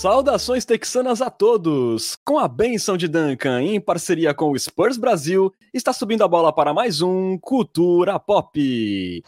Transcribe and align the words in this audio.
Saudações 0.00 0.64
texanas 0.64 1.20
a 1.20 1.28
todos! 1.28 2.16
Com 2.24 2.38
a 2.38 2.48
benção 2.48 2.96
de 2.96 3.06
Duncan, 3.06 3.60
em 3.60 3.78
parceria 3.78 4.32
com 4.32 4.50
o 4.50 4.58
Spurs 4.58 4.96
Brasil, 4.96 5.52
está 5.74 5.92
subindo 5.92 6.24
a 6.24 6.28
bola 6.28 6.50
para 6.54 6.72
mais 6.72 7.02
um 7.02 7.36
Cultura 7.36 8.18
Pop. 8.18 9.22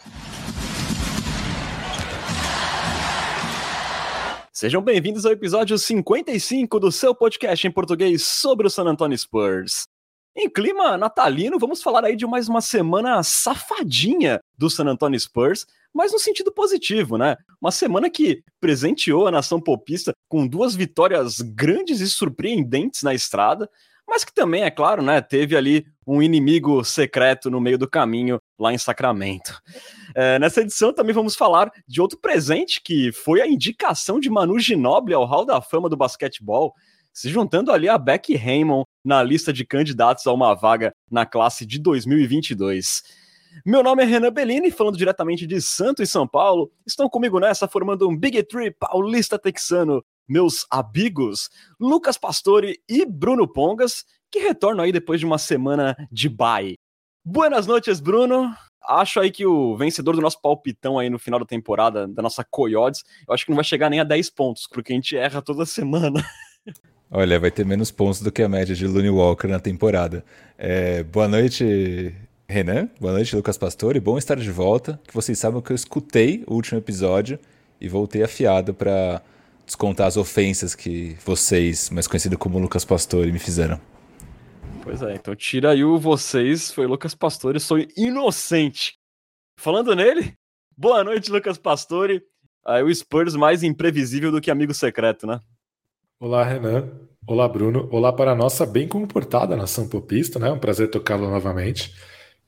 Sejam 4.51 4.81
bem-vindos 4.81 5.27
ao 5.27 5.31
episódio 5.31 5.77
55 5.77 6.79
do 6.79 6.91
seu 6.91 7.13
podcast 7.13 7.67
em 7.67 7.71
português 7.71 8.23
sobre 8.23 8.65
o 8.65 8.69
San 8.71 8.85
Antonio 8.85 9.15
Spurs. 9.15 9.92
Em 10.35 10.49
clima 10.49 10.97
natalino, 10.97 11.59
vamos 11.59 11.83
falar 11.83 12.03
aí 12.05 12.15
de 12.15 12.25
mais 12.25 12.49
uma 12.49 12.59
semana 12.59 13.21
safadinha 13.21 14.39
do 14.57 14.67
San 14.67 14.85
Antonio 14.85 15.19
Spurs, 15.19 15.67
mas 15.93 16.11
no 16.11 16.17
sentido 16.17 16.51
positivo, 16.51 17.19
né? 17.19 17.37
Uma 17.61 17.69
semana 17.69 18.09
que 18.09 18.43
presenteou 18.59 19.27
a 19.27 19.31
nação 19.31 19.61
popista 19.61 20.11
com 20.27 20.47
duas 20.47 20.73
vitórias 20.73 21.39
grandes 21.39 21.99
e 21.99 22.09
surpreendentes 22.09 23.03
na 23.03 23.13
estrada, 23.13 23.69
mas 24.07 24.23
que 24.23 24.33
também, 24.33 24.63
é 24.63 24.71
claro, 24.71 25.03
né, 25.03 25.21
teve 25.21 25.55
ali 25.55 25.85
um 26.05 26.21
inimigo 26.21 26.83
secreto 26.83 27.51
no 27.51 27.61
meio 27.61 27.77
do 27.77 27.87
caminho 27.87 28.39
lá 28.59 28.73
em 28.73 28.77
Sacramento. 28.77 29.61
É, 30.15 30.39
nessa 30.39 30.61
edição 30.61 30.91
também 30.91 31.13
vamos 31.13 31.35
falar 31.35 31.71
de 31.87 32.01
outro 32.01 32.17
presente 32.17 32.81
que 32.83 33.11
foi 33.11 33.39
a 33.39 33.47
indicação 33.47 34.19
de 34.19 34.31
Manu 34.31 34.59
Ginobili 34.59 35.13
ao 35.13 35.25
Hall 35.25 35.45
da 35.45 35.61
Fama 35.61 35.87
do 35.87 35.95
basquetebol, 35.95 36.73
se 37.13 37.29
juntando 37.29 37.71
ali 37.71 37.87
a 37.87 37.99
Becky 37.99 38.35
Raymond 38.35 38.85
na 39.03 39.21
lista 39.21 39.51
de 39.51 39.65
candidatos 39.65 40.25
a 40.25 40.33
uma 40.33 40.53
vaga 40.53 40.93
na 41.11 41.25
classe 41.25 41.65
de 41.65 41.79
2022. 41.79 43.03
Meu 43.65 43.83
nome 43.83 44.01
é 44.01 44.05
Renan 44.05 44.31
Bellini, 44.31 44.71
falando 44.71 44.97
diretamente 44.97 45.45
de 45.45 45.61
Santo 45.61 46.01
e 46.01 46.07
São 46.07 46.27
Paulo. 46.27 46.71
Estão 46.87 47.07
comigo 47.07 47.39
nessa, 47.39 47.67
formando 47.67 48.07
um 48.07 48.17
Big 48.17 48.41
Tree 48.43 48.71
paulista 48.71 49.37
texano. 49.37 50.03
Meus 50.27 50.65
amigos, 50.71 51.49
Lucas 51.79 52.17
Pastore 52.17 52.81
e 52.89 53.05
Bruno 53.05 53.47
Pongas, 53.47 54.05
que 54.31 54.39
retornam 54.39 54.83
aí 54.83 54.91
depois 54.91 55.19
de 55.19 55.25
uma 55.25 55.37
semana 55.37 55.95
de 56.11 56.29
bye. 56.29 56.75
Buenas 57.23 57.67
noites, 57.67 57.99
Bruno. 57.99 58.55
Acho 58.81 59.19
aí 59.19 59.31
que 59.31 59.45
o 59.45 59.77
vencedor 59.77 60.15
do 60.15 60.21
nosso 60.21 60.41
palpitão 60.41 60.97
aí 60.97 61.09
no 61.09 61.19
final 61.19 61.39
da 61.39 61.45
temporada, 61.45 62.07
da 62.07 62.21
nossa 62.21 62.43
Coyotes, 62.43 63.03
eu 63.27 63.33
acho 63.33 63.45
que 63.45 63.51
não 63.51 63.55
vai 63.55 63.63
chegar 63.63 63.89
nem 63.89 63.99
a 63.99 64.03
10 64.03 64.29
pontos, 64.31 64.67
porque 64.67 64.91
a 64.91 64.95
gente 64.95 65.15
erra 65.15 65.41
toda 65.41 65.65
semana. 65.65 66.25
Olha, 67.15 67.39
vai 67.39 67.51
ter 67.51 67.63
menos 67.63 67.91
pontos 67.91 68.21
do 68.21 68.31
que 68.31 68.41
a 68.41 68.49
média 68.49 68.73
de 68.73 68.87
Looney 68.87 69.11
Walker 69.11 69.47
na 69.47 69.59
temporada. 69.59 70.25
É, 70.57 71.03
boa 71.03 71.27
noite, 71.27 72.11
Renan. 72.49 72.89
Boa 72.99 73.13
noite, 73.13 73.35
Lucas 73.35 73.55
Pastore. 73.55 73.99
Bom 73.99 74.17
estar 74.17 74.35
de 74.35 74.49
volta. 74.49 74.99
Que 75.07 75.13
vocês 75.13 75.37
sabem 75.37 75.61
que 75.61 75.71
eu 75.71 75.75
escutei 75.75 76.43
o 76.47 76.55
último 76.55 76.79
episódio 76.79 77.37
e 77.79 77.87
voltei 77.87 78.23
afiado 78.23 78.73
para 78.73 79.21
descontar 79.63 80.07
as 80.07 80.17
ofensas 80.17 80.73
que 80.73 81.15
vocês, 81.23 81.91
mais 81.91 82.07
conhecido 82.07 82.35
como 82.35 82.57
Lucas 82.57 82.83
Pastore, 82.83 83.31
me 83.31 83.37
fizeram. 83.37 83.79
Pois 84.81 85.03
é, 85.03 85.13
então 85.13 85.35
tira 85.35 85.69
aí 85.69 85.83
o 85.83 85.99
vocês, 85.99 86.71
foi 86.71 86.87
Lucas 86.87 87.13
Pastore, 87.13 87.59
sou 87.59 87.77
inocente. 87.95 88.95
Falando 89.55 89.95
nele, 89.95 90.33
boa 90.75 91.03
noite, 91.03 91.29
Lucas 91.29 91.59
Pastore. 91.59 92.23
Aí 92.65 92.81
o 92.81 92.91
Spurs 92.91 93.35
mais 93.35 93.61
imprevisível 93.61 94.31
do 94.31 94.41
que 94.41 94.49
amigo 94.49 94.73
secreto, 94.73 95.27
né? 95.27 95.39
Olá, 96.23 96.41
Renan. 96.41 96.89
Olá, 97.27 97.49
Bruno. 97.49 97.89
Olá 97.91 98.13
para 98.13 98.31
a 98.31 98.35
nossa 98.35 98.65
bem 98.65 98.87
comportada 98.87 99.57
nação 99.57 99.89
popista, 99.89 100.39
né? 100.39 100.49
Um 100.49 100.57
prazer 100.57 100.89
tocá-lo 100.89 101.29
novamente. 101.29 101.93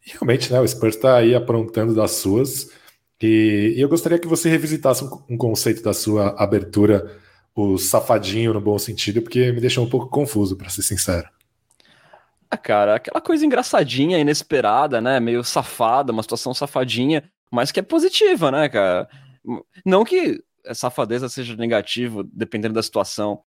E 0.07 0.11
realmente, 0.11 0.49
né, 0.49 0.61
o 0.61 0.65
Spurs 0.65 0.95
está 0.95 1.17
aí 1.17 1.35
aprontando 1.35 1.93
das 1.93 2.11
suas. 2.11 2.71
E, 3.21 3.73
e, 3.75 3.81
eu 3.81 3.89
gostaria 3.89 4.17
que 4.17 4.29
você 4.29 4.47
revisitasse 4.47 5.03
um, 5.03 5.09
um, 5.31 5.37
conceito 5.37 5.83
da 5.83 5.93
sua 5.93 6.29
abertura, 6.41 7.19
o 7.53 7.77
safadinho 7.77 8.53
no 8.53 8.61
bom 8.61 8.79
sentido, 8.79 9.21
porque 9.21 9.51
me 9.51 9.59
deixou 9.59 9.83
um 9.83 9.89
pouco 9.89 10.07
confuso, 10.07 10.55
para 10.55 10.69
ser 10.69 10.81
sincero. 10.81 11.27
Ah, 12.49 12.55
cara, 12.55 12.95
aquela 12.95 13.19
coisa 13.19 13.45
engraçadinha, 13.45 14.17
inesperada, 14.17 15.01
né? 15.01 15.19
Meio 15.19 15.43
safada, 15.43 16.13
uma 16.13 16.23
situação 16.23 16.53
safadinha, 16.53 17.29
mas 17.51 17.73
que 17.73 17.81
é 17.81 17.83
positiva, 17.83 18.51
né, 18.51 18.69
cara? 18.69 19.09
Não 19.85 20.05
que 20.05 20.41
safadeza 20.73 21.27
seja 21.27 21.57
negativo, 21.57 22.23
dependendo 22.23 22.75
da 22.75 22.81
situação. 22.81 23.43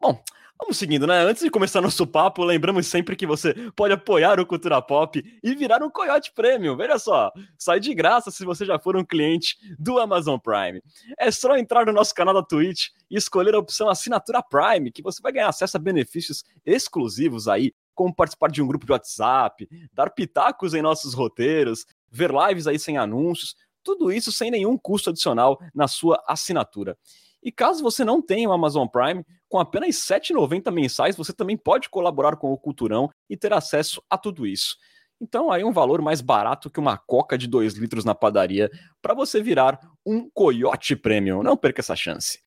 Bom, 0.00 0.22
Vamos 0.60 0.76
seguindo, 0.76 1.06
né? 1.06 1.20
Antes 1.20 1.44
de 1.44 1.50
começar 1.50 1.80
nosso 1.80 2.04
papo, 2.04 2.42
lembramos 2.42 2.88
sempre 2.88 3.14
que 3.14 3.24
você 3.24 3.54
pode 3.76 3.94
apoiar 3.94 4.40
o 4.40 4.44
Cultura 4.44 4.82
Pop 4.82 5.22
e 5.40 5.54
virar 5.54 5.84
um 5.84 5.88
Coyote 5.90 6.32
Premium. 6.34 6.76
Veja 6.76 6.98
só, 6.98 7.32
sai 7.56 7.78
de 7.78 7.94
graça 7.94 8.32
se 8.32 8.44
você 8.44 8.66
já 8.66 8.76
for 8.76 8.96
um 8.96 9.04
cliente 9.04 9.56
do 9.78 10.00
Amazon 10.00 10.36
Prime. 10.36 10.82
É 11.16 11.30
só 11.30 11.56
entrar 11.56 11.86
no 11.86 11.92
nosso 11.92 12.12
canal 12.12 12.34
da 12.34 12.42
Twitch 12.42 12.88
e 13.08 13.16
escolher 13.16 13.54
a 13.54 13.58
opção 13.58 13.88
Assinatura 13.88 14.42
Prime, 14.42 14.90
que 14.90 15.00
você 15.00 15.22
vai 15.22 15.30
ganhar 15.30 15.48
acesso 15.48 15.76
a 15.76 15.80
benefícios 15.80 16.42
exclusivos 16.66 17.46
aí, 17.46 17.72
como 17.94 18.12
participar 18.12 18.50
de 18.50 18.60
um 18.60 18.66
grupo 18.66 18.84
de 18.84 18.92
WhatsApp, 18.92 19.68
dar 19.92 20.10
pitacos 20.10 20.74
em 20.74 20.82
nossos 20.82 21.14
roteiros, 21.14 21.86
ver 22.10 22.32
lives 22.32 22.66
aí 22.66 22.80
sem 22.80 22.98
anúncios, 22.98 23.54
tudo 23.82 24.12
isso 24.12 24.32
sem 24.32 24.50
nenhum 24.50 24.76
custo 24.76 25.10
adicional 25.10 25.58
na 25.72 25.86
sua 25.86 26.22
assinatura. 26.26 26.98
E 27.42 27.52
caso 27.52 27.82
você 27.82 28.04
não 28.04 28.20
tenha 28.20 28.48
o 28.48 28.52
Amazon 28.52 28.88
Prime, 28.88 29.24
com 29.48 29.58
apenas 29.58 30.08
R$ 30.08 30.18
7,90 30.20 30.72
mensais, 30.72 31.16
você 31.16 31.32
também 31.32 31.56
pode 31.56 31.88
colaborar 31.88 32.36
com 32.36 32.52
o 32.52 32.58
Culturão 32.58 33.08
e 33.30 33.36
ter 33.36 33.52
acesso 33.52 34.02
a 34.10 34.18
tudo 34.18 34.46
isso. 34.46 34.76
Então, 35.20 35.50
aí 35.50 35.64
um 35.64 35.72
valor 35.72 36.02
mais 36.02 36.20
barato 36.20 36.70
que 36.70 36.78
uma 36.78 36.96
coca 36.96 37.38
de 37.38 37.46
2 37.46 37.74
litros 37.74 38.04
na 38.04 38.14
padaria 38.14 38.70
para 39.00 39.14
você 39.14 39.42
virar 39.42 39.78
um 40.06 40.28
Coyote 40.30 40.94
Premium. 40.94 41.42
Não 41.42 41.56
perca 41.56 41.80
essa 41.80 41.96
chance. 41.96 42.40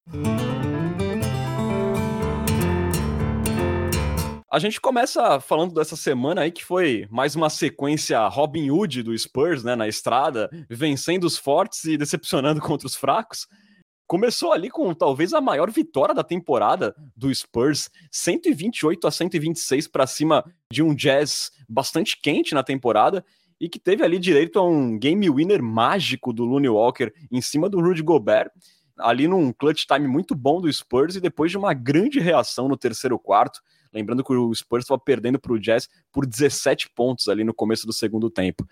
A 4.50 4.60
gente 4.60 4.82
começa 4.82 5.40
falando 5.40 5.74
dessa 5.74 5.96
semana 5.96 6.42
aí 6.42 6.52
que 6.52 6.64
foi 6.64 7.08
mais 7.10 7.38
uma 7.38 7.50
sequência 7.50 8.26
Robin 8.28 8.70
Hood 8.70 9.04
do 9.04 9.18
Spurs, 9.18 9.64
né, 9.64 9.76
na 9.76 9.88
estrada, 9.88 10.50
vencendo 10.70 11.24
os 11.24 11.38
fortes 11.38 11.86
e 11.86 11.98
decepcionando 11.98 12.60
contra 12.60 12.86
os 12.86 12.96
fracos 12.96 13.48
começou 14.12 14.52
ali 14.52 14.70
com 14.70 14.94
talvez 14.94 15.34
a 15.34 15.40
maior 15.40 15.72
vitória 15.72 16.14
da 16.14 16.22
temporada 16.22 16.94
do 17.16 17.34
Spurs, 17.34 17.90
128 18.12 19.08
a 19.08 19.10
126 19.10 19.88
para 19.88 20.06
cima 20.06 20.44
de 20.70 20.84
um 20.84 20.94
Jazz 20.94 21.50
bastante 21.70 22.20
quente 22.22 22.54
na 22.54 22.62
temporada 22.62 23.24
e 23.58 23.70
que 23.70 23.80
teve 23.80 24.04
ali 24.04 24.20
direito 24.20 24.60
a 24.60 24.68
um 24.68 25.00
game 25.00 25.30
winner 25.30 25.64
mágico 25.64 26.34
do 26.34 26.44
Looney 26.44 26.68
Walker 26.68 27.10
em 27.32 27.40
cima 27.40 27.70
do 27.70 27.80
Rudy 27.80 28.02
Gobert, 28.02 28.52
ali 29.00 29.30
num 29.30 29.54
clutch 29.54 29.86
time 29.86 30.10
muito 30.10 30.36
bom 30.36 30.60
do 30.60 30.70
Spurs 30.74 31.16
e 31.16 31.22
depois 31.22 31.50
de 31.50 31.58
uma 31.58 31.74
grande 31.74 32.20
reação 32.20 32.68
no 32.68 32.76
terceiro 32.76 33.18
quarto, 33.18 33.62
lembrando 33.94 34.26
que 34.26 34.34
o 34.34 34.54
Spurs 34.54 34.84
estava 34.84 35.00
perdendo 35.00 35.40
para 35.40 35.54
o 35.54 35.60
Jazz 35.60 35.88
por 36.12 36.26
17 36.26 36.90
pontos 36.94 37.30
ali 37.30 37.46
no 37.46 37.54
começo 37.54 37.88
do 37.88 37.94
segundo 37.94 38.30
tempo. 38.30 38.68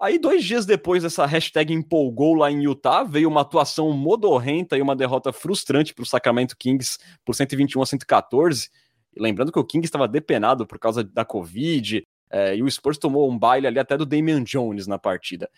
Aí, 0.00 0.16
dois 0.16 0.44
dias 0.44 0.64
depois 0.64 1.02
dessa 1.02 1.26
hashtag 1.26 1.74
empolgou 1.74 2.34
lá 2.34 2.52
em 2.52 2.62
Utah, 2.62 3.02
veio 3.02 3.28
uma 3.28 3.40
atuação 3.40 3.92
modorrenta 3.92 4.78
e 4.78 4.82
uma 4.82 4.94
derrota 4.94 5.32
frustrante 5.32 5.92
para 5.92 6.04
o 6.04 6.06
Sacramento 6.06 6.56
Kings 6.56 6.98
por 7.24 7.34
121 7.34 7.82
a 7.82 7.86
114. 7.86 8.70
lembrando 9.16 9.50
que 9.50 9.58
o 9.58 9.64
Kings 9.64 9.86
estava 9.86 10.06
depenado 10.06 10.64
por 10.64 10.78
causa 10.78 11.02
da 11.02 11.24
Covid, 11.24 12.06
é, 12.30 12.56
e 12.56 12.62
o 12.62 12.70
Spurs 12.70 12.96
tomou 12.96 13.28
um 13.28 13.36
baile 13.36 13.66
ali 13.66 13.80
até 13.80 13.96
do 13.96 14.06
Damian 14.06 14.44
Jones 14.44 14.86
na 14.86 14.98
partida. 14.98 15.50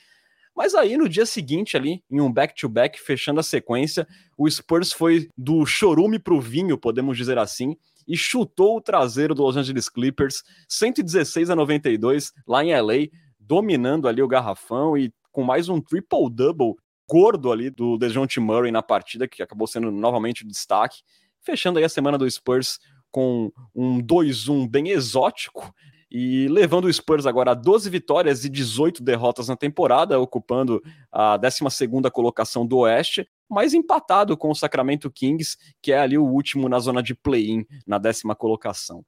Mas 0.57 0.75
aí, 0.75 0.97
no 0.97 1.09
dia 1.09 1.27
seguinte, 1.27 1.77
ali, 1.77 2.03
em 2.11 2.21
um 2.21 2.33
back-to-back, 2.33 2.99
-back, 2.99 3.05
fechando 3.05 3.41
a 3.41 3.43
sequência, 3.43 4.07
o 4.39 4.51
Spurs 4.51 4.91
foi 4.93 5.28
do 5.37 5.67
chorume 5.67 6.19
para 6.19 6.34
o 6.34 6.41
vinho, 6.41 6.78
podemos 6.78 7.17
dizer 7.17 7.37
assim, 7.37 7.77
e 8.09 8.17
chutou 8.17 8.78
o 8.78 8.81
traseiro 8.81 9.34
do 9.34 9.43
Los 9.43 9.57
Angeles 9.57 9.89
Clippers, 9.89 10.43
116 10.69 11.51
a 11.51 11.57
92, 11.57 12.33
lá 12.47 12.65
em 12.65 12.75
LA, 12.75 13.09
dominando 13.50 14.06
ali 14.06 14.22
o 14.22 14.28
garrafão 14.28 14.97
e 14.97 15.12
com 15.32 15.42
mais 15.42 15.68
um 15.68 15.80
triple-double 15.80 16.76
gordo 17.08 17.50
ali 17.50 17.68
do 17.68 17.98
DeJounte 17.98 18.38
Murray 18.38 18.70
na 18.70 18.80
partida, 18.80 19.26
que 19.26 19.42
acabou 19.42 19.66
sendo 19.66 19.91
novamente 19.91 20.44
o 20.44 20.47
destaque. 20.47 21.02
Fechando 21.41 21.80
aí 21.80 21.84
a 21.84 21.88
semana 21.88 22.16
do 22.16 22.30
Spurs 22.30 22.78
com 23.10 23.50
um 23.74 24.00
2-1 24.00 24.70
bem 24.70 24.91
exótico 24.91 25.74
e 26.08 26.47
levando 26.47 26.84
o 26.84 26.92
Spurs 26.92 27.26
agora 27.26 27.50
a 27.50 27.54
12 27.54 27.91
vitórias 27.91 28.44
e 28.44 28.48
18 28.48 29.02
derrotas 29.02 29.48
na 29.48 29.56
temporada, 29.56 30.20
ocupando 30.20 30.80
a 31.10 31.36
12ª 31.36 32.08
colocação 32.08 32.64
do 32.64 32.78
Oeste, 32.78 33.28
mas 33.48 33.74
empatado 33.74 34.36
com 34.36 34.48
o 34.48 34.54
Sacramento 34.54 35.10
Kings, 35.10 35.56
que 35.82 35.91
é 35.91 35.98
ali 35.98 36.16
o 36.16 36.24
último 36.24 36.68
na 36.68 36.78
zona 36.78 37.02
de 37.02 37.16
play-in, 37.16 37.66
na 37.84 37.98
décima 37.98 38.36
colocação. 38.36 39.04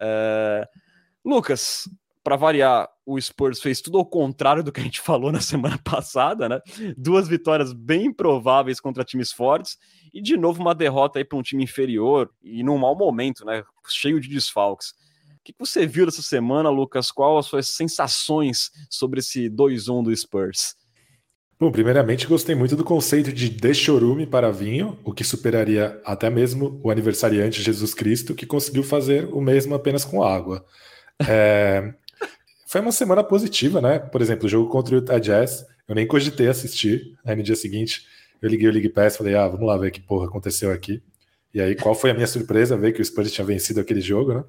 É... 0.00 0.68
Lucas, 1.24 1.88
para 2.22 2.36
variar, 2.36 2.88
o 3.10 3.20
Spurs 3.20 3.60
fez 3.60 3.80
tudo 3.80 3.98
ao 3.98 4.06
contrário 4.06 4.62
do 4.62 4.70
que 4.70 4.80
a 4.80 4.84
gente 4.84 5.00
falou 5.02 5.32
na 5.32 5.40
semana 5.40 5.78
passada, 5.78 6.48
né? 6.48 6.60
Duas 6.96 7.26
vitórias 7.28 7.72
bem 7.72 8.06
improváveis 8.06 8.80
contra 8.80 9.04
times 9.04 9.32
fortes 9.32 9.76
e 10.12 10.20
de 10.22 10.36
novo 10.36 10.60
uma 10.60 10.74
derrota 10.74 11.18
aí 11.18 11.24
para 11.24 11.38
um 11.38 11.42
time 11.42 11.64
inferior 11.64 12.30
e 12.42 12.62
num 12.62 12.78
mau 12.78 12.96
momento, 12.96 13.44
né? 13.44 13.62
Cheio 13.88 14.20
de 14.20 14.28
desfalques. 14.28 14.90
O 14.90 15.42
que 15.42 15.54
você 15.58 15.86
viu 15.86 16.04
dessa 16.04 16.22
semana, 16.22 16.68
Lucas? 16.68 17.10
Quais 17.10 17.38
as 17.38 17.46
suas 17.46 17.68
sensações 17.68 18.70
sobre 18.90 19.20
esse 19.20 19.48
2-1 19.48 20.04
do 20.04 20.14
Spurs? 20.16 20.76
Bom, 21.58 21.70
primeiramente 21.70 22.26
gostei 22.26 22.54
muito 22.54 22.74
do 22.74 22.84
conceito 22.84 23.30
de 23.32 23.50
de 23.50 23.74
chorume 23.74 24.26
para 24.26 24.50
vinho, 24.50 24.98
o 25.04 25.12
que 25.12 25.22
superaria 25.22 26.00
até 26.06 26.30
mesmo 26.30 26.80
o 26.82 26.90
aniversariante 26.90 27.62
Jesus 27.62 27.92
Cristo, 27.92 28.34
que 28.34 28.46
conseguiu 28.46 28.82
fazer 28.82 29.26
o 29.32 29.42
mesmo 29.42 29.74
apenas 29.74 30.04
com 30.04 30.22
água. 30.22 30.64
É... 31.28 31.92
Foi 32.70 32.80
uma 32.80 32.92
semana 32.92 33.24
positiva, 33.24 33.80
né? 33.80 33.98
Por 33.98 34.22
exemplo, 34.22 34.46
o 34.46 34.48
jogo 34.48 34.70
contra 34.70 34.94
o 34.94 34.98
Utah 34.98 35.18
Jazz, 35.18 35.66
eu 35.88 35.94
nem 35.96 36.06
cogitei 36.06 36.46
assistir. 36.46 37.18
Aí 37.24 37.34
no 37.34 37.42
dia 37.42 37.56
seguinte, 37.56 38.06
eu 38.40 38.48
liguei 38.48 38.68
o 38.68 38.70
League 38.70 38.90
Pass 38.90 39.16
falei, 39.16 39.34
ah, 39.34 39.48
vamos 39.48 39.66
lá 39.66 39.76
ver 39.76 39.90
que 39.90 40.00
porra 40.00 40.26
aconteceu 40.26 40.70
aqui. 40.70 41.02
E 41.52 41.60
aí, 41.60 41.74
qual 41.74 41.96
foi 41.96 42.12
a 42.12 42.14
minha 42.14 42.28
surpresa 42.28 42.76
ver 42.76 42.92
que 42.92 43.02
o 43.02 43.04
Spurs 43.04 43.32
tinha 43.32 43.44
vencido 43.44 43.80
aquele 43.80 44.00
jogo, 44.00 44.34
né? 44.34 44.44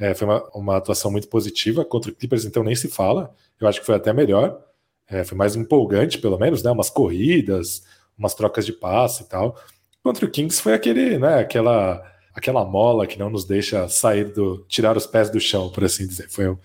É, 0.00 0.14
foi 0.14 0.26
uma, 0.26 0.48
uma 0.54 0.76
atuação 0.78 1.10
muito 1.10 1.28
positiva 1.28 1.84
contra 1.84 2.10
o 2.10 2.14
Clippers, 2.14 2.46
então 2.46 2.64
nem 2.64 2.74
se 2.74 2.88
fala. 2.88 3.34
Eu 3.60 3.68
acho 3.68 3.80
que 3.80 3.86
foi 3.86 3.96
até 3.96 4.14
melhor. 4.14 4.58
É, 5.06 5.22
foi 5.22 5.36
mais 5.36 5.54
empolgante, 5.54 6.16
pelo 6.16 6.38
menos, 6.38 6.62
né? 6.62 6.70
Umas 6.70 6.88
corridas, 6.88 7.82
umas 8.16 8.32
trocas 8.32 8.64
de 8.64 8.72
passe 8.72 9.24
e 9.24 9.26
tal. 9.26 9.60
Contra 10.02 10.24
o 10.24 10.30
Kings 10.30 10.62
foi 10.62 10.72
aquele, 10.72 11.18
né? 11.18 11.40
Aquela, 11.40 12.02
aquela 12.34 12.64
mola 12.64 13.06
que 13.06 13.18
não 13.18 13.28
nos 13.28 13.44
deixa 13.44 13.86
sair 13.90 14.32
do, 14.32 14.64
tirar 14.70 14.96
os 14.96 15.06
pés 15.06 15.28
do 15.28 15.38
chão, 15.38 15.68
por 15.68 15.84
assim 15.84 16.06
dizer. 16.06 16.30
Foi 16.30 16.48
um, 16.48 16.56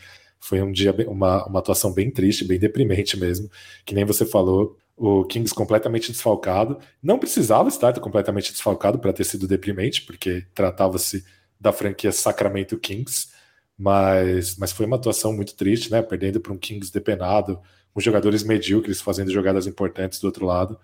foi 0.44 0.62
um 0.62 0.74
dia, 0.74 0.94
uma, 1.08 1.46
uma 1.46 1.60
atuação 1.60 1.94
bem 1.94 2.12
triste, 2.12 2.44
bem 2.44 2.60
deprimente 2.60 3.18
mesmo. 3.18 3.50
Que 3.86 3.96
nem 3.96 4.04
você 4.04 4.26
falou, 4.26 4.78
o 4.98 5.24
Kings 5.24 5.56
completamente 5.56 6.12
desfalcado. 6.12 6.78
Não 7.02 7.18
precisava 7.18 7.70
estar 7.70 7.98
completamente 8.02 8.52
desfalcado 8.52 9.00
para 9.00 9.14
ter 9.14 9.24
sido 9.24 9.48
deprimente, 9.48 10.02
porque 10.02 10.46
tratava-se 10.54 11.24
da 11.58 11.72
franquia 11.72 12.12
Sacramento 12.12 12.78
Kings, 12.78 13.30
mas, 13.78 14.58
mas 14.58 14.74
foi 14.74 14.86
uma 14.86 14.98
atuação 14.98 15.32
muito 15.32 15.56
triste, 15.56 15.90
né? 15.90 16.02
Perdendo 16.02 16.42
para 16.42 16.52
um 16.52 16.58
Kings 16.58 16.92
depenado, 16.92 17.58
com 17.94 18.02
jogadores 18.02 18.44
medíocres 18.44 19.00
fazendo 19.00 19.32
jogadas 19.32 19.66
importantes 19.66 20.20
do 20.20 20.26
outro 20.26 20.46
lado. 20.46 20.78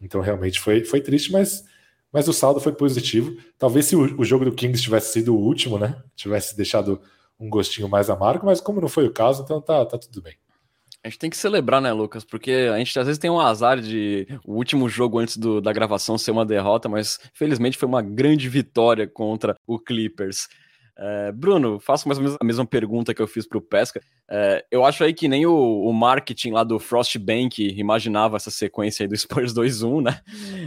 Então 0.00 0.20
realmente 0.20 0.60
foi, 0.60 0.84
foi 0.84 1.00
triste, 1.00 1.32
mas, 1.32 1.64
mas 2.12 2.28
o 2.28 2.32
saldo 2.32 2.60
foi 2.60 2.72
positivo. 2.72 3.36
Talvez 3.58 3.86
se 3.86 3.96
o, 3.96 4.20
o 4.20 4.24
jogo 4.24 4.44
do 4.44 4.52
Kings 4.52 4.80
tivesse 4.80 5.14
sido 5.14 5.34
o 5.34 5.40
último, 5.40 5.80
né? 5.80 6.00
Tivesse 6.14 6.56
deixado 6.56 7.00
um 7.40 7.48
gostinho 7.48 7.88
mais 7.88 8.10
amargo, 8.10 8.46
mas 8.46 8.60
como 8.60 8.80
não 8.80 8.88
foi 8.88 9.06
o 9.06 9.12
caso, 9.12 9.42
então 9.42 9.60
tá, 9.60 9.84
tá 9.86 9.98
tudo 9.98 10.20
bem. 10.20 10.34
A 11.02 11.08
gente 11.08 11.18
tem 11.18 11.30
que 11.30 11.36
celebrar, 11.36 11.80
né, 11.80 11.90
Lucas? 11.92 12.24
Porque 12.24 12.68
a 12.72 12.76
gente 12.76 12.98
às 12.98 13.06
vezes 13.06 13.18
tem 13.18 13.30
um 13.30 13.40
azar 13.40 13.80
de 13.80 14.26
o 14.44 14.54
último 14.54 14.86
jogo 14.86 15.18
antes 15.18 15.38
do, 15.38 15.58
da 15.58 15.72
gravação 15.72 16.18
ser 16.18 16.30
uma 16.30 16.44
derrota, 16.44 16.90
mas 16.90 17.18
felizmente 17.32 17.78
foi 17.78 17.88
uma 17.88 18.02
grande 18.02 18.50
vitória 18.50 19.08
contra 19.08 19.56
o 19.66 19.78
Clippers. 19.78 20.46
É, 21.02 21.32
Bruno, 21.32 21.80
faço 21.80 22.06
mais 22.06 22.18
ou 22.18 22.24
menos 22.24 22.36
a 22.38 22.44
mesma 22.44 22.66
pergunta 22.66 23.14
que 23.14 23.22
eu 23.22 23.26
fiz 23.26 23.46
para 23.46 23.56
o 23.56 23.62
Pesca. 23.62 24.02
É, 24.28 24.62
eu 24.70 24.84
acho 24.84 25.02
aí 25.02 25.14
que 25.14 25.28
nem 25.28 25.46
o, 25.46 25.54
o, 25.54 25.92
marketing 25.94 26.50
lá 26.50 26.62
do 26.62 26.78
Frostbank 26.78 27.58
imaginava 27.74 28.36
essa 28.36 28.50
sequência 28.50 29.04
aí 29.04 29.08
do 29.08 29.16
Spurs 29.18 29.54
2-1, 29.54 30.02
né? 30.02 30.20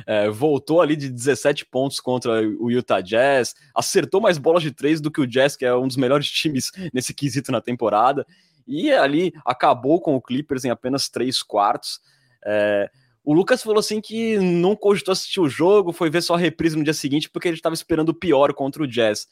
É, 0.07 0.29
voltou 0.31 0.81
ali 0.81 0.95
de 0.95 1.07
17 1.07 1.67
pontos 1.67 1.99
contra 1.99 2.41
o 2.59 2.71
Utah 2.71 2.99
Jazz, 2.99 3.53
acertou 3.75 4.19
mais 4.19 4.39
bolas 4.39 4.63
de 4.63 4.71
três 4.71 4.99
do 4.99 5.11
que 5.11 5.21
o 5.21 5.27
Jazz, 5.27 5.55
que 5.55 5.65
é 5.65 5.75
um 5.75 5.87
dos 5.87 5.97
melhores 5.97 6.27
times 6.33 6.71
nesse 6.91 7.13
quesito 7.13 7.51
na 7.51 7.61
temporada 7.61 8.25
e 8.67 8.91
ali 8.91 9.33
acabou 9.45 10.01
com 10.01 10.15
o 10.15 10.21
Clippers 10.21 10.65
em 10.65 10.71
apenas 10.71 11.09
três 11.09 11.43
quartos. 11.43 11.99
É, 12.43 12.89
o 13.23 13.33
Lucas 13.33 13.61
falou 13.61 13.79
assim 13.79 14.01
que 14.01 14.37
não 14.39 14.75
cogitou 14.75 15.11
assistir 15.11 15.39
o 15.39 15.47
jogo, 15.49 15.93
foi 15.93 16.09
ver 16.09 16.21
só 16.21 16.33
a 16.33 16.39
reprise 16.39 16.75
no 16.75 16.83
dia 16.83 16.93
seguinte 16.93 17.29
porque 17.29 17.47
ele 17.47 17.57
estava 17.57 17.75
esperando 17.75 18.09
o 18.09 18.13
pior 18.13 18.51
contra 18.53 18.81
o 18.81 18.87
Jazz. 18.87 19.27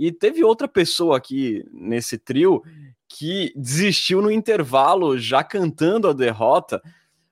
E 0.00 0.10
teve 0.10 0.42
outra 0.42 0.66
pessoa 0.66 1.18
aqui 1.18 1.62
nesse 1.70 2.16
trio 2.16 2.62
que 3.06 3.52
desistiu 3.54 4.22
no 4.22 4.30
intervalo, 4.30 5.18
já 5.18 5.44
cantando 5.44 6.08
a 6.08 6.14
derrota, 6.14 6.80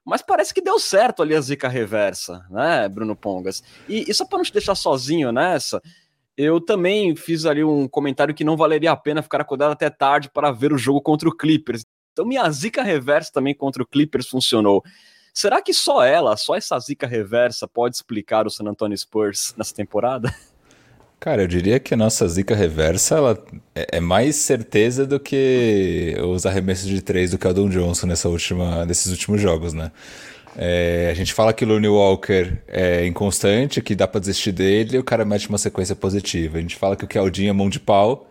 mas 0.05 0.21
parece 0.21 0.53
que 0.53 0.61
deu 0.61 0.79
certo 0.79 1.23
ali 1.23 1.35
a 1.35 1.41
zica 1.41 1.67
reversa, 1.67 2.45
né, 2.51 2.87
Bruno 2.87 3.17
Pongas? 3.17 3.63
E, 3.89 4.05
e 4.07 4.13
só 4.13 4.27
para 4.27 4.37
não 4.37 4.45
te 4.45 4.53
deixar 4.53 4.75
sozinho 4.75 5.33
nessa, 5.33 5.81
eu 6.37 6.61
também 6.61 7.17
fiz 7.17 7.47
ali 7.47 7.65
um 7.65 7.89
comentário 7.89 8.35
que 8.35 8.45
não 8.45 8.55
valeria 8.55 8.93
a 8.93 8.97
pena 8.97 9.23
ficar 9.23 9.41
acordado 9.41 9.73
até 9.73 9.89
tarde 9.89 10.29
para 10.31 10.53
ver 10.53 10.71
o 10.71 10.77
jogo 10.77 11.01
contra 11.01 11.27
o 11.27 11.35
Clippers. 11.35 11.87
Então 12.13 12.27
minha 12.27 12.51
zica 12.51 12.83
reversa 12.83 13.33
também 13.33 13.55
contra 13.55 13.83
o 13.83 13.87
Clippers 13.87 14.29
funcionou. 14.29 14.85
Será 15.33 15.63
que 15.63 15.73
só 15.73 16.05
ela, 16.05 16.37
só 16.37 16.55
essa 16.55 16.79
zica 16.81 17.07
reversa 17.07 17.67
pode 17.67 17.97
explicar 17.97 18.47
o 18.47 18.51
San 18.51 18.67
Antonio 18.67 18.99
Spurs 18.99 19.55
nessa 19.57 19.75
temporada? 19.75 20.31
Cara, 21.21 21.43
eu 21.43 21.49
diria 21.49 21.81
que 21.81 21.95
a 21.95 21.97
nossa 21.97 22.27
zica 22.29 22.55
reversa 22.55 23.17
ela 23.17 23.45
é, 23.75 23.97
é 23.97 24.01
mais 24.01 24.37
certeza 24.37 25.05
do 25.05 25.19
que 25.19 26.17
os 26.25 26.47
arremessos 26.47 26.87
de 26.89 27.03
três 27.03 27.33
do 27.33 27.39
Keldon 27.39 27.69
Johnson 27.69 28.07
nessa 28.07 28.29
última, 28.29 28.87
nesses 28.87 29.11
últimos 29.11 29.41
jogos, 29.41 29.73
né? 29.73 29.91
É, 30.57 31.09
a 31.11 31.15
gente 31.15 31.35
fala 31.35 31.53
que 31.53 31.65
o 31.65 31.69
Looney 31.69 31.89
Walker 31.89 32.59
é 32.69 33.07
inconstante, 33.07 33.81
que 33.81 33.95
dá 33.95 34.07
pra 34.07 34.21
desistir 34.21 34.53
dele, 34.53 34.97
e 34.97 34.99
o 34.99 35.05
cara 35.05 35.25
mete 35.25 35.49
uma 35.49 35.59
sequência 35.59 35.95
positiva. 35.97 36.59
A 36.59 36.61
gente 36.61 36.77
fala 36.77 36.97
que 36.97 37.05
o 37.05 37.09
Keldinho 37.09 37.51
é 37.51 37.53
mão 37.53 37.69
de 37.69 37.81
pau, 37.81 38.31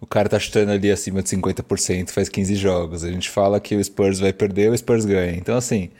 o 0.00 0.06
cara 0.06 0.28
tá 0.28 0.38
chutando 0.38 0.70
ali 0.72 0.90
acima 0.90 1.22
de 1.22 1.28
50%, 1.28 2.10
faz 2.10 2.28
15 2.28 2.54
jogos. 2.54 3.04
A 3.04 3.10
gente 3.10 3.28
fala 3.28 3.60
que 3.60 3.74
o 3.74 3.82
Spurs 3.84 4.20
vai 4.20 4.32
perder, 4.32 4.70
o 4.70 4.78
Spurs 4.78 5.04
ganha. 5.04 5.36
Então, 5.36 5.56
assim, 5.56 5.90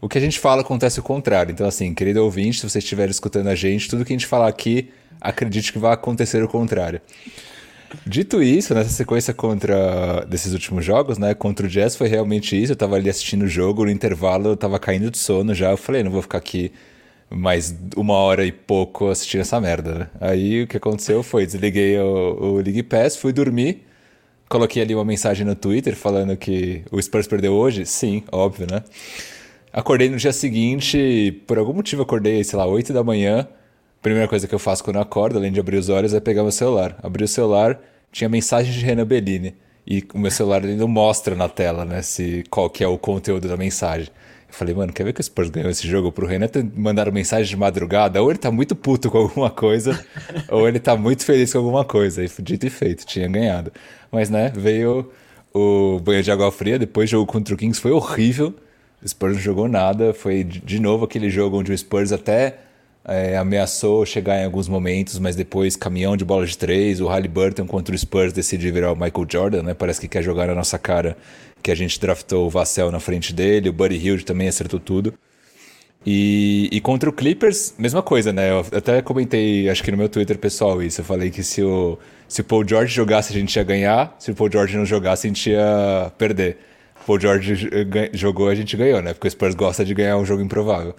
o 0.00 0.08
que 0.08 0.18
a 0.18 0.20
gente 0.20 0.38
fala 0.38 0.62
acontece 0.62 0.98
o 1.00 1.02
contrário. 1.02 1.52
Então, 1.52 1.66
assim, 1.66 1.94
querido 1.94 2.22
ouvinte, 2.22 2.60
se 2.60 2.68
você 2.68 2.78
estiver 2.78 3.08
escutando 3.10 3.48
a 3.48 3.54
gente, 3.54 3.88
tudo 3.88 4.04
que 4.04 4.12
a 4.12 4.16
gente 4.16 4.26
falar 4.26 4.48
aqui, 4.48 4.90
acredite 5.20 5.72
que 5.72 5.78
vai 5.78 5.92
acontecer 5.92 6.42
o 6.42 6.48
contrário. 6.48 7.00
Dito 8.06 8.42
isso, 8.42 8.74
nessa 8.74 8.90
sequência 8.90 9.32
contra 9.32 10.24
desses 10.24 10.52
últimos 10.52 10.84
jogos, 10.84 11.16
né? 11.18 11.34
Contra 11.34 11.66
o 11.66 11.68
Jazz 11.68 11.96
foi 11.96 12.08
realmente 12.08 12.60
isso. 12.60 12.72
Eu 12.72 12.76
tava 12.76 12.96
ali 12.96 13.08
assistindo 13.08 13.42
o 13.42 13.48
jogo, 13.48 13.84
no 13.84 13.90
intervalo 13.90 14.48
eu 14.48 14.56
tava 14.56 14.78
caindo 14.78 15.10
de 15.10 15.18
sono 15.18 15.54
já. 15.54 15.70
Eu 15.70 15.76
falei, 15.76 16.02
não 16.02 16.10
vou 16.10 16.22
ficar 16.22 16.38
aqui 16.38 16.72
mais 17.30 17.74
uma 17.96 18.14
hora 18.14 18.44
e 18.44 18.52
pouco 18.52 19.08
assistindo 19.08 19.40
essa 19.40 19.60
merda, 19.60 19.94
né? 19.94 20.08
Aí 20.20 20.62
o 20.62 20.66
que 20.66 20.76
aconteceu 20.76 21.22
foi, 21.22 21.46
desliguei 21.46 21.98
o, 21.98 22.36
o 22.40 22.54
League 22.56 22.82
Pass, 22.82 23.16
fui 23.16 23.32
dormir, 23.32 23.84
coloquei 24.48 24.82
ali 24.82 24.94
uma 24.94 25.04
mensagem 25.04 25.46
no 25.46 25.54
Twitter 25.54 25.96
falando 25.96 26.36
que 26.36 26.82
o 26.90 27.00
Spurs 27.00 27.26
perdeu 27.26 27.52
hoje. 27.54 27.86
Sim, 27.86 28.22
óbvio, 28.30 28.66
né? 28.70 28.82
Acordei 29.72 30.08
no 30.08 30.16
dia 30.16 30.32
seguinte, 30.32 31.42
por 31.46 31.58
algum 31.58 31.72
motivo 31.72 32.02
acordei, 32.02 32.44
sei 32.44 32.58
lá, 32.58 32.66
8 32.66 32.92
da 32.92 33.02
manhã 33.02 33.48
primeira 34.04 34.28
coisa 34.28 34.46
que 34.46 34.54
eu 34.54 34.58
faço 34.58 34.84
quando 34.84 34.96
eu 34.96 35.02
acordo, 35.02 35.38
além 35.38 35.50
de 35.50 35.58
abrir 35.58 35.78
os 35.78 35.88
olhos, 35.88 36.12
é 36.12 36.20
pegar 36.20 36.42
meu 36.42 36.52
celular. 36.52 36.94
Abri 37.02 37.24
o 37.24 37.28
celular, 37.28 37.80
tinha 38.12 38.28
mensagem 38.28 38.70
de 38.70 38.84
Renan 38.84 39.06
Bellini. 39.06 39.56
E 39.86 40.04
o 40.12 40.18
meu 40.18 40.30
celular 40.30 40.62
ele 40.62 40.76
não 40.76 40.86
mostra 40.86 41.34
na 41.34 41.48
tela, 41.48 41.86
né, 41.86 42.02
se, 42.02 42.44
qual 42.50 42.68
que 42.68 42.84
é 42.84 42.86
o 42.86 42.98
conteúdo 42.98 43.48
da 43.48 43.56
mensagem. 43.56 44.08
Eu 44.46 44.54
falei, 44.54 44.74
mano, 44.74 44.92
quer 44.92 45.04
ver 45.04 45.14
que 45.14 45.22
o 45.22 45.24
Spurs 45.24 45.48
ganhou 45.48 45.70
esse 45.70 45.88
jogo 45.88 46.12
pro 46.12 46.26
Renan? 46.26 46.48
Mandaram 46.76 47.10
mensagem 47.12 47.48
de 47.48 47.56
madrugada, 47.56 48.22
ou 48.22 48.30
ele 48.30 48.38
tá 48.38 48.50
muito 48.50 48.76
puto 48.76 49.10
com 49.10 49.18
alguma 49.18 49.50
coisa, 49.50 49.98
ou 50.52 50.68
ele 50.68 50.78
tá 50.78 50.94
muito 50.94 51.24
feliz 51.24 51.50
com 51.50 51.58
alguma 51.58 51.84
coisa. 51.84 52.22
E 52.22 52.28
dito 52.42 52.66
e 52.66 52.70
feito, 52.70 53.06
tinha 53.06 53.26
ganhado. 53.26 53.72
Mas, 54.12 54.28
né, 54.28 54.52
veio 54.54 55.10
o 55.52 55.98
banho 55.98 56.22
de 56.22 56.30
água 56.30 56.52
fria, 56.52 56.78
depois 56.78 57.08
o 57.08 57.12
jogo 57.12 57.26
contra 57.26 57.54
o 57.54 57.56
Kings 57.56 57.80
foi 57.80 57.90
horrível. 57.90 58.54
O 59.02 59.08
Spurs 59.08 59.34
não 59.34 59.40
jogou 59.40 59.66
nada, 59.66 60.12
foi 60.12 60.44
de 60.44 60.78
novo 60.78 61.06
aquele 61.06 61.30
jogo 61.30 61.58
onde 61.58 61.72
o 61.72 61.78
Spurs 61.78 62.12
até 62.12 62.63
é, 63.06 63.36
ameaçou 63.36 64.06
chegar 64.06 64.40
em 64.40 64.44
alguns 64.44 64.66
momentos, 64.66 65.18
mas 65.18 65.36
depois 65.36 65.76
caminhão 65.76 66.16
de 66.16 66.24
bola 66.24 66.46
de 66.46 66.56
três, 66.56 67.00
o 67.00 67.06
Halliburton 67.06 67.66
contra 67.66 67.94
o 67.94 67.98
Spurs 67.98 68.32
decide 68.32 68.70
virar 68.70 68.92
o 68.92 68.96
Michael 68.96 69.26
Jordan, 69.30 69.62
né? 69.62 69.74
Parece 69.74 70.00
que 70.00 70.08
quer 70.08 70.22
jogar 70.22 70.46
na 70.46 70.54
nossa 70.54 70.78
cara 70.78 71.16
que 71.62 71.70
a 71.70 71.74
gente 71.74 72.00
draftou 72.00 72.46
o 72.46 72.50
Vassell 72.50 72.90
na 72.90 73.00
frente 73.00 73.32
dele, 73.32 73.68
o 73.68 73.72
Buddy 73.72 73.96
Hield 73.96 74.24
também 74.24 74.48
acertou 74.48 74.80
tudo. 74.80 75.14
E, 76.06 76.68
e, 76.70 76.80
contra 76.82 77.08
o 77.08 77.12
Clippers, 77.12 77.74
mesma 77.78 78.02
coisa, 78.02 78.30
né? 78.30 78.50
Eu 78.50 78.60
até 78.76 79.00
comentei, 79.00 79.70
acho 79.70 79.82
que 79.82 79.90
no 79.90 79.96
meu 79.96 80.08
Twitter 80.08 80.36
pessoal 80.36 80.82
isso. 80.82 81.00
Eu 81.00 81.04
falei 81.04 81.30
que 81.30 81.42
se 81.42 81.62
o, 81.62 81.98
se 82.28 82.42
o 82.42 82.44
Paul 82.44 82.66
George 82.68 82.94
jogasse, 82.94 83.32
a 83.32 83.38
gente 83.38 83.56
ia 83.56 83.62
ganhar. 83.62 84.14
Se 84.18 84.30
o 84.30 84.34
Paul 84.34 84.50
George 84.52 84.76
não 84.76 84.84
jogasse, 84.84 85.26
a 85.26 85.28
gente 85.28 85.48
ia 85.48 86.12
perder. 86.18 86.58
O 87.02 87.06
Paul 87.06 87.20
George 87.20 87.70
jogou, 88.12 88.50
a 88.50 88.54
gente 88.54 88.76
ganhou, 88.76 89.00
né? 89.00 89.14
Porque 89.14 89.28
o 89.28 89.30
Spurs 89.30 89.54
gosta 89.54 89.82
de 89.82 89.94
ganhar 89.94 90.18
um 90.18 90.26
jogo 90.26 90.42
improvável. 90.42 90.94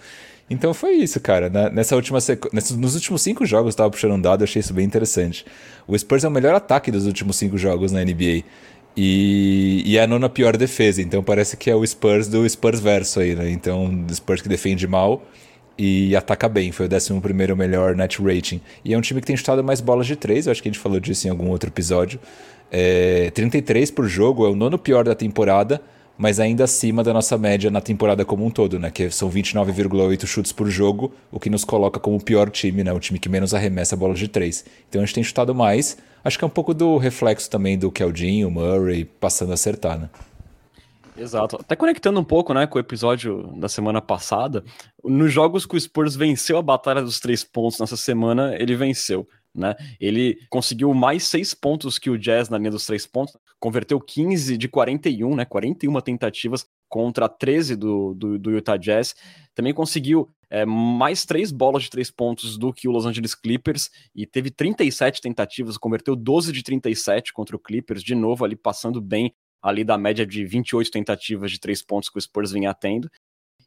Então 0.49 0.73
foi 0.73 0.93
isso, 0.93 1.19
cara. 1.19 1.49
nessa 1.71 1.95
última 1.95 2.21
sequ... 2.21 2.49
nos 2.53 2.95
últimos 2.95 3.21
cinco 3.21 3.45
jogos, 3.45 3.73
eu 3.73 3.77
tava 3.77 3.89
puxando 3.89 4.13
um 4.13 4.21
dado, 4.21 4.41
eu 4.41 4.45
achei 4.45 4.59
isso 4.59 4.73
bem 4.73 4.85
interessante. 4.85 5.45
O 5.87 5.97
Spurs 5.97 6.23
é 6.23 6.27
o 6.27 6.31
melhor 6.31 6.53
ataque 6.53 6.91
dos 6.91 7.05
últimos 7.05 7.35
cinco 7.35 7.57
jogos 7.57 7.91
na 7.91 8.03
NBA. 8.03 8.43
E, 8.97 9.83
e 9.85 9.97
é 9.97 10.03
a 10.03 10.07
nona 10.07 10.29
pior 10.29 10.55
defesa. 10.55 11.01
Então 11.01 11.23
parece 11.23 11.57
que 11.57 11.69
é 11.69 11.75
o 11.75 11.85
Spurs 11.85 12.27
do 12.27 12.47
Spurs 12.47 12.79
verso 12.79 13.19
aí, 13.19 13.35
né? 13.35 13.49
Então, 13.49 14.05
o 14.09 14.13
Spurs 14.15 14.41
que 14.41 14.47
defende 14.47 14.87
mal 14.87 15.23
e 15.77 16.15
ataca 16.15 16.47
bem. 16.47 16.71
Foi 16.71 16.87
o 16.87 16.93
11 16.93 17.19
primeiro 17.21 17.57
melhor 17.57 17.95
net 17.95 18.21
rating. 18.21 18.61
E 18.83 18.93
é 18.93 18.97
um 18.97 19.01
time 19.01 19.19
que 19.19 19.27
tem 19.27 19.35
chutado 19.35 19.63
mais 19.63 19.81
bolas 19.81 20.05
de 20.07 20.15
três. 20.15 20.45
Eu 20.45 20.51
acho 20.51 20.61
que 20.61 20.69
a 20.69 20.71
gente 20.71 20.81
falou 20.81 20.99
disso 20.99 21.27
em 21.27 21.31
algum 21.31 21.49
outro 21.49 21.69
episódio. 21.69 22.19
É, 22.71 23.31
33 23.33 23.91
por 23.91 24.07
jogo, 24.07 24.45
é 24.45 24.49
o 24.49 24.55
nono 24.55 24.77
pior 24.77 25.03
da 25.03 25.15
temporada 25.15 25.81
mas 26.17 26.39
ainda 26.39 26.63
acima 26.63 27.03
da 27.03 27.13
nossa 27.13 27.38
média 27.38 27.69
na 27.69 27.81
temporada 27.81 28.24
como 28.24 28.45
um 28.45 28.50
todo, 28.50 28.79
né? 28.79 28.89
Que 28.89 29.10
são 29.10 29.29
29,8 29.29 30.25
chutes 30.25 30.51
por 30.51 30.69
jogo, 30.69 31.13
o 31.31 31.39
que 31.39 31.50
nos 31.50 31.65
coloca 31.65 32.00
como 32.00 32.17
o 32.17 32.24
pior 32.24 32.50
time, 32.50 32.84
né? 32.84 32.93
O 32.93 33.00
time 33.00 33.19
que 33.19 33.29
menos 33.29 33.53
arremessa 33.53 33.95
a 33.95 33.98
bola 33.98 34.13
de 34.13 34.27
três. 34.27 34.65
Então 34.88 35.01
a 35.01 35.05
gente 35.05 35.15
tem 35.15 35.24
chutado 35.24 35.53
mais. 35.53 35.98
Acho 36.24 36.38
que 36.38 36.43
é 36.43 36.48
um 36.48 36.51
pouco 36.51 36.74
do 36.74 36.98
reflexo 36.98 37.50
também 37.50 37.77
do 37.77 37.91
Keldinho, 37.91 38.50
Murray, 38.50 39.05
passando 39.05 39.51
a 39.51 39.53
acertar, 39.53 40.00
né? 40.00 40.10
Exato. 41.17 41.57
Até 41.60 41.75
conectando 41.75 42.19
um 42.19 42.24
pouco, 42.24 42.53
né, 42.53 42.67
com 42.67 42.77
o 42.77 42.81
episódio 42.81 43.43
da 43.57 43.69
semana 43.69 44.01
passada, 44.01 44.63
nos 45.03 45.31
jogos 45.31 45.65
que 45.65 45.75
o 45.75 45.79
Spurs 45.79 46.15
venceu 46.15 46.57
a 46.57 46.62
batalha 46.62 47.01
dos 47.01 47.19
três 47.19 47.43
pontos 47.43 47.79
nessa 47.79 47.95
semana, 47.95 48.55
ele 48.60 48.75
venceu. 48.75 49.27
Né? 49.55 49.75
Ele 50.00 50.38
conseguiu 50.50 50.93
mais 50.93 51.24
seis 51.24 51.53
pontos 51.53 51.97
que 51.97 52.09
o 52.09 52.17
Jazz 52.17 52.50
na 52.50 52.57
linha 52.57 52.71
dos 52.71 52.85
três 52.85 53.07
pontos, 53.07 53.35
converteu 53.59 54.00
15 54.00 54.57
de 54.57 54.67
41, 54.67 55.35
né? 55.35 55.45
41 55.45 56.01
tentativas 56.01 56.67
contra 56.89 57.27
13 57.27 57.75
do, 57.75 58.13
do, 58.13 58.38
do 58.38 58.51
Utah 58.51 58.77
Jazz. 58.77 59.15
Também 59.55 59.74
conseguiu 59.74 60.29
é, 60.50 60.65
mais 60.65 61.25
três 61.25 61.51
bolas 61.51 61.83
de 61.83 61.89
três 61.89 62.12
pontos 62.12 62.57
do 62.57 62.74
que 62.74 62.88
o 62.88 62.91
Los 62.91 63.05
Angeles 63.05 63.33
Clippers 63.33 63.89
e 64.13 64.25
teve 64.25 64.51
37 64.51 65.21
tentativas, 65.21 65.77
converteu 65.77 66.15
12 66.15 66.51
de 66.51 66.62
37 66.62 67.33
contra 67.33 67.55
o 67.55 67.59
Clippers, 67.59 68.03
de 68.03 68.13
novo 68.13 68.45
ali 68.45 68.55
passando 68.55 69.01
bem 69.01 69.33
ali 69.62 69.83
da 69.83 69.97
média 69.97 70.25
de 70.27 70.45
28 70.45 70.91
tentativas 70.91 71.50
de 71.50 71.59
três 71.59 71.81
pontos 71.81 72.09
que 72.09 72.19
o 72.19 72.21
Spurs 72.21 72.51
vinha 72.51 72.71
tendo. 72.74 73.09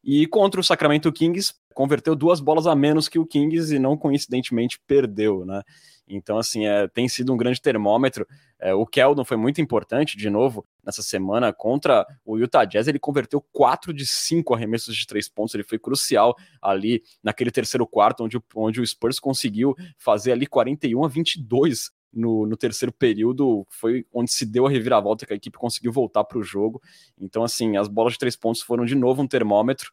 E 0.03 0.27
contra 0.27 0.61
o 0.61 0.65
Sacramento 0.65 1.13
Kings, 1.13 1.55
converteu 1.75 2.17
duas 2.17 2.41
bolas 2.41 2.67
a 2.67 2.75
menos 2.75 3.09
que 3.09 3.19
o 3.19 3.27
Kings 3.27 3.75
e 3.75 3.79
não 3.79 3.97
coincidentemente 3.97 4.81
perdeu, 4.87 5.45
né? 5.45 5.63
Então, 6.09 6.39
assim, 6.39 6.67
é, 6.67 6.89
tem 6.89 7.09
sido 7.09 7.33
um 7.33 7.37
grande 7.37 7.61
termômetro. 7.61 8.27
É, 8.59 8.73
o 8.73 8.87
Keldon 8.87 9.25
foi 9.25 9.37
muito 9.37 9.61
importante, 9.61 10.17
de 10.17 10.31
novo, 10.31 10.67
nessa 10.85 11.03
semana 11.03 11.53
contra 11.53 12.07
o 12.25 12.39
Utah 12.39 12.65
Jazz. 12.65 12.89
Ele 12.89 12.99
converteu 12.99 13.45
4 13.53 13.93
de 13.93 14.07
5 14.07 14.55
arremessos 14.55 14.97
de 14.97 15.07
três 15.07 15.29
pontos. 15.29 15.55
Ele 15.55 15.65
foi 15.65 15.79
crucial 15.79 16.35
ali 16.63 17.03
naquele 17.23 17.51
terceiro 17.51 17.87
quarto, 17.87 18.25
onde, 18.25 18.41
onde 18.55 18.81
o 18.81 18.87
Spurs 18.87 19.21
conseguiu 19.21 19.75
fazer 19.99 20.33
ali 20.33 20.47
41 20.47 21.05
a 21.05 21.09
22 21.09 21.91
no, 22.13 22.47
no, 22.47 22.57
terceiro 22.57 22.93
período 22.93 23.67
foi 23.69 24.07
onde 24.13 24.33
se 24.33 24.47
deu 24.47 24.67
a 24.67 24.71
reviravolta 24.71 25.27
que 25.27 25.33
a 25.33 25.37
equipe 25.37 25.59
conseguiu 25.59 25.93
voltar 25.93 26.25
para 26.25 26.39
o 26.39 26.43
jogo. 26.43 26.81
Então, 27.19 27.45
assim, 27.45 27.77
as 27.77 27.89
bolas 27.89 28.15
de 28.15 28.19
três 28.19 28.37
pontos 28.37 28.63
foram 28.63 28.85
de 28.85 28.95
novo 28.95 29.23
um 29.23 29.27
termômetro. 29.27 29.93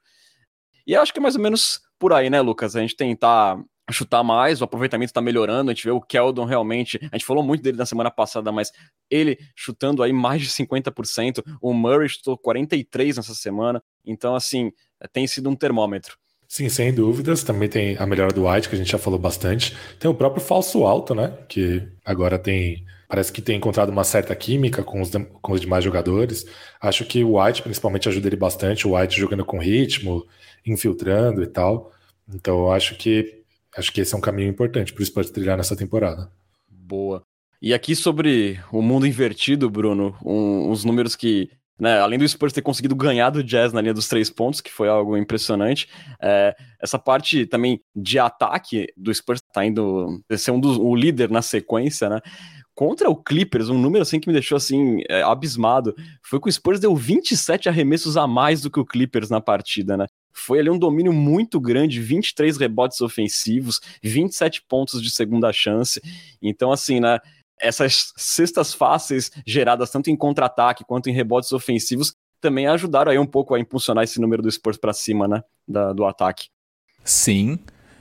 E 0.88 0.95
acho 0.95 1.12
que 1.13 1.19
é 1.19 1.22
mais 1.22 1.36
ou 1.36 1.41
menos 1.41 1.81
por 2.00 2.13
aí, 2.13 2.29
né, 2.29 2.41
Lucas? 2.41 2.75
A 2.75 2.81
gente 2.81 2.95
tentar 2.95 3.60
chutar 3.91 4.24
mais, 4.24 4.62
o 4.62 4.63
aproveitamento 4.63 5.12
está 5.12 5.22
melhorando, 5.22 5.69
a 5.69 5.74
gente 5.74 5.84
vê 5.84 5.91
o 5.91 6.01
Keldon 6.01 6.45
realmente, 6.45 7.00
a 7.12 7.17
gente 7.17 7.25
falou 7.25 7.43
muito 7.43 7.62
dele 7.62 7.77
na 7.77 7.86
semana 7.86 8.10
passada, 8.10 8.51
mas 8.51 8.72
ele 9.10 9.38
chutando 9.55 10.01
aí 10.01 10.12
mais 10.12 10.41
de 10.41 10.50
50%, 10.50 11.43
o 11.62 11.74
Murray 11.74 12.10
chutou 12.10 12.38
43 12.38 13.17
nessa 13.17 13.36
semana, 13.36 13.84
então 14.03 14.34
assim, 14.36 14.72
tem 15.13 15.27
sido 15.27 15.50
um 15.50 15.55
termômetro. 15.55 16.17
Sim, 16.47 16.69
sem 16.69 16.93
dúvidas. 16.93 17.43
Também 17.43 17.67
tem 17.67 17.97
a 17.97 18.05
melhora 18.05 18.33
do 18.33 18.47
White, 18.47 18.69
que 18.69 18.75
a 18.75 18.77
gente 18.77 18.91
já 18.91 18.97
falou 18.97 19.19
bastante. 19.19 19.75
Tem 19.99 20.09
o 20.09 20.13
próprio 20.13 20.43
falso 20.43 20.85
alto, 20.85 21.13
né? 21.13 21.37
Que 21.47 21.87
agora 22.03 22.37
tem. 22.37 22.85
Parece 23.07 23.31
que 23.31 23.41
tem 23.41 23.57
encontrado 23.57 23.89
uma 23.89 24.03
certa 24.03 24.35
química 24.35 24.83
com 24.83 25.01
os, 25.01 25.11
com 25.41 25.53
os 25.53 25.61
demais 25.61 25.83
jogadores. 25.83 26.45
Acho 26.81 27.05
que 27.05 27.23
o 27.23 27.39
White, 27.39 27.61
principalmente, 27.61 28.09
ajuda 28.09 28.27
ele 28.27 28.35
bastante. 28.35 28.87
O 28.87 28.97
White 28.97 29.19
jogando 29.19 29.45
com 29.45 29.59
ritmo, 29.59 30.25
infiltrando 30.65 31.43
e 31.43 31.47
tal. 31.47 31.91
Então, 32.33 32.71
acho 32.71 32.95
que 32.95 33.43
acho 33.77 33.91
que 33.91 34.01
esse 34.01 34.13
é 34.13 34.17
um 34.17 34.21
caminho 34.21 34.49
importante 34.49 34.93
para 34.93 35.01
o 35.01 35.05
Spurs 35.05 35.29
trilhar 35.29 35.57
nessa 35.57 35.75
temporada. 35.75 36.31
Boa. 36.69 37.23
E 37.61 37.73
aqui 37.73 37.95
sobre 37.95 38.59
o 38.71 38.81
mundo 38.81 39.07
invertido, 39.07 39.69
Bruno, 39.69 40.15
um, 40.23 40.69
uns 40.71 40.83
números 40.85 41.15
que 41.15 41.49
né, 41.79 42.00
além 42.00 42.17
do 42.17 42.27
Spurs 42.27 42.53
ter 42.53 42.62
conseguido 42.62 42.96
ganhar 42.96 43.29
do 43.29 43.44
Jazz 43.44 43.74
na 43.74 43.82
linha 43.82 43.94
dos 43.94 44.08
três 44.08 44.29
pontos, 44.29 44.62
que 44.62 44.72
foi 44.72 44.88
algo 44.88 45.17
impressionante, 45.17 45.89
é, 46.22 46.55
essa 46.82 46.98
parte 46.98 47.46
também 47.46 47.82
de 47.96 48.17
ataque 48.17 48.88
do 48.96 49.13
Spurs 49.13 49.41
tá 49.53 49.65
indo 49.65 50.22
ser 50.38 50.51
um 50.51 50.60
dos, 50.60 50.77
o 50.77 50.96
líder 50.96 51.29
na 51.29 51.41
sequência, 51.41 52.10
né? 52.10 52.22
Contra 52.74 53.10
o 53.10 53.15
Clippers, 53.15 53.70
um 53.70 53.77
número 53.77 54.01
assim 54.01 54.20
que 54.20 54.27
me 54.27 54.34
deixou 54.34 54.58
assim 54.58 55.01
é, 55.10 55.22
abismado, 55.22 55.96
foi 56.22 56.39
que 56.41 56.50
o 56.50 56.51
Spurs 56.51 56.79
deu 56.79 56.94
27 56.94 57.70
arremessos 57.70 58.17
a 58.17 58.27
mais 58.27 58.62
do 58.62 58.70
que 58.70 58.79
o 58.79 58.86
Clippers 58.86 59.29
na 59.29 59.39
partida, 59.39 59.96
né? 59.96 60.08
Foi 60.38 60.60
ali 60.60 60.70
um 60.70 60.77
domínio 60.77 61.13
muito 61.13 61.62
grande, 61.62 62.01
23 62.01 62.58
rebotes 62.58 63.00
ofensivos, 63.00 63.79
27 64.03 64.62
pontos 64.67 65.01
de 65.01 65.10
segunda 65.10 65.53
chance. 65.53 66.01
Então, 66.41 66.74
assim, 66.74 67.00
né? 67.00 67.20
Essas 67.62 68.13
cestas 68.17 68.74
fáceis 68.74 69.31
geradas 69.45 69.89
tanto 69.89 70.09
em 70.09 70.15
contra-ataque 70.15 70.83
quanto 70.85 71.09
em 71.09 71.13
rebotes 71.13 71.51
ofensivos 71.51 72.13
também 72.41 72.67
ajudaram 72.67 73.12
aí 73.12 73.17
um 73.17 73.25
pouco 73.25 73.55
a 73.55 73.59
impulsionar 73.59 74.03
esse 74.03 74.19
número 74.19 74.41
do 74.41 74.51
Spurs 74.51 74.77
para 74.77 74.93
cima, 74.93 75.27
né, 75.27 75.41
da, 75.67 75.93
do 75.93 76.05
ataque. 76.05 76.50
Sim. 77.03 77.57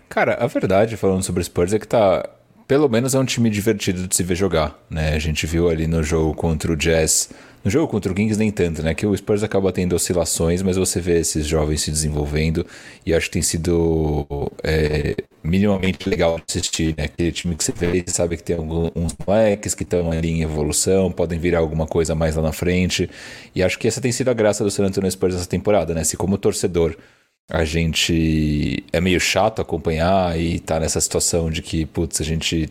Cara, 0.08 0.34
a 0.34 0.46
verdade 0.46 0.96
falando 0.96 1.22
sobre 1.22 1.40
o 1.40 1.44
Spurs 1.44 1.72
é 1.72 1.78
que 1.78 1.88
tá 1.88 2.28
pelo 2.66 2.88
menos 2.88 3.14
é 3.14 3.18
um 3.18 3.24
time 3.24 3.50
divertido 3.50 4.06
de 4.08 4.16
se 4.16 4.22
ver 4.22 4.34
jogar, 4.34 4.78
né? 4.88 5.14
A 5.14 5.18
gente 5.18 5.46
viu 5.46 5.68
ali 5.68 5.86
no 5.86 6.02
jogo 6.02 6.34
contra 6.34 6.72
o 6.72 6.76
Jazz 6.76 7.30
no 7.64 7.70
jogo 7.70 7.88
contra 7.88 8.12
o 8.12 8.14
Kings 8.14 8.38
nem 8.38 8.50
tanto, 8.50 8.82
né? 8.82 8.94
Que 8.94 9.06
o 9.06 9.16
Spurs 9.16 9.42
acaba 9.42 9.72
tendo 9.72 9.94
oscilações, 9.94 10.60
mas 10.62 10.76
você 10.76 11.00
vê 11.00 11.18
esses 11.20 11.46
jovens 11.46 11.80
se 11.80 11.90
desenvolvendo 11.90 12.66
e 13.06 13.14
acho 13.14 13.26
que 13.26 13.32
tem 13.32 13.42
sido 13.42 14.26
é, 14.62 15.16
minimamente 15.42 16.08
legal 16.08 16.38
assistir, 16.46 16.94
né? 16.96 17.04
Aquele 17.04 17.32
time 17.32 17.56
que 17.56 17.64
você 17.64 17.72
vê, 17.72 18.04
sabe 18.06 18.36
que 18.36 18.42
tem 18.42 18.56
alguns 18.56 19.16
moleques 19.26 19.74
que 19.74 19.82
estão 19.82 20.12
ali 20.12 20.30
em 20.30 20.42
evolução, 20.42 21.10
podem 21.10 21.38
virar 21.38 21.60
alguma 21.60 21.86
coisa 21.86 22.14
mais 22.14 22.36
lá 22.36 22.42
na 22.42 22.52
frente. 22.52 23.08
E 23.54 23.62
acho 23.62 23.78
que 23.78 23.88
essa 23.88 24.00
tem 24.00 24.12
sido 24.12 24.28
a 24.28 24.34
graça 24.34 24.62
do 24.62 24.70
San 24.70 24.84
Antonio 24.84 25.10
Spurs 25.10 25.34
essa 25.34 25.46
temporada, 25.46 25.94
né? 25.94 26.04
Se 26.04 26.16
como 26.16 26.36
torcedor 26.36 26.94
a 27.50 27.64
gente 27.64 28.84
é 28.92 29.00
meio 29.00 29.20
chato 29.20 29.60
acompanhar 29.60 30.38
e 30.38 30.58
tá 30.60 30.80
nessa 30.80 31.00
situação 31.00 31.50
de 31.50 31.62
que, 31.62 31.84
putz, 31.86 32.20
a 32.20 32.24
gente 32.24 32.70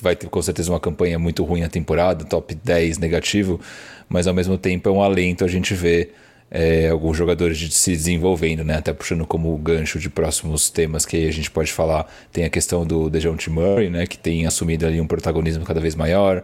vai 0.00 0.16
ter 0.16 0.28
com 0.28 0.42
certeza 0.42 0.70
uma 0.70 0.80
campanha 0.80 1.18
muito 1.18 1.44
ruim 1.44 1.60
na 1.60 1.68
temporada, 1.68 2.24
top 2.24 2.54
10 2.54 2.98
negativo, 2.98 3.60
mas 4.08 4.26
ao 4.26 4.34
mesmo 4.34 4.56
tempo 4.58 4.88
é 4.88 4.92
um 4.92 5.02
alento 5.02 5.44
a 5.44 5.48
gente 5.48 5.74
ver 5.74 6.14
é, 6.50 6.88
alguns 6.88 7.16
jogadores 7.16 7.56
de 7.58 7.70
se 7.70 7.92
desenvolvendo, 7.92 8.64
né? 8.64 8.76
Até 8.76 8.92
puxando 8.92 9.24
como 9.24 9.56
gancho 9.56 9.98
de 9.98 10.10
próximos 10.10 10.68
temas 10.68 11.06
que 11.06 11.28
a 11.28 11.32
gente 11.32 11.50
pode 11.50 11.72
falar, 11.72 12.10
tem 12.32 12.44
a 12.44 12.50
questão 12.50 12.84
do 12.84 13.08
DeJounte 13.08 13.48
Murray, 13.48 13.88
né? 13.88 14.06
Que 14.06 14.18
tem 14.18 14.46
assumido 14.46 14.86
ali 14.86 15.00
um 15.00 15.06
protagonismo 15.06 15.64
cada 15.64 15.80
vez 15.80 15.94
maior, 15.94 16.42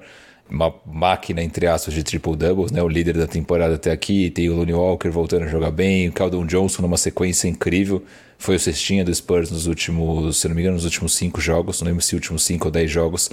uma 0.49 0.75
máquina, 0.87 1.43
entre 1.43 1.67
aspas, 1.67 1.93
de 1.93 2.03
triple-doubles, 2.03 2.71
né? 2.71 2.83
O 2.83 2.89
líder 2.89 3.17
da 3.17 3.27
temporada 3.27 3.75
até 3.75 3.91
aqui, 3.91 4.31
tem 4.31 4.49
o 4.49 4.55
Looney 4.55 4.75
Walker 4.75 5.09
voltando 5.11 5.45
a 5.45 5.49
jogar 5.49 5.71
bem, 5.71 6.09
o 6.09 6.13
Caldon 6.13 6.47
Johnson 6.47 6.83
numa 6.83 6.97
sequência 6.97 7.49
incrível, 7.49 8.03
foi 8.39 8.57
o 8.57 8.61
cestinha 8.61 9.05
do 9.05 9.15
Spurs 9.15 9.51
nos 9.51 9.67
últimos, 9.67 10.39
se 10.39 10.49
não 10.49 10.55
me 10.55 10.63
engano, 10.63 10.77
nos 10.77 10.85
últimos 10.85 11.15
cinco 11.15 11.41
jogos, 11.41 11.81
não 11.81 11.89
lembro 11.89 12.03
se 12.03 12.15
últimos 12.15 12.45
cinco 12.45 12.67
ou 12.67 12.71
dez 12.71 12.91
jogos, 12.91 13.31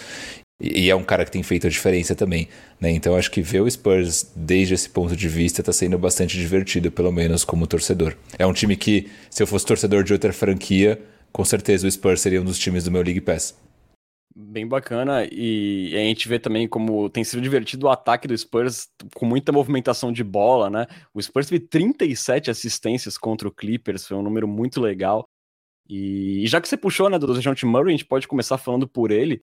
e 0.62 0.90
é 0.90 0.96
um 0.96 1.04
cara 1.04 1.26
que 1.26 1.32
tem 1.32 1.44
feito 1.44 1.68
a 1.68 1.70
diferença 1.70 2.16
também, 2.16 2.48
né? 2.80 2.90
Então 2.90 3.16
acho 3.16 3.30
que 3.30 3.42
ver 3.42 3.62
o 3.62 3.70
Spurs 3.70 4.32
desde 4.36 4.74
esse 4.74 4.90
ponto 4.90 5.16
de 5.16 5.28
vista 5.28 5.62
está 5.62 5.74
sendo 5.74 5.98
bastante 5.98 6.38
divertido, 6.38 6.90
pelo 6.90 7.12
menos 7.12 7.44
como 7.44 7.68
torcedor. 7.68 8.16
É 8.40 8.46
um 8.46 8.54
time 8.54 8.76
que, 8.78 9.10
se 9.30 9.44
eu 9.44 9.48
fosse 9.48 9.66
torcedor 9.66 10.04
de 10.04 10.14
outra 10.14 10.32
franquia, 10.32 11.02
com 11.34 11.44
certeza 11.44 11.86
o 11.86 11.92
Spurs 11.92 12.22
seria 12.22 12.40
um 12.42 12.46
dos 12.46 12.58
times 12.58 12.84
do 12.86 12.92
meu 12.92 13.02
League 13.02 13.20
Pass. 13.22 13.56
Bem 14.36 14.68
bacana, 14.68 15.28
e 15.32 15.94
a 15.94 16.00
gente 16.00 16.28
vê 16.28 16.40
também 16.40 16.68
como 16.68 17.08
tem 17.08 17.24
sido 17.24 17.40
divertido 17.40 17.86
o 17.86 17.90
ataque 17.90 18.28
do 18.28 18.36
Spurs 18.36 18.88
com 19.14 19.28
muita 19.28 19.52
movimentação 19.52 20.12
de 20.12 20.24
bola, 20.24 20.72
né? 20.72 20.88
O 21.14 21.22
Spurs 21.22 21.48
teve 21.48 21.68
37 21.68 22.50
assistências 22.50 23.16
contra 23.16 23.48
o 23.48 23.52
Clippers, 23.52 24.08
foi 24.08 24.18
um 24.18 24.24
número 24.24 24.48
muito 24.48 24.82
legal. 24.82 25.30
E, 25.88 26.48
já 26.48 26.60
que 26.60 26.68
você 26.68 26.76
puxou, 26.76 27.10
né, 27.10 27.20
do 27.20 27.32
DeJounte 27.32 27.66
Murray, 27.66 27.90
a 27.90 27.98
gente 27.98 28.06
pode 28.06 28.28
começar 28.28 28.58
falando 28.58 28.88
por 28.88 29.12
ele. 29.12 29.44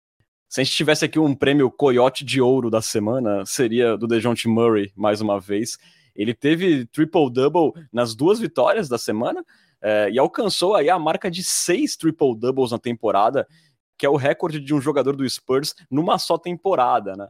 Se 0.49 0.61
a 0.61 0.65
gente 0.65 0.77
tivesse 0.77 1.05
aqui 1.05 1.19
um 1.19 1.35
prêmio 1.35 1.69
Coyote 1.69 2.25
de 2.25 2.41
Ouro 2.41 2.71
da 2.71 2.81
semana, 2.81 3.45
seria 3.45 3.97
do 3.97 4.07
DeJounte 4.07 4.47
Murray, 4.47 4.93
mais 4.95 5.21
uma 5.21 5.41
vez. 5.41 5.77
Ele 6.15 6.33
teve 6.33 6.87
triple-double 6.87 7.73
nas 7.93 8.15
duas 8.15 8.39
vitórias 8.39 8.89
da 8.89 8.99
semana 8.99 9.45
é, 9.83 10.11
e 10.11 10.19
alcançou 10.19 10.77
aí 10.77 10.89
a 10.89 10.99
marca 10.99 11.29
de 11.29 11.43
seis 11.43 11.97
triple-doubles 11.97 12.71
na 12.71 12.79
temporada, 12.79 13.47
que 13.99 14.07
é 14.07 14.09
o 14.09 14.17
recorde 14.17 14.61
de 14.61 14.75
um 14.75 14.81
jogador 14.81 15.17
do 15.17 15.29
Spurs 15.29 15.75
numa 15.91 16.19
só 16.19 16.39
temporada, 16.39 17.15
né? 17.17 17.29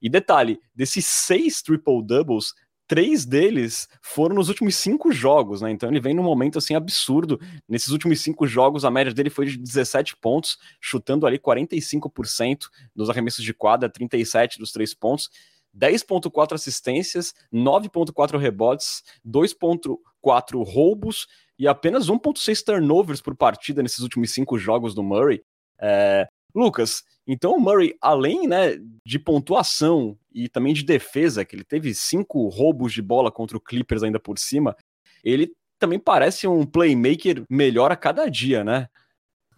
E 0.00 0.08
detalhe, 0.08 0.60
desses 0.74 1.06
seis 1.06 1.60
triple-doubles, 1.60 2.54
três 2.86 3.26
deles 3.26 3.88
foram 4.00 4.34
nos 4.34 4.48
últimos 4.48 4.74
cinco 4.76 5.12
jogos, 5.12 5.60
né? 5.60 5.70
Então 5.70 5.90
ele 5.90 6.00
vem 6.00 6.14
num 6.14 6.22
momento 6.22 6.58
assim 6.58 6.74
absurdo. 6.74 7.38
Nesses 7.68 7.90
últimos 7.90 8.20
cinco 8.20 8.46
jogos, 8.46 8.84
a 8.84 8.90
média 8.90 9.12
dele 9.12 9.28
foi 9.28 9.46
de 9.46 9.58
17 9.58 10.16
pontos, 10.16 10.56
chutando 10.80 11.26
ali 11.26 11.38
45% 11.38 12.68
dos 12.96 13.10
arremessos 13.10 13.44
de 13.44 13.52
quadra, 13.52 13.90
37 13.90 14.58
dos 14.58 14.72
três 14.72 14.94
pontos. 14.94 15.30
10.4 15.76 16.54
assistências, 16.54 17.34
9.4 17.52 18.38
rebotes, 18.38 19.02
2.4 19.24 20.64
roubos 20.64 21.26
e 21.58 21.68
apenas 21.68 22.08
1.6 22.08 22.64
turnovers 22.64 23.20
por 23.20 23.36
partida 23.36 23.82
nesses 23.82 24.00
últimos 24.00 24.32
cinco 24.32 24.58
jogos 24.58 24.94
do 24.94 25.02
Murray. 25.02 25.42
É... 25.80 26.26
Lucas, 26.54 27.04
então 27.26 27.54
o 27.54 27.60
Murray, 27.60 27.94
além 28.00 28.48
né, 28.48 28.78
de 29.04 29.18
pontuação 29.18 30.16
e 30.32 30.48
também 30.48 30.72
de 30.72 30.82
defesa, 30.82 31.44
que 31.44 31.54
ele 31.54 31.64
teve 31.64 31.94
cinco 31.94 32.48
roubos 32.48 32.92
de 32.92 33.02
bola 33.02 33.30
contra 33.30 33.56
o 33.56 33.60
Clippers 33.60 34.02
ainda 34.02 34.18
por 34.18 34.38
cima, 34.38 34.74
ele 35.22 35.52
também 35.78 35.98
parece 35.98 36.48
um 36.48 36.64
playmaker 36.64 37.44
melhor 37.48 37.92
a 37.92 37.96
cada 37.96 38.28
dia, 38.28 38.64
né? 38.64 38.88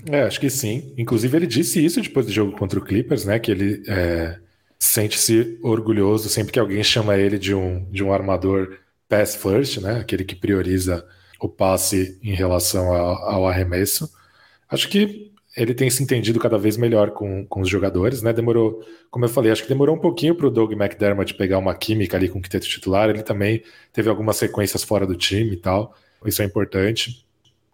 É, 0.08 0.22
acho 0.22 0.40
que 0.40 0.50
sim. 0.50 0.94
Inclusive 0.96 1.36
ele 1.36 1.46
disse 1.46 1.84
isso 1.84 2.00
depois 2.00 2.26
do 2.26 2.32
jogo 2.32 2.56
contra 2.56 2.78
o 2.78 2.84
Clippers, 2.84 3.24
né? 3.24 3.38
Que 3.38 3.50
ele 3.50 3.82
é, 3.86 4.38
sente-se 4.78 5.58
orgulhoso 5.62 6.28
sempre 6.28 6.52
que 6.52 6.58
alguém 6.58 6.82
chama 6.82 7.16
ele 7.16 7.38
de 7.38 7.54
um, 7.54 7.84
de 7.90 8.02
um 8.02 8.12
armador 8.12 8.78
pass 9.08 9.36
first, 9.36 9.78
né? 9.78 10.00
Aquele 10.00 10.24
que 10.24 10.34
prioriza 10.34 11.06
o 11.40 11.48
passe 11.48 12.18
em 12.22 12.34
relação 12.34 12.92
ao, 12.92 13.16
ao 13.28 13.48
arremesso. 13.48 14.10
Acho 14.68 14.88
que 14.88 15.29
ele 15.57 15.75
tem 15.75 15.90
se 15.90 16.02
entendido 16.02 16.38
cada 16.38 16.57
vez 16.57 16.76
melhor 16.76 17.11
com, 17.11 17.45
com 17.47 17.61
os 17.61 17.69
jogadores, 17.69 18.23
né? 18.23 18.33
Demorou, 18.33 18.85
como 19.11 19.25
eu 19.25 19.28
falei, 19.28 19.50
acho 19.50 19.62
que 19.62 19.69
demorou 19.69 19.97
um 19.97 19.99
pouquinho 19.99 20.35
para 20.35 20.47
o 20.47 20.50
Doug 20.50 20.73
McDermott 20.73 21.35
pegar 21.35 21.59
uma 21.59 21.75
química 21.75 22.16
ali 22.16 22.28
com 22.28 22.38
o 22.38 22.42
quinteto 22.42 22.66
titular. 22.66 23.11
Ele 23.11 23.23
também 23.23 23.62
teve 23.92 24.09
algumas 24.09 24.37
sequências 24.37 24.85
fora 24.85 25.07
do 25.07 25.16
time 25.16 25.52
e 25.52 25.57
tal. 25.57 25.95
Isso 26.25 26.40
é 26.42 26.45
importante. 26.45 27.26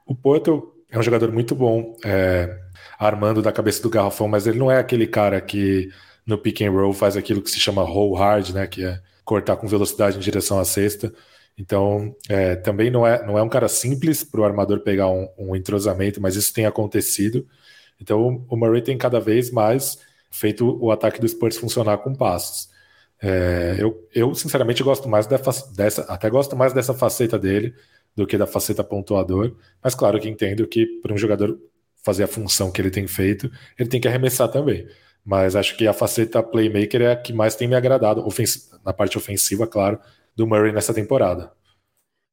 O 0.06 0.14
Porto 0.14 0.73
é 0.90 0.99
um 0.99 1.02
jogador 1.02 1.30
muito 1.33 1.54
bom, 1.54 1.97
é, 2.04 2.59
armando 2.99 3.42
da 3.42 3.52
cabeça 3.52 3.83
do 3.83 3.90
garrafão, 3.90 4.28
mas 4.28 4.47
ele 4.47 4.59
não 4.59 4.71
é 4.71 4.78
aquele 4.78 5.06
cara 5.06 5.40
que 5.40 5.90
no 6.25 6.38
pick 6.38 6.62
and 6.62 6.71
roll 6.71 6.92
faz 6.92 7.16
aquilo 7.16 7.42
que 7.42 7.50
se 7.50 7.61
chama 7.61 7.83
roll 7.83 8.14
hard, 8.14 8.50
né? 8.50 8.66
Que 8.66 8.85
é 8.85 9.00
cortar 9.25 9.56
com 9.56 9.66
velocidade 9.66 10.16
em 10.16 10.21
direção 10.21 10.59
à 10.59 10.64
cesta. 10.64 11.12
Então, 11.59 12.14
é, 12.28 12.54
também 12.54 12.90
não 12.90 13.06
é, 13.06 13.25
não 13.26 13.38
é 13.38 13.42
um 13.42 13.49
cara 13.49 13.68
simples 13.68 14.23
para 14.23 14.40
o 14.40 14.45
armador 14.45 14.80
pegar 14.80 15.09
um, 15.09 15.28
um, 15.38 15.56
entrosamento, 15.56 16.21
mas 16.21 16.37
isso 16.37 16.52
tem 16.52 16.66
acontecido. 16.66 17.47
Então, 18.00 18.44
o 18.48 18.56
Murray 18.56 18.82
tem 18.82 18.96
cada 18.96 19.20
vez 19.20 19.50
mais 19.50 19.98
feito 20.30 20.78
o 20.82 20.90
ataque 20.90 21.20
do 21.20 21.28
Spurs 21.28 21.56
funcionar 21.56 21.98
com 21.98 22.14
passos. 22.14 22.68
É, 23.22 23.76
eu, 23.78 24.06
eu, 24.14 24.34
sinceramente, 24.34 24.82
gosto 24.82 25.08
mais 25.08 25.26
dessa, 25.26 25.72
dessa, 25.74 26.02
até 26.02 26.28
gosto 26.28 26.54
mais 26.56 26.72
dessa 26.72 26.92
faceta 26.92 27.38
dele 27.38 27.74
do 28.14 28.26
que 28.26 28.38
da 28.38 28.46
faceta 28.46 28.82
pontuador, 28.84 29.54
mas 29.82 29.94
claro 29.94 30.18
que 30.20 30.28
entendo 30.28 30.66
que 30.66 30.86
para 31.02 31.12
um 31.12 31.18
jogador 31.18 31.58
fazer 32.02 32.24
a 32.24 32.28
função 32.28 32.70
que 32.70 32.80
ele 32.80 32.90
tem 32.90 33.06
feito, 33.06 33.50
ele 33.78 33.88
tem 33.88 34.00
que 34.00 34.08
arremessar 34.08 34.48
também. 34.48 34.86
Mas 35.24 35.56
acho 35.56 35.76
que 35.76 35.86
a 35.86 35.92
faceta 35.92 36.42
playmaker 36.42 37.02
é 37.02 37.12
a 37.12 37.16
que 37.16 37.32
mais 37.32 37.56
tem 37.56 37.66
me 37.66 37.74
agradado, 37.74 38.24
na 38.84 38.92
parte 38.92 39.18
ofensiva, 39.18 39.66
claro, 39.66 39.98
do 40.36 40.46
Murray 40.46 40.72
nessa 40.72 40.94
temporada. 40.94 41.50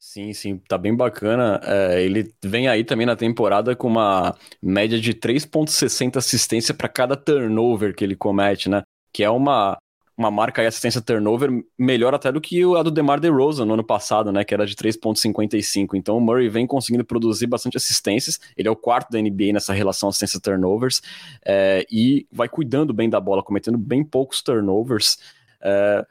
Sim, 0.05 0.33
sim, 0.33 0.57
tá 0.67 0.77
bem 0.77 0.93
bacana. 0.93 1.61
É, 1.63 2.03
ele 2.03 2.29
vem 2.43 2.67
aí 2.67 2.83
também 2.83 3.05
na 3.05 3.15
temporada 3.15 3.73
com 3.73 3.87
uma 3.87 4.35
média 4.61 4.99
de 4.99 5.13
3,60 5.13 6.17
assistência 6.17 6.73
para 6.73 6.89
cada 6.89 7.15
turnover 7.15 7.95
que 7.95 8.03
ele 8.03 8.13
comete, 8.13 8.67
né? 8.69 8.83
Que 9.13 9.23
é 9.23 9.29
uma, 9.29 9.77
uma 10.17 10.29
marca 10.29 10.61
aí, 10.61 10.67
assistência 10.67 11.01
turnover, 11.01 11.49
melhor 11.79 12.13
até 12.13 12.33
do 12.33 12.41
que 12.41 12.61
a 12.77 12.83
do 12.83 12.91
DeMar 12.91 13.21
DeRozan 13.21 13.65
no 13.65 13.75
ano 13.75 13.83
passado, 13.83 14.29
né? 14.29 14.43
Que 14.43 14.53
era 14.53 14.65
de 14.65 14.75
3,55. 14.75 15.95
Então 15.95 16.17
o 16.17 16.21
Murray 16.21 16.49
vem 16.49 16.67
conseguindo 16.67 17.05
produzir 17.05 17.47
bastante 17.47 17.77
assistências. 17.77 18.41
Ele 18.57 18.67
é 18.67 18.71
o 18.71 18.75
quarto 18.75 19.09
da 19.09 19.21
NBA 19.21 19.53
nessa 19.53 19.71
relação 19.71 20.09
assistência 20.09 20.39
turnovers 20.39 21.01
é, 21.45 21.85
e 21.89 22.27
vai 22.29 22.49
cuidando 22.49 22.93
bem 22.93 23.09
da 23.09 23.21
bola, 23.21 23.41
cometendo 23.41 23.77
bem 23.77 24.03
poucos 24.03 24.41
turnovers. 24.41 25.17
É, 25.61 26.05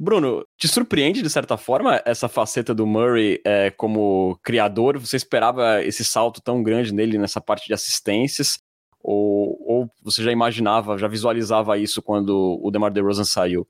Bruno, 0.00 0.46
te 0.56 0.68
surpreende 0.68 1.20
de 1.20 1.28
certa 1.28 1.56
forma 1.56 2.00
essa 2.04 2.28
faceta 2.28 2.72
do 2.72 2.86
Murray 2.86 3.40
é, 3.44 3.68
como 3.72 4.38
criador? 4.44 4.96
Você 4.96 5.16
esperava 5.16 5.82
esse 5.82 6.04
salto 6.04 6.40
tão 6.40 6.62
grande 6.62 6.94
nele 6.94 7.18
nessa 7.18 7.40
parte 7.40 7.66
de 7.66 7.74
assistências? 7.74 8.60
Ou, 9.02 9.58
ou 9.66 9.90
você 10.04 10.22
já 10.22 10.30
imaginava, 10.30 10.96
já 10.96 11.08
visualizava 11.08 11.76
isso 11.76 12.00
quando 12.00 12.60
o 12.62 12.70
DeMar 12.70 12.92
DeRozan 12.92 13.24
saiu? 13.24 13.66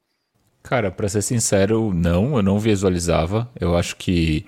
Cara, 0.62 0.90
para 0.90 1.08
ser 1.08 1.22
sincero, 1.22 1.94
não, 1.94 2.36
eu 2.36 2.42
não 2.42 2.58
visualizava. 2.58 3.50
Eu 3.58 3.74
acho 3.74 3.96
que 3.96 4.44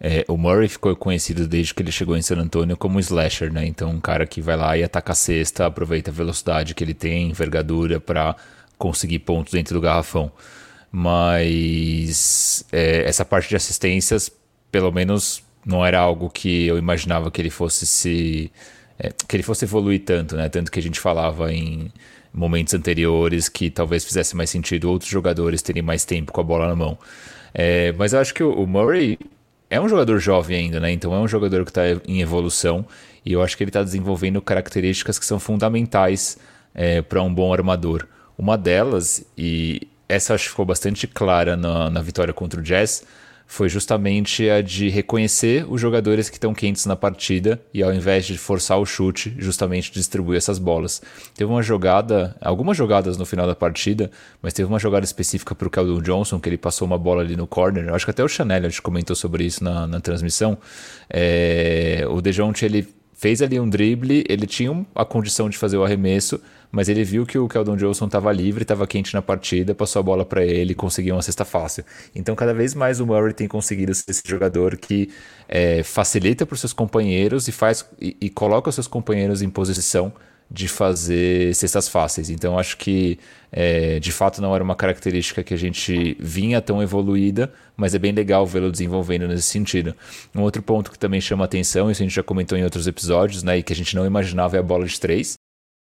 é, 0.00 0.24
o 0.26 0.36
Murray 0.36 0.66
ficou 0.66 0.96
conhecido 0.96 1.46
desde 1.46 1.72
que 1.72 1.80
ele 1.80 1.92
chegou 1.92 2.16
em 2.16 2.22
San 2.22 2.38
Antonio 2.38 2.76
como 2.76 2.98
slasher, 2.98 3.52
né? 3.52 3.64
Então, 3.64 3.90
um 3.90 4.00
cara 4.00 4.26
que 4.26 4.40
vai 4.40 4.56
lá 4.56 4.76
e 4.76 4.82
ataca 4.82 5.12
a 5.12 5.14
cesta, 5.14 5.66
aproveita 5.66 6.10
a 6.10 6.14
velocidade 6.14 6.74
que 6.74 6.82
ele 6.82 6.94
tem, 6.94 7.30
envergadura 7.30 8.00
para 8.00 8.34
conseguir 8.76 9.20
pontos 9.20 9.52
dentro 9.52 9.74
do 9.74 9.80
garrafão 9.80 10.32
mas 10.90 12.64
é, 12.72 13.04
essa 13.04 13.24
parte 13.24 13.48
de 13.48 13.56
assistências, 13.56 14.30
pelo 14.70 14.90
menos, 14.90 15.42
não 15.64 15.84
era 15.84 15.98
algo 15.98 16.28
que 16.30 16.66
eu 16.66 16.78
imaginava 16.78 17.30
que 17.30 17.40
ele 17.40 17.50
fosse 17.50 17.86
se 17.86 18.50
é, 18.98 19.10
que 19.26 19.36
ele 19.36 19.42
fosse 19.42 19.64
evoluir 19.64 20.02
tanto, 20.04 20.36
né? 20.36 20.48
Tanto 20.48 20.70
que 20.70 20.78
a 20.78 20.82
gente 20.82 21.00
falava 21.00 21.52
em 21.52 21.92
momentos 22.32 22.74
anteriores 22.74 23.48
que 23.48 23.70
talvez 23.70 24.04
fizesse 24.04 24.36
mais 24.36 24.50
sentido 24.50 24.90
outros 24.90 25.10
jogadores 25.10 25.62
terem 25.62 25.82
mais 25.82 26.04
tempo 26.04 26.32
com 26.32 26.40
a 26.40 26.44
bola 26.44 26.68
na 26.68 26.76
mão. 26.76 26.98
É, 27.54 27.92
mas 27.92 28.12
eu 28.12 28.20
acho 28.20 28.34
que 28.34 28.42
o 28.42 28.66
Murray 28.66 29.18
é 29.68 29.80
um 29.80 29.88
jogador 29.88 30.18
jovem 30.18 30.56
ainda, 30.56 30.80
né? 30.80 30.92
Então 30.92 31.14
é 31.14 31.18
um 31.18 31.28
jogador 31.28 31.64
que 31.64 31.70
está 31.70 31.82
em 32.06 32.20
evolução 32.20 32.84
e 33.24 33.32
eu 33.32 33.42
acho 33.42 33.56
que 33.56 33.62
ele 33.62 33.70
está 33.70 33.82
desenvolvendo 33.82 34.40
características 34.42 35.18
que 35.18 35.26
são 35.26 35.38
fundamentais 35.38 36.38
é, 36.74 37.02
para 37.02 37.22
um 37.22 37.32
bom 37.32 37.52
armador. 37.52 38.06
Uma 38.36 38.56
delas, 38.56 39.24
e 39.36 39.86
essa 40.10 40.34
acho 40.34 40.44
que 40.44 40.50
ficou 40.50 40.64
bastante 40.64 41.06
clara 41.06 41.56
na, 41.56 41.88
na 41.88 42.02
vitória 42.02 42.34
contra 42.34 42.60
o 42.60 42.62
Jazz, 42.62 43.04
foi 43.50 43.68
justamente 43.68 44.48
a 44.48 44.62
de 44.62 44.88
reconhecer 44.88 45.66
os 45.68 45.80
jogadores 45.80 46.30
que 46.30 46.36
estão 46.36 46.54
quentes 46.54 46.86
na 46.86 46.94
partida 46.94 47.60
e 47.74 47.82
ao 47.82 47.92
invés 47.92 48.24
de 48.24 48.38
forçar 48.38 48.78
o 48.78 48.86
chute, 48.86 49.34
justamente 49.38 49.90
distribuir 49.90 50.36
essas 50.38 50.56
bolas. 50.56 51.02
Teve 51.34 51.50
uma 51.50 51.60
jogada, 51.60 52.36
algumas 52.40 52.76
jogadas 52.76 53.16
no 53.16 53.26
final 53.26 53.48
da 53.48 53.54
partida, 53.56 54.08
mas 54.40 54.52
teve 54.52 54.68
uma 54.68 54.78
jogada 54.78 55.04
específica 55.04 55.52
para 55.52 55.66
o 55.66 55.70
Keldon 55.70 56.00
Johnson, 56.00 56.38
que 56.38 56.48
ele 56.48 56.58
passou 56.58 56.86
uma 56.86 56.96
bola 56.96 57.22
ali 57.22 57.34
no 57.34 57.44
corner. 57.44 57.92
Acho 57.92 58.04
que 58.04 58.12
até 58.12 58.22
o 58.22 58.28
Chanel 58.28 58.66
a 58.66 58.68
gente 58.68 58.80
comentou 58.80 59.16
sobre 59.16 59.44
isso 59.44 59.64
na, 59.64 59.84
na 59.84 59.98
transmissão. 59.98 60.56
É, 61.12 62.04
o 62.08 62.20
Dejounte 62.20 62.64
ele 62.64 62.86
fez 63.20 63.42
ali 63.42 63.58
um 63.58 63.68
drible, 63.68 64.24
ele 64.28 64.46
tinha 64.46 64.86
a 64.94 65.04
condição 65.04 65.50
de 65.50 65.58
fazer 65.58 65.76
o 65.76 65.84
arremesso, 65.84 66.40
mas 66.70 66.88
ele 66.88 67.04
viu 67.04 67.26
que 67.26 67.38
o 67.38 67.48
Keldon 67.48 67.76
Johnson 67.76 68.06
estava 68.06 68.32
livre, 68.32 68.62
estava 68.62 68.86
quente 68.86 69.14
na 69.14 69.22
partida, 69.22 69.74
passou 69.74 70.00
a 70.00 70.02
bola 70.02 70.24
para 70.24 70.44
ele 70.44 70.72
e 70.72 70.74
conseguiu 70.74 71.14
uma 71.14 71.22
cesta 71.22 71.44
fácil. 71.44 71.84
Então, 72.14 72.34
cada 72.34 72.54
vez 72.54 72.74
mais 72.74 73.00
o 73.00 73.06
Murray 73.06 73.32
tem 73.32 73.48
conseguido 73.48 73.94
ser 73.94 74.10
esse 74.10 74.22
jogador 74.24 74.76
que 74.76 75.10
é, 75.48 75.82
facilita 75.82 76.46
para 76.46 76.54
os 76.54 76.60
seus 76.60 76.72
companheiros 76.72 77.48
e 77.48 77.52
faz 77.52 77.84
e, 78.00 78.16
e 78.20 78.30
coloca 78.30 78.68
os 78.68 78.74
seus 78.74 78.86
companheiros 78.86 79.42
em 79.42 79.50
posição 79.50 80.12
de 80.50 80.66
fazer 80.66 81.54
cestas 81.54 81.88
fáceis. 81.88 82.28
Então 82.28 82.58
acho 82.58 82.76
que 82.76 83.18
é, 83.52 84.00
de 84.00 84.10
fato 84.10 84.42
não 84.42 84.52
era 84.54 84.64
uma 84.64 84.74
característica 84.74 85.44
que 85.44 85.54
a 85.54 85.56
gente 85.56 86.16
vinha 86.18 86.60
tão 86.60 86.82
evoluída, 86.82 87.52
mas 87.76 87.94
é 87.94 87.98
bem 87.98 88.10
legal 88.10 88.44
vê-lo 88.44 88.70
desenvolvendo 88.70 89.28
nesse 89.28 89.44
sentido. 89.44 89.94
Um 90.34 90.42
outro 90.42 90.60
ponto 90.60 90.90
que 90.90 90.98
também 90.98 91.20
chama 91.20 91.44
atenção, 91.44 91.90
isso 91.90 92.02
a 92.02 92.04
gente 92.04 92.14
já 92.14 92.22
comentou 92.22 92.58
em 92.58 92.64
outros 92.64 92.88
episódios, 92.88 93.44
né, 93.44 93.58
e 93.58 93.62
que 93.62 93.72
a 93.72 93.76
gente 93.76 93.94
não 93.94 94.04
imaginava 94.04 94.56
é 94.56 94.60
a 94.60 94.62
bola 94.62 94.86
de 94.86 94.98
três. 94.98 95.39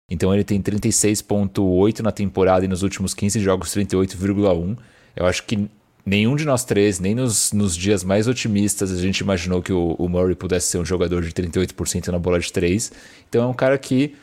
Então 0.09 0.33
ele 0.33 0.43
tem 0.45 0.61
36,8 0.61 1.99
na 1.99 2.13
temporada 2.13 2.63
e 2.63 2.67
nos 2.67 2.81
últimos 2.81 3.13
15 3.13 3.41
jogos 3.41 3.69
38,1. 3.75 4.77
Eu 5.13 5.25
acho 5.25 5.43
que 5.43 5.69
nenhum 6.05 6.37
de 6.37 6.45
nós 6.45 6.63
três, 6.63 6.97
nem 6.97 7.13
nos, 7.13 7.51
nos 7.51 7.75
dias 7.75 8.05
mais 8.05 8.25
otimistas, 8.25 8.93
a 8.93 9.01
gente 9.01 9.19
imaginou 9.19 9.61
que 9.61 9.73
o, 9.73 9.95
o 9.99 10.07
Murray 10.07 10.33
pudesse 10.33 10.67
ser 10.67 10.77
um 10.77 10.85
jogador 10.85 11.21
de 11.21 11.33
38% 11.33 12.07
na 12.07 12.17
bola 12.17 12.39
de 12.39 12.53
três. 12.53 12.89
Então 13.27 13.43
é 13.43 13.47
um 13.47 13.53
cara 13.53 13.77
que 13.77 14.15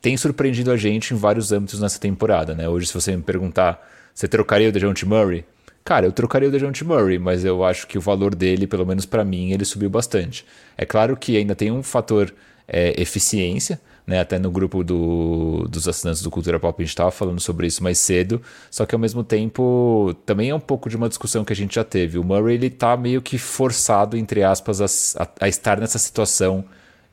tem 0.00 0.16
surpreendido 0.16 0.70
a 0.70 0.76
gente 0.76 1.12
em 1.12 1.16
vários 1.16 1.50
âmbitos 1.50 1.80
nessa 1.80 1.98
temporada, 1.98 2.54
né? 2.54 2.68
Hoje, 2.68 2.86
se 2.86 2.94
você 2.94 3.16
me 3.16 3.22
perguntar, 3.22 3.84
você 4.14 4.28
trocaria 4.28 4.68
o 4.68 4.72
DeJounte 4.72 5.04
Murray? 5.04 5.44
Cara, 5.84 6.06
eu 6.06 6.12
trocaria 6.12 6.48
o 6.48 6.52
DeJounte 6.52 6.84
Murray, 6.84 7.18
mas 7.18 7.44
eu 7.44 7.64
acho 7.64 7.88
que 7.88 7.98
o 7.98 8.00
valor 8.00 8.36
dele, 8.36 8.68
pelo 8.68 8.86
menos 8.86 9.06
para 9.06 9.24
mim, 9.24 9.50
ele 9.50 9.64
subiu 9.64 9.90
bastante. 9.90 10.44
É 10.78 10.84
claro 10.84 11.16
que 11.16 11.36
ainda 11.36 11.56
tem 11.56 11.72
um 11.72 11.82
fator 11.82 12.32
é, 12.68 13.00
eficiência, 13.00 13.80
né? 14.06 14.20
Até 14.20 14.38
no 14.38 14.50
grupo 14.50 14.82
do, 14.82 15.66
dos 15.68 15.86
assinantes 15.88 16.22
do 16.22 16.30
Cultura 16.30 16.58
Pop 16.58 16.80
a 16.80 16.84
gente 16.84 16.90
estava 16.90 17.10
falando 17.10 17.40
sobre 17.40 17.66
isso 17.66 17.82
mais 17.82 17.98
cedo, 17.98 18.42
só 18.70 18.84
que 18.84 18.94
ao 18.94 18.98
mesmo 18.98 19.22
tempo 19.22 20.14
também 20.26 20.50
é 20.50 20.54
um 20.54 20.60
pouco 20.60 20.88
de 20.88 20.96
uma 20.96 21.08
discussão 21.08 21.44
que 21.44 21.52
a 21.52 21.56
gente 21.56 21.74
já 21.74 21.84
teve. 21.84 22.18
O 22.18 22.24
Murray 22.24 22.54
ele 22.54 22.70
tá 22.70 22.96
meio 22.96 23.22
que 23.22 23.38
forçado, 23.38 24.16
entre 24.16 24.42
aspas, 24.42 24.80
a, 24.80 25.28
a, 25.40 25.48
estar 25.48 25.80
nessa 25.80 25.98
situação 25.98 26.64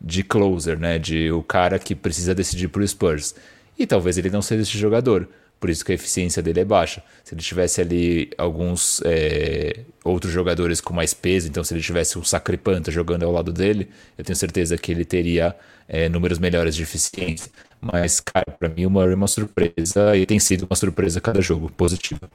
de 0.01 0.23
closer, 0.23 0.79
né? 0.79 0.97
De 0.97 1.31
o 1.31 1.43
cara 1.43 1.77
que 1.77 1.93
precisa 1.95 2.33
decidir 2.33 2.69
pro 2.69 2.87
Spurs. 2.87 3.35
E 3.77 3.85
talvez 3.85 4.17
ele 4.17 4.29
não 4.29 4.41
seja 4.41 4.63
esse 4.63 4.77
jogador. 4.77 5.27
Por 5.59 5.69
isso 5.69 5.83
que 5.83 5.91
a 5.91 5.95
eficiência 5.95 6.41
dele 6.41 6.61
é 6.61 6.65
baixa. 6.65 7.03
Se 7.23 7.33
ele 7.33 7.41
tivesse 7.41 7.81
ali 7.81 8.31
alguns 8.37 9.01
é, 9.03 9.81
outros 10.03 10.31
jogadores 10.31 10.79
com 10.79 10.93
mais 10.93 11.13
peso, 11.13 11.47
então 11.47 11.63
se 11.63 11.73
ele 11.73 11.81
tivesse 11.81 12.17
um 12.17 12.23
Sacripanta 12.23 12.91
jogando 12.91 13.23
ao 13.23 13.31
lado 13.31 13.51
dele, 13.51 13.89
eu 14.17 14.23
tenho 14.23 14.35
certeza 14.35 14.77
que 14.77 14.91
ele 14.91 15.03
teria 15.03 15.55
é, 15.87 16.07
números 16.07 16.39
melhores 16.39 16.75
de 16.75 16.83
eficiência. 16.83 17.51
Mas, 17.81 18.19
cara, 18.19 18.45
para 18.57 18.69
mim 18.69 18.85
o 18.85 18.89
Murray 18.89 19.13
é 19.13 19.15
uma 19.15 19.27
surpresa 19.27 20.15
e 20.15 20.25
tem 20.25 20.39
sido 20.39 20.65
uma 20.69 20.75
surpresa 20.75 21.19
cada 21.19 21.41
jogo, 21.41 21.69
positiva. 21.71 22.29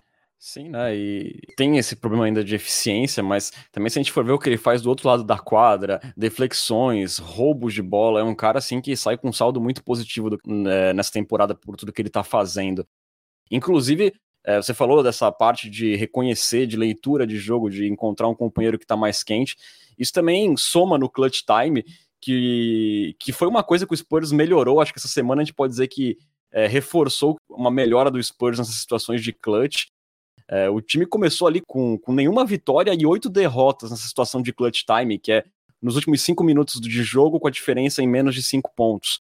Sim, 0.47 0.69
né? 0.69 0.95
E 0.95 1.41
tem 1.57 1.79
esse 1.79 1.97
problema 1.97 2.27
ainda 2.27 2.45
de 2.45 2.55
eficiência, 2.55 3.23
mas 3.23 3.51
também 3.73 3.89
se 3.89 3.99
a 3.99 4.03
gente 4.03 4.13
for 4.13 4.23
ver 4.23 4.33
o 4.33 4.39
que 4.39 4.47
ele 4.47 4.59
faz 4.59 4.83
do 4.83 4.91
outro 4.91 5.09
lado 5.09 5.25
da 5.25 5.39
quadra, 5.39 6.01
deflexões, 6.15 7.17
roubos 7.17 7.73
de 7.73 7.81
bola, 7.81 8.21
é 8.21 8.23
um 8.23 8.35
cara 8.35 8.59
assim 8.59 8.79
que 8.79 8.95
sai 8.95 9.17
com 9.17 9.31
um 9.31 9.33
saldo 9.33 9.59
muito 9.59 9.83
positivo 9.83 10.29
do, 10.29 10.39
é, 10.69 10.93
nessa 10.93 11.11
temporada 11.11 11.55
por 11.55 11.77
tudo 11.77 11.91
que 11.91 12.03
ele 12.03 12.11
tá 12.11 12.23
fazendo. 12.23 12.87
Inclusive, 13.55 14.13
é, 14.43 14.57
você 14.61 14.75
falou 14.75 15.03
dessa 15.03 15.31
parte 15.31 15.71
de 15.71 15.95
reconhecer, 15.97 16.67
de 16.67 16.77
leitura 16.77 17.27
de 17.27 17.37
jogo, 17.39 17.71
de 17.71 17.87
encontrar 17.87 18.29
um 18.29 18.35
companheiro 18.35 18.79
que 18.79 18.87
tá 18.87 18.97
mais 18.97 19.23
quente. 19.23 19.57
Isso 19.99 20.13
também 20.13 20.57
soma 20.57 20.99
no 20.99 21.09
clutch 21.09 21.43
time, 21.43 21.85
que, 22.21 23.15
que 23.19 23.33
foi 23.33 23.47
uma 23.47 23.63
coisa 23.63 23.87
que 23.87 23.95
o 23.95 23.97
Spurs 23.97 24.33
melhorou. 24.33 24.81
Acho 24.81 24.93
que 24.93 24.99
essa 24.99 25.09
semana 25.09 25.41
a 25.41 25.45
gente 25.45 25.55
pode 25.55 25.71
dizer 25.73 25.89
que 25.89 26.19
é, 26.51 26.67
reforçou 26.67 27.37
uma 27.49 27.71
melhora 27.71 28.11
do 28.11 28.23
Spurs 28.23 28.59
nessas 28.59 28.75
situações 28.75 29.23
de 29.23 29.33
clutch 29.33 29.87
É, 30.49 30.69
o 30.69 30.81
time 30.81 31.07
começou 31.07 31.49
ali 31.49 31.61
com, 31.67 31.99
com 31.99 32.13
nenhuma 32.13 32.45
vitória 32.45 32.95
e 32.95 33.07
oito 33.07 33.31
derrotas 33.31 33.91
nessa 33.91 34.07
situação 34.07 34.43
de 34.43 34.53
clutch 34.53 34.83
time, 34.85 35.19
que 35.19 35.33
é 35.33 35.45
nos 35.81 35.97
últimos 35.97 36.23
cinco 36.23 36.45
minutos 36.45 36.81
de 36.81 37.03
jogo, 37.03 37.41
com 37.41 37.49
a 37.49 37.51
diferença 37.51 38.03
em 38.03 38.09
menos 38.09 38.35
de 38.35 38.43
cinco 38.43 38.71
pontos. 38.77 39.21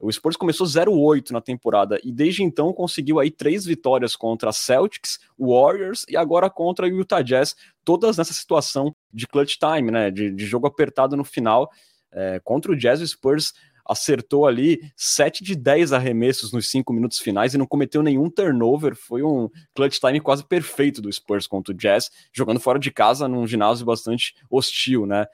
O 0.00 0.10
Spurs 0.10 0.34
começou 0.34 0.66
0-8 0.66 1.30
na 1.30 1.42
temporada 1.42 2.00
e 2.02 2.10
desde 2.10 2.42
então 2.42 2.72
conseguiu 2.72 3.20
aí 3.20 3.30
três 3.30 3.66
vitórias 3.66 4.16
contra 4.16 4.50
Celtics, 4.50 5.18
Warriors 5.38 6.06
e 6.08 6.16
agora 6.16 6.48
contra 6.48 6.86
o 6.86 6.88
Utah 6.88 7.20
Jazz, 7.20 7.54
todas 7.84 8.16
nessa 8.16 8.32
situação 8.32 8.96
de 9.12 9.26
clutch 9.26 9.56
time, 9.58 9.90
né, 9.90 10.10
de, 10.10 10.30
de 10.30 10.46
jogo 10.46 10.66
apertado 10.66 11.18
no 11.18 11.24
final. 11.24 11.70
É, 12.10 12.40
contra 12.42 12.72
o 12.72 12.76
Jazz, 12.76 13.02
o 13.02 13.06
Spurs 13.06 13.52
acertou 13.84 14.46
ali 14.46 14.80
7 14.96 15.44
de 15.44 15.54
10 15.54 15.92
arremessos 15.92 16.50
nos 16.50 16.70
5 16.70 16.92
minutos 16.94 17.18
finais 17.18 17.52
e 17.52 17.58
não 17.58 17.66
cometeu 17.66 18.02
nenhum 18.02 18.30
turnover. 18.30 18.96
Foi 18.96 19.22
um 19.22 19.50
clutch 19.74 19.98
time 19.98 20.20
quase 20.20 20.44
perfeito 20.44 21.02
do 21.02 21.12
Spurs 21.12 21.46
contra 21.46 21.74
o 21.74 21.76
Jazz, 21.76 22.10
jogando 22.32 22.58
fora 22.58 22.78
de 22.78 22.90
casa 22.90 23.28
num 23.28 23.46
ginásio 23.46 23.84
bastante 23.84 24.34
hostil, 24.48 25.04
né? 25.04 25.26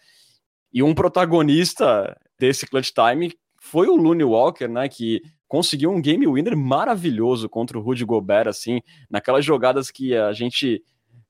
E 0.72 0.83
um 0.83 0.92
protagonista 0.92 2.18
desse 2.38 2.66
clutch 2.66 2.90
time 2.90 3.33
foi 3.70 3.88
o 3.88 3.96
Looney 3.96 4.24
Walker, 4.24 4.68
né, 4.68 4.88
que 4.88 5.20
conseguiu 5.48 5.90
um 5.90 6.00
game 6.00 6.26
winner 6.26 6.57
maravilhoso 6.57 7.48
contra 7.48 7.79
o 7.79 7.83
Rudy 7.83 8.05
Gobert, 8.05 8.48
assim, 8.48 8.81
naquelas 9.11 9.44
jogadas 9.44 9.90
que 9.90 10.16
a 10.16 10.33
gente 10.33 10.83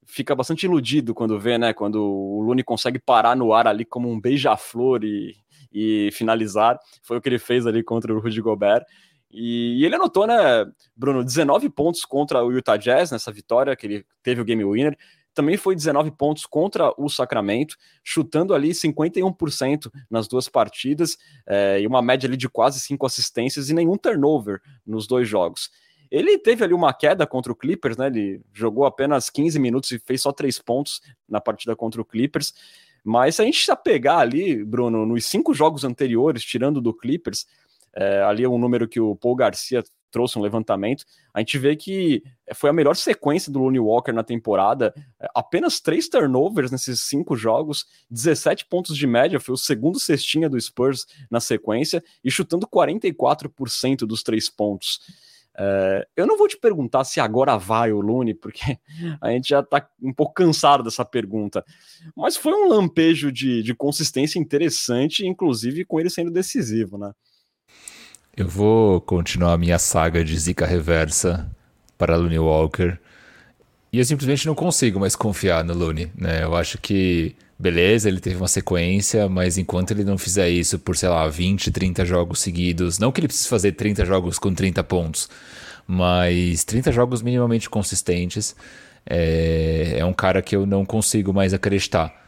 fica 0.04 0.34
bastante 0.34 0.64
iludido 0.64 1.14
quando 1.14 1.38
vê, 1.38 1.58
né, 1.58 1.72
quando 1.72 1.96
o 2.02 2.42
Looney 2.42 2.62
consegue 2.62 2.98
parar 2.98 3.34
no 3.34 3.52
ar 3.52 3.66
ali 3.66 3.84
como 3.84 4.10
um 4.10 4.20
beija-flor 4.20 5.02
e, 5.02 5.34
e 5.72 6.10
finalizar, 6.12 6.78
foi 7.02 7.16
o 7.16 7.20
que 7.20 7.28
ele 7.28 7.38
fez 7.38 7.66
ali 7.66 7.82
contra 7.82 8.14
o 8.14 8.20
Rudy 8.20 8.40
Gobert, 8.40 8.84
e, 9.30 9.84
ele 9.84 9.96
anotou, 9.96 10.26
né, 10.26 10.64
Bruno, 10.94 11.24
19 11.24 11.68
pontos 11.70 12.04
contra 12.04 12.44
o 12.44 12.52
Utah 12.52 12.76
Jazz 12.76 13.10
nessa 13.10 13.32
vitória, 13.32 13.74
que 13.74 13.86
ele 13.86 14.06
teve 14.22 14.40
o 14.40 14.44
game 14.44 14.64
winner, 14.64 14.96
também 15.36 15.58
foi 15.58 15.76
19 15.76 16.10
pontos 16.12 16.46
contra 16.46 16.92
o 16.96 17.10
Sacramento, 17.10 17.76
chutando 18.02 18.54
ali 18.54 18.70
51% 18.70 19.92
nas 20.10 20.26
duas 20.26 20.48
partidas, 20.48 21.18
é, 21.46 21.78
e 21.78 21.86
uma 21.86 22.00
média 22.00 22.26
ali 22.26 22.38
de 22.38 22.48
quase 22.48 22.80
cinco 22.80 23.04
assistências 23.04 23.68
e 23.68 23.74
nenhum 23.74 23.98
turnover 23.98 24.62
nos 24.84 25.06
dois 25.06 25.28
jogos. 25.28 25.70
Ele 26.10 26.38
teve 26.38 26.64
ali 26.64 26.72
uma 26.72 26.94
queda 26.94 27.26
contra 27.26 27.52
o 27.52 27.54
Clippers, 27.54 27.98
né? 27.98 28.06
Ele 28.06 28.40
jogou 28.54 28.86
apenas 28.86 29.28
15 29.28 29.58
minutos 29.58 29.90
e 29.90 29.98
fez 29.98 30.22
só 30.22 30.32
três 30.32 30.58
pontos 30.58 31.02
na 31.28 31.40
partida 31.40 31.76
contra 31.76 32.00
o 32.00 32.04
Clippers. 32.04 32.54
Mas 33.04 33.36
se 33.36 33.42
a 33.42 33.44
gente 33.44 33.66
já 33.66 33.76
pegar 33.76 34.18
ali, 34.18 34.64
Bruno, 34.64 35.04
nos 35.04 35.26
cinco 35.26 35.52
jogos 35.52 35.84
anteriores, 35.84 36.42
tirando 36.44 36.80
do 36.80 36.94
Clippers, 36.94 37.46
é, 37.94 38.22
ali 38.22 38.42
é 38.42 38.48
um 38.48 38.58
número 38.58 38.88
que 38.88 39.00
o 39.00 39.14
Paul 39.14 39.36
Garcia 39.36 39.82
trouxe 40.16 40.38
um 40.38 40.42
levantamento, 40.42 41.04
a 41.34 41.40
gente 41.40 41.58
vê 41.58 41.76
que 41.76 42.22
foi 42.54 42.70
a 42.70 42.72
melhor 42.72 42.96
sequência 42.96 43.52
do 43.52 43.58
Looney 43.58 43.78
Walker 43.78 44.12
na 44.12 44.24
temporada, 44.24 44.94
é, 45.20 45.28
apenas 45.34 45.78
três 45.78 46.08
turnovers 46.08 46.70
nesses 46.70 47.02
cinco 47.02 47.36
jogos, 47.36 47.84
17 48.10 48.64
pontos 48.64 48.96
de 48.96 49.06
média, 49.06 49.38
foi 49.38 49.52
o 49.52 49.58
segundo 49.58 50.00
cestinha 50.00 50.48
do 50.48 50.58
Spurs 50.58 51.04
na 51.30 51.38
sequência, 51.38 52.02
e 52.24 52.30
chutando 52.30 52.66
44% 52.66 54.06
dos 54.06 54.22
três 54.22 54.48
pontos. 54.48 55.00
É, 55.58 56.08
eu 56.16 56.26
não 56.26 56.38
vou 56.38 56.48
te 56.48 56.56
perguntar 56.56 57.04
se 57.04 57.20
agora 57.20 57.58
vai 57.58 57.92
o 57.92 58.00
Looney, 58.00 58.32
porque 58.32 58.78
a 59.20 59.30
gente 59.32 59.50
já 59.50 59.62
tá 59.62 59.86
um 60.02 60.14
pouco 60.14 60.32
cansado 60.32 60.82
dessa 60.82 61.04
pergunta. 61.04 61.62
Mas 62.16 62.38
foi 62.38 62.54
um 62.54 62.70
lampejo 62.70 63.30
de, 63.30 63.62
de 63.62 63.74
consistência 63.74 64.38
interessante, 64.38 65.26
inclusive 65.26 65.84
com 65.84 66.00
ele 66.00 66.08
sendo 66.08 66.30
decisivo, 66.30 66.96
né? 66.96 67.12
Eu 68.36 68.46
vou 68.46 69.00
continuar 69.00 69.54
a 69.54 69.58
minha 69.58 69.78
saga 69.78 70.22
de 70.22 70.38
zica 70.38 70.66
reversa 70.66 71.50
para 71.96 72.16
Looney 72.16 72.38
Walker. 72.38 72.98
E 73.90 73.98
eu 73.98 74.04
simplesmente 74.04 74.46
não 74.46 74.54
consigo 74.54 75.00
mais 75.00 75.16
confiar 75.16 75.64
no 75.64 75.72
Looney, 75.72 76.12
né? 76.14 76.44
Eu 76.44 76.54
acho 76.54 76.76
que, 76.76 77.34
beleza, 77.58 78.10
ele 78.10 78.20
teve 78.20 78.36
uma 78.36 78.46
sequência, 78.46 79.26
mas 79.26 79.56
enquanto 79.56 79.92
ele 79.92 80.04
não 80.04 80.18
fizer 80.18 80.50
isso 80.50 80.78
por, 80.78 80.98
sei 80.98 81.08
lá, 81.08 81.26
20, 81.26 81.70
30 81.70 82.04
jogos 82.04 82.40
seguidos, 82.40 82.98
não 82.98 83.10
que 83.10 83.20
ele 83.20 83.28
precise 83.28 83.48
fazer 83.48 83.72
30 83.72 84.04
jogos 84.04 84.38
com 84.38 84.52
30 84.52 84.84
pontos, 84.84 85.30
mas 85.86 86.62
30 86.62 86.92
jogos 86.92 87.22
minimamente 87.22 87.70
consistentes, 87.70 88.54
é, 89.08 89.94
é 89.96 90.04
um 90.04 90.12
cara 90.12 90.42
que 90.42 90.54
eu 90.54 90.66
não 90.66 90.84
consigo 90.84 91.32
mais 91.32 91.54
acreditar. 91.54 92.25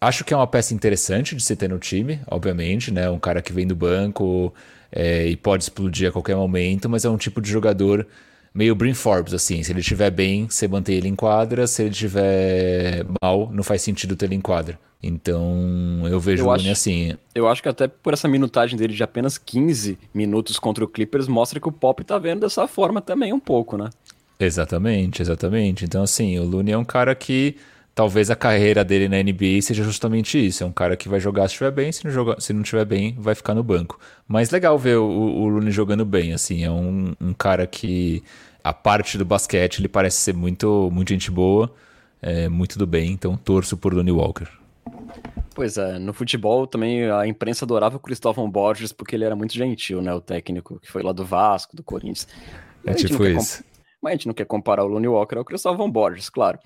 Acho 0.00 0.24
que 0.24 0.32
é 0.32 0.36
uma 0.36 0.46
peça 0.46 0.74
interessante 0.74 1.34
de 1.34 1.42
se 1.42 1.56
ter 1.56 1.68
no 1.68 1.78
time, 1.78 2.20
obviamente, 2.30 2.92
né? 2.92 3.10
Um 3.10 3.18
cara 3.18 3.42
que 3.42 3.52
vem 3.52 3.66
do 3.66 3.74
banco, 3.74 4.54
é, 4.92 5.26
e 5.26 5.36
pode 5.36 5.64
explodir 5.64 6.08
a 6.08 6.12
qualquer 6.12 6.36
momento, 6.36 6.88
mas 6.88 7.04
é 7.04 7.10
um 7.10 7.16
tipo 7.16 7.40
de 7.40 7.50
jogador 7.50 8.06
meio 8.54 8.74
Brin 8.74 8.94
Forbes, 8.94 9.34
assim. 9.34 9.62
Se 9.62 9.72
ele 9.72 9.80
estiver 9.80 10.10
bem, 10.10 10.48
você 10.48 10.66
mantém 10.66 10.96
ele 10.96 11.08
em 11.08 11.14
quadra, 11.14 11.66
se 11.66 11.82
ele 11.82 11.90
estiver 11.90 13.04
mal, 13.22 13.50
não 13.52 13.62
faz 13.62 13.82
sentido 13.82 14.16
ter 14.16 14.26
ele 14.26 14.36
em 14.36 14.40
quadra. 14.40 14.78
Então, 15.02 16.02
eu 16.10 16.18
vejo 16.18 16.42
eu 16.42 16.48
o 16.48 16.50
Looney 16.50 16.70
assim. 16.70 17.14
Eu 17.34 17.46
acho 17.46 17.62
que 17.62 17.68
até 17.68 17.86
por 17.86 18.12
essa 18.12 18.26
minutagem 18.26 18.76
dele 18.76 18.94
de 18.94 19.02
apenas 19.02 19.38
15 19.38 19.96
minutos 20.12 20.58
contra 20.58 20.84
o 20.84 20.88
Clippers, 20.88 21.28
mostra 21.28 21.60
que 21.60 21.68
o 21.68 21.72
Pop 21.72 22.02
tá 22.02 22.18
vendo 22.18 22.40
dessa 22.40 22.66
forma 22.66 23.00
também 23.00 23.32
um 23.32 23.38
pouco, 23.38 23.76
né? 23.76 23.90
Exatamente, 24.40 25.22
exatamente. 25.22 25.84
Então, 25.84 26.02
assim, 26.02 26.38
o 26.38 26.44
Looney 26.44 26.72
é 26.72 26.78
um 26.78 26.84
cara 26.84 27.14
que 27.14 27.56
talvez 27.98 28.30
a 28.30 28.36
carreira 28.36 28.84
dele 28.84 29.08
na 29.08 29.20
NBA 29.20 29.60
seja 29.60 29.82
justamente 29.82 30.38
isso. 30.38 30.62
É 30.62 30.66
um 30.66 30.70
cara 30.70 30.96
que 30.96 31.08
vai 31.08 31.18
jogar 31.18 31.48
se 31.48 31.54
estiver 31.54 31.72
bem, 31.72 31.90
se 31.90 32.04
não, 32.04 32.12
jogar, 32.12 32.40
se 32.40 32.52
não 32.52 32.62
estiver 32.62 32.84
bem, 32.84 33.16
vai 33.18 33.34
ficar 33.34 33.56
no 33.56 33.62
banco. 33.64 33.98
Mas 34.28 34.52
legal 34.52 34.78
ver 34.78 34.98
o, 34.98 35.04
o 35.04 35.70
jogando 35.72 36.04
bem, 36.04 36.32
assim. 36.32 36.62
É 36.62 36.70
um, 36.70 37.12
um, 37.20 37.34
cara 37.34 37.66
que, 37.66 38.22
a 38.62 38.72
parte 38.72 39.18
do 39.18 39.24
basquete, 39.24 39.80
ele 39.80 39.88
parece 39.88 40.18
ser 40.18 40.32
muito, 40.32 40.88
muito 40.92 41.08
gente 41.08 41.28
boa, 41.28 41.74
é, 42.22 42.48
muito 42.48 42.78
do 42.78 42.86
bem. 42.86 43.10
Então, 43.10 43.36
torço 43.36 43.76
por 43.76 43.92
Looney 43.92 44.12
Walker. 44.12 44.46
Pois 45.52 45.76
é, 45.76 45.98
no 45.98 46.12
futebol 46.12 46.68
também 46.68 47.10
a 47.10 47.26
imprensa 47.26 47.64
adorava 47.64 47.96
o 47.96 48.00
Cristóvão 48.00 48.48
Borges 48.48 48.92
porque 48.92 49.16
ele 49.16 49.24
era 49.24 49.34
muito 49.34 49.54
gentil, 49.54 50.00
né? 50.00 50.14
O 50.14 50.20
técnico 50.20 50.78
que 50.78 50.88
foi 50.88 51.02
lá 51.02 51.10
do 51.10 51.24
Vasco, 51.24 51.74
do 51.74 51.82
Corinthians. 51.82 52.28
É 52.86 52.94
tipo 52.94 53.26
isso 53.26 53.64
mas 54.02 54.12
a 54.12 54.14
gente 54.14 54.26
não 54.26 54.34
quer 54.34 54.46
comparar 54.46 54.84
o 54.84 54.88
Looney 54.88 55.08
Walker 55.08 55.36
ao 55.36 55.44
Cristóvão 55.44 55.90
Borges, 55.90 56.28
claro. 56.30 56.58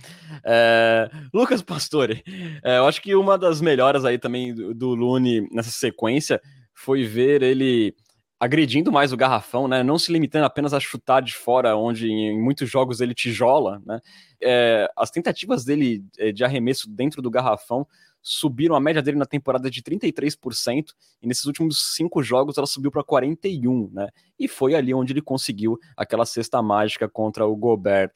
É, 0.45 1.11
Lucas 1.33 1.63
Pastore, 1.63 2.23
é, 2.63 2.79
eu 2.79 2.87
acho 2.87 3.01
que 3.01 3.15
uma 3.15 3.39
das 3.39 3.61
melhoras 3.61 4.05
aí 4.05 4.19
também 4.19 4.55
do, 4.55 4.75
do 4.75 5.19
nessa 5.51 5.71
sequência 5.71 6.41
foi 6.75 7.05
ver 7.05 7.43
ele 7.43 7.95
agredindo 8.43 8.91
mais 8.91 9.13
o 9.13 9.17
garrafão, 9.17 9.69
né? 9.69 9.85
Não 9.85 9.97
se 9.97 10.13
limitando 10.13 10.45
apenas 10.45 10.75
a 10.75 10.81
chutar 10.81 11.23
de 11.23 11.33
fora, 11.33 11.77
onde 11.77 12.11
em 12.11 12.37
muitos 12.43 12.69
jogos 12.69 13.01
ele 13.01 13.15
tijola, 13.15 13.81
né? 13.87 14.01
É, 14.43 14.91
as 14.97 15.13
tentativas 15.13 15.65
dele 15.65 16.05
é, 16.19 16.33
de 16.33 16.43
arremesso 16.43 16.91
dentro 16.91 17.23
do 17.23 17.31
garrafão 17.31 17.87
subiram 18.23 18.77
a 18.77 18.81
média 18.81 19.03
dele 19.03 19.19
na 19.19 19.27
temporada 19.27 19.71
de 19.71 19.83
33%, 19.83 20.93
e 21.21 21.27
nesses 21.27 21.45
últimos 21.45 21.95
cinco 21.95 22.23
jogos 22.23 22.57
ela 22.57 22.67
subiu 22.67 22.91
para 22.91 23.03
41%, 23.03 23.91
né? 23.93 24.09
E 24.39 24.47
foi 24.47 24.75
ali 24.75 24.95
onde 24.95 25.13
ele 25.13 25.23
conseguiu 25.23 25.79
aquela 25.97 26.25
cesta 26.25 26.63
mágica 26.63 27.09
contra 27.09 27.47
o 27.47 27.57
Gobert. 27.57 28.13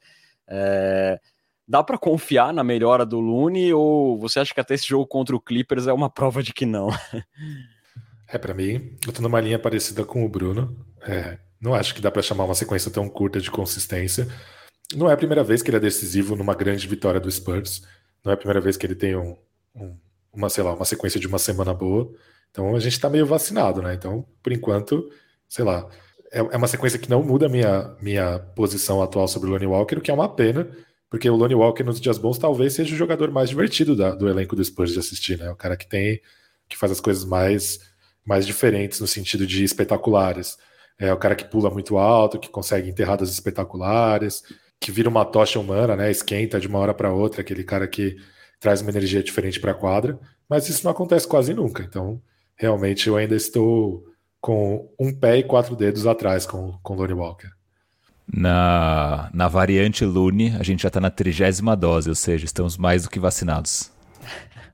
É... 0.47 1.19
Dá 1.67 1.83
para 1.83 1.97
confiar 1.97 2.53
na 2.53 2.63
melhora 2.63 3.05
do 3.05 3.19
Looney 3.19 3.73
ou 3.73 4.17
você 4.17 4.39
acha 4.39 4.53
que 4.53 4.61
até 4.61 4.75
esse 4.75 4.87
jogo 4.87 5.05
contra 5.05 5.35
o 5.35 5.41
Clippers 5.41 5.85
é 5.85 5.91
uma 5.91 6.09
prova 6.09 6.41
de 6.41 6.53
que 6.53 6.65
não? 6.65 6.87
É, 8.29 8.37
para 8.37 8.53
mim, 8.53 8.97
eu 9.07 9.13
tô 9.13 9.21
numa 9.21 9.39
linha 9.39 9.57
parecida 9.57 10.03
com 10.03 10.25
o 10.25 10.27
Bruno. 10.27 10.85
É, 11.01 11.37
não 11.61 11.73
acho 11.73 11.95
que 11.95 12.01
dá 12.01 12.11
para 12.11 12.21
chamar 12.21 12.43
uma 12.43 12.55
sequência 12.55 12.91
tão 12.91 13.07
curta 13.07 13.39
de 13.39 13.49
consistência. 13.49 14.27
Não 14.93 15.09
é 15.09 15.13
a 15.13 15.17
primeira 15.17 15.43
vez 15.43 15.61
que 15.61 15.69
ele 15.69 15.77
é 15.77 15.79
decisivo 15.79 16.35
numa 16.35 16.53
grande 16.53 16.85
vitória 16.87 17.21
do 17.21 17.31
Spurs. 17.31 17.83
Não 18.25 18.31
é 18.31 18.35
a 18.35 18.37
primeira 18.37 18.59
vez 18.59 18.75
que 18.75 18.85
ele 18.85 18.95
tem 18.95 19.15
um, 19.15 19.37
uma, 20.33 20.49
sei 20.49 20.63
lá, 20.63 20.73
uma 20.73 20.85
sequência 20.85 21.19
de 21.19 21.27
uma 21.27 21.39
semana 21.39 21.73
boa. 21.73 22.11
Então 22.51 22.75
a 22.75 22.79
gente 22.79 22.93
está 22.93 23.09
meio 23.09 23.25
vacinado, 23.25 23.81
né? 23.81 23.93
Então, 23.93 24.25
por 24.41 24.51
enquanto, 24.51 25.09
sei 25.47 25.65
lá, 25.65 25.87
é, 26.31 26.39
é 26.39 26.57
uma 26.57 26.67
sequência 26.67 26.99
que 26.99 27.09
não 27.09 27.23
muda 27.23 27.47
a 27.47 27.49
minha, 27.49 27.95
minha 28.01 28.39
posição 28.55 29.01
atual 29.01 29.27
sobre 29.27 29.49
o 29.49 29.51
Lonnie 29.53 29.67
Walker, 29.67 29.97
o 29.97 30.01
que 30.01 30.11
é 30.11 30.13
uma 30.13 30.29
pena, 30.29 30.67
porque 31.09 31.29
o 31.29 31.35
Lonnie 31.35 31.55
Walker 31.55 31.83
nos 31.83 31.99
dias 31.99 32.17
bons 32.17 32.37
talvez 32.37 32.73
seja 32.73 32.93
o 32.93 32.97
jogador 32.97 33.31
mais 33.31 33.49
divertido 33.49 33.95
da, 33.95 34.13
do 34.13 34.27
elenco 34.27 34.55
do 34.55 34.63
Spurs 34.63 34.91
de 34.91 34.99
assistir, 34.99 35.37
né? 35.37 35.49
O 35.49 35.55
cara 35.55 35.77
que 35.77 35.87
tem, 35.87 36.21
que 36.67 36.77
faz 36.77 36.91
as 36.91 36.99
coisas 36.99 37.23
mais, 37.23 37.79
mais 38.25 38.45
diferentes 38.45 38.99
no 38.99 39.07
sentido 39.07 39.47
de 39.47 39.63
espetaculares. 39.63 40.57
É 40.99 41.13
o 41.13 41.17
cara 41.17 41.35
que 41.35 41.45
pula 41.45 41.69
muito 41.69 41.97
alto, 41.97 42.39
que 42.39 42.49
consegue 42.49 42.89
enterradas 42.89 43.29
espetaculares, 43.29 44.43
que 44.79 44.91
vira 44.91 45.09
uma 45.09 45.23
tocha 45.23 45.59
humana, 45.59 45.95
né? 45.95 46.11
Esquenta 46.11 46.59
de 46.59 46.67
uma 46.67 46.79
hora 46.79 46.93
para 46.93 47.13
outra, 47.13 47.41
aquele 47.41 47.63
cara 47.63 47.87
que 47.87 48.17
traz 48.59 48.81
uma 48.81 48.91
energia 48.91 49.23
diferente 49.23 49.59
para 49.59 49.71
a 49.71 49.75
quadra, 49.75 50.19
mas 50.49 50.67
isso 50.69 50.83
não 50.83 50.91
acontece 50.91 51.27
quase 51.27 51.53
nunca. 51.53 51.83
Então, 51.83 52.21
realmente, 52.55 53.07
eu 53.07 53.15
ainda 53.15 53.35
estou 53.35 54.05
com 54.39 54.89
um 54.99 55.13
pé 55.13 55.37
e 55.37 55.43
quatro 55.43 55.75
dedos 55.75 56.07
atrás 56.07 56.45
com, 56.45 56.79
o 56.83 56.93
Lonnie 56.93 57.13
Walker. 57.13 57.49
Na, 58.31 59.29
na 59.33 59.47
variante 59.47 60.03
Lune, 60.03 60.55
a 60.59 60.63
gente 60.63 60.83
já 60.83 60.87
está 60.87 60.99
na 60.99 61.09
trigésima 61.09 61.75
dose, 61.75 62.09
ou 62.09 62.15
seja, 62.15 62.45
estamos 62.45 62.77
mais 62.77 63.03
do 63.03 63.09
que 63.09 63.19
vacinados. 63.19 63.91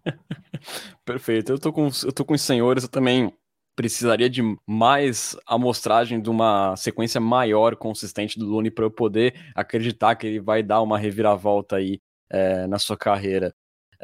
Perfeito. 1.06 1.52
Eu 1.52 1.60
tô 1.60 1.72
com, 1.72 1.90
eu 2.04 2.12
tô 2.12 2.26
com 2.26 2.34
os 2.34 2.42
senhores, 2.42 2.84
eu 2.84 2.90
também 2.90 3.32
precisaria 3.76 4.30
de 4.30 4.42
mais 4.68 5.36
amostragem 5.48 6.22
de 6.22 6.30
uma 6.30 6.76
sequência 6.76 7.20
maior, 7.20 7.76
consistente 7.76 8.38
do 8.38 8.46
Looney 8.46 8.72
para 8.72 8.86
eu 8.86 8.92
poder 8.92 9.34
acreditar 9.56 10.16
que 10.16 10.28
ele 10.28 10.40
vai 10.40 10.62
dar 10.62 10.82
uma 10.82 10.98
reviravolta 10.98 11.78
aí 11.78 12.00
é, 12.30 12.68
na 12.68 12.78
sua 12.78 12.98
carreira. 12.98 13.54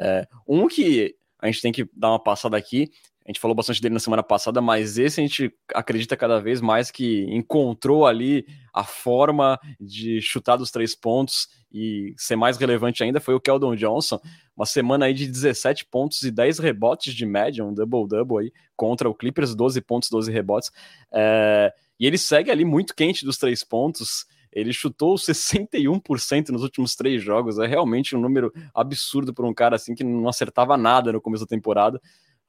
É, 0.00 0.26
um 0.48 0.66
que 0.66 1.14
a 1.38 1.46
gente 1.46 1.60
tem 1.60 1.72
que 1.72 1.88
dar 1.94 2.10
uma 2.10 2.22
passada 2.22 2.56
aqui 2.56 2.90
a 3.30 3.30
gente 3.30 3.40
falou 3.40 3.54
bastante 3.54 3.82
dele 3.82 3.94
na 3.94 4.00
semana 4.00 4.22
passada, 4.22 4.60
mas 4.60 4.98
esse 4.98 5.20
a 5.20 5.22
gente 5.22 5.54
acredita 5.74 6.16
cada 6.16 6.40
vez 6.40 6.60
mais 6.60 6.90
que 6.90 7.26
encontrou 7.28 8.06
ali 8.06 8.46
a 8.72 8.82
forma 8.82 9.56
de 9.78 10.20
chutar 10.22 10.56
dos 10.56 10.70
três 10.70 10.96
pontos 10.96 11.46
e 11.70 12.14
ser 12.16 12.34
mais 12.34 12.56
relevante 12.56 13.04
ainda 13.04 13.20
foi 13.20 13.34
o 13.34 13.40
Keldon 13.40 13.76
Johnson. 13.76 14.18
Uma 14.56 14.66
semana 14.66 15.04
aí 15.04 15.14
de 15.14 15.28
17 15.28 15.84
pontos 15.84 16.22
e 16.22 16.30
10 16.30 16.58
rebotes 16.58 17.14
de 17.14 17.26
média, 17.26 17.64
um 17.64 17.74
double-double 17.74 18.38
aí 18.38 18.52
contra 18.74 19.08
o 19.08 19.14
Clippers, 19.14 19.54
12 19.54 19.80
pontos, 19.82 20.10
12 20.10 20.32
rebotes. 20.32 20.72
É... 21.12 21.72
E 22.00 22.06
ele 22.06 22.16
segue 22.18 22.50
ali 22.50 22.64
muito 22.64 22.96
quente 22.96 23.24
dos 23.24 23.36
três 23.36 23.62
pontos. 23.62 24.26
Ele 24.52 24.72
chutou 24.72 25.14
61% 25.14 26.48
nos 26.48 26.62
últimos 26.62 26.96
três 26.96 27.22
jogos. 27.22 27.58
É 27.58 27.66
realmente 27.66 28.16
um 28.16 28.20
número 28.20 28.52
absurdo 28.74 29.32
para 29.32 29.46
um 29.46 29.54
cara 29.54 29.76
assim 29.76 29.94
que 29.94 30.02
não 30.02 30.28
acertava 30.28 30.76
nada 30.76 31.12
no 31.12 31.20
começo 31.20 31.44
da 31.44 31.48
temporada 31.48 32.00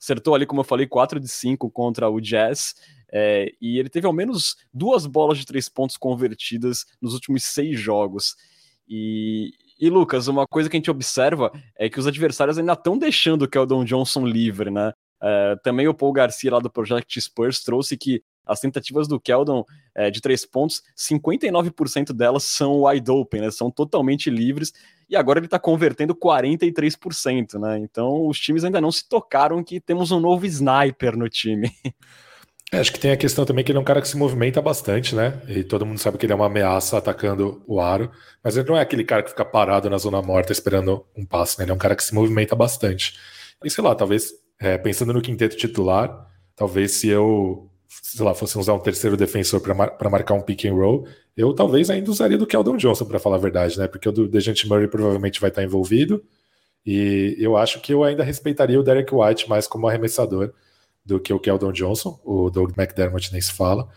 acertou 0.02 0.34
ali, 0.34 0.48
como 0.48 0.62
eu 0.62 0.66
falei, 0.66 0.88
4 0.88 1.20
de 1.20 1.28
5 1.28 1.70
contra 1.70 2.10
o 2.10 2.20
Jazz. 2.20 2.74
É, 3.14 3.52
e 3.62 3.78
ele 3.78 3.90
teve 3.90 4.08
ao 4.08 4.14
menos 4.14 4.56
duas 4.74 5.06
bolas 5.06 5.38
de 5.38 5.46
três 5.46 5.70
pontos 5.70 5.96
convertidas 5.96 6.86
nos 7.00 7.14
últimos 7.14 7.44
seis 7.44 7.80
jogos. 7.80 8.36
E, 8.88 9.52
e 9.80 9.90
Lucas, 9.90 10.28
uma 10.28 10.48
coisa 10.48 10.70
que 10.70 10.76
a 10.76 10.80
gente 10.80 10.90
observa 10.90 11.52
é 11.78 11.90
que 11.90 12.00
os 12.00 12.08
adversários 12.08 12.58
ainda 12.58 12.74
estão 12.74 12.98
deixando 12.98 13.44
o 13.44 13.48
Keldon 13.48 13.86
Johnson 13.86 14.26
livre, 14.26 14.72
né? 14.72 14.92
É, 15.22 15.56
também 15.64 15.88
o 15.88 15.94
Paul 15.94 16.14
Garcia 16.14 16.52
lá 16.52 16.60
do 16.60 16.72
Project 16.72 17.22
Spurs 17.22 17.62
trouxe 17.62 17.96
que 17.96 18.24
as 18.46 18.60
tentativas 18.60 19.08
do 19.08 19.20
Keldon 19.20 19.66
é, 19.96 20.10
de 20.10 20.22
três 20.22 20.46
pontos, 20.46 20.82
59% 20.98 22.14
delas 22.14 22.44
são 22.44 22.84
wide 22.84 23.10
open, 23.10 23.42
né? 23.42 23.52
São 23.52 23.70
totalmente 23.70 24.30
livres 24.30 24.74
e 25.10 25.16
agora 25.16 25.40
ele 25.40 25.48
está 25.48 25.60
convertendo 25.60 26.16
43%, 26.16 27.60
né? 27.60 27.78
Então 27.80 28.28
os 28.28 28.40
times 28.40 28.64
ainda 28.64 28.80
não 28.80 28.92
se 28.92 29.08
tocaram 29.08 29.64
que 29.64 29.80
temos 29.80 30.12
um 30.12 30.20
novo 30.20 30.46
sniper 30.46 31.18
no 31.18 31.28
time. 31.30 31.72
É, 32.74 32.80
acho 32.80 32.94
que 32.94 33.00
tem 33.00 33.12
a 33.12 33.18
questão 33.18 33.44
também 33.44 33.66
que 33.66 33.72
ele 33.74 33.78
é 33.78 33.82
um 33.82 33.84
cara 33.84 34.02
que 34.02 34.08
se 34.08 34.16
movimenta 34.16 34.62
bastante, 34.62 35.14
né? 35.14 35.42
E 35.46 35.62
todo 35.62 35.86
mundo 35.86 36.00
sabe 36.00 36.18
que 36.18 36.26
ele 36.26 36.32
é 36.32 36.36
uma 36.38 36.46
ameaça 36.46 36.98
atacando 36.98 37.62
o 37.68 37.82
aro, 37.82 38.10
mas 38.42 38.56
ele 38.56 38.70
não 38.70 38.78
é 38.78 38.82
aquele 38.82 39.04
cara 39.04 39.22
que 39.22 39.30
fica 39.30 39.44
parado 39.44 39.90
na 39.90 39.98
zona 39.98 40.22
morta 40.22 40.54
esperando 40.54 41.06
um 41.14 41.26
passe, 41.26 41.60
né? 41.60 41.66
Ele 41.66 41.72
é 41.72 41.76
um 41.76 41.78
cara 41.78 41.98
que 41.98 42.04
se 42.04 42.16
movimenta 42.16 42.56
bastante. 42.56 43.20
E 43.62 43.70
sei 43.70 43.84
lá, 43.84 43.94
talvez, 43.94 44.32
é, 44.58 44.78
pensando 44.78 45.12
no 45.12 45.22
quinteto 45.22 45.58
titular, 45.58 46.28
talvez 46.56 46.94
se 46.94 47.10
eu 47.10 47.70
sei 48.02 48.24
lá, 48.24 48.34
fosse 48.34 48.58
usar 48.58 48.74
um 48.74 48.80
terceiro 48.80 49.18
defensor 49.18 49.60
para 49.60 49.74
mar 49.74 49.98
marcar 50.10 50.34
um 50.34 50.42
pick 50.42 50.66
and 50.66 50.74
roll, 50.74 51.08
eu 51.36 51.54
talvez 51.54 51.90
ainda 51.90 52.10
usaria 52.10 52.38
do 52.38 52.48
Keldon 52.48 52.78
Johnson, 52.78 53.06
para 53.06 53.20
falar 53.20 53.36
a 53.36 53.40
verdade, 53.40 53.78
né? 53.78 53.88
Porque 53.88 54.08
o 54.08 54.12
do 54.12 54.28
Dejante 54.28 54.68
Murray 54.68 54.88
provavelmente 54.88 55.42
vai 55.42 55.50
estar 55.50 55.64
envolvido. 55.64 56.24
E 56.86 57.36
eu 57.38 57.58
acho 57.58 57.80
que 57.82 57.94
eu 57.94 58.04
ainda 58.04 58.24
respeitaria 58.24 58.80
o 58.80 58.84
Derek 58.84 59.14
White 59.14 59.50
mais 59.50 59.68
como 59.68 59.88
arremessador 59.88 60.54
do 61.06 61.20
que 61.20 61.34
o 61.34 61.40
Keldon 61.40 61.72
Johnson. 61.72 62.20
O 62.24 62.50
Doug 62.50 62.72
McDermott 62.78 63.32
nem 63.32 63.42
se 63.42 63.52
fala. 63.52 63.90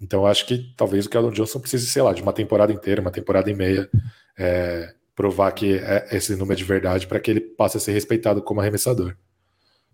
Então 0.00 0.26
acho 0.26 0.46
que 0.46 0.74
talvez 0.76 1.06
o 1.06 1.10
Keldon 1.10 1.30
Johnson 1.30 1.60
precise, 1.60 1.86
sei 1.86 2.02
lá, 2.02 2.12
de 2.12 2.22
uma 2.22 2.32
temporada 2.32 2.72
inteira, 2.72 3.00
uma 3.00 3.12
temporada 3.12 3.50
e 3.50 3.54
meia, 3.54 3.88
é, 4.36 4.92
provar 5.14 5.52
que 5.52 5.74
é 5.78 6.08
esse 6.12 6.34
número 6.34 6.56
de 6.56 6.64
verdade 6.64 7.06
para 7.06 7.20
que 7.20 7.30
ele 7.30 7.40
passe 7.40 7.76
a 7.76 7.80
ser 7.80 7.92
respeitado 7.92 8.42
como 8.42 8.60
arremessador. 8.60 9.16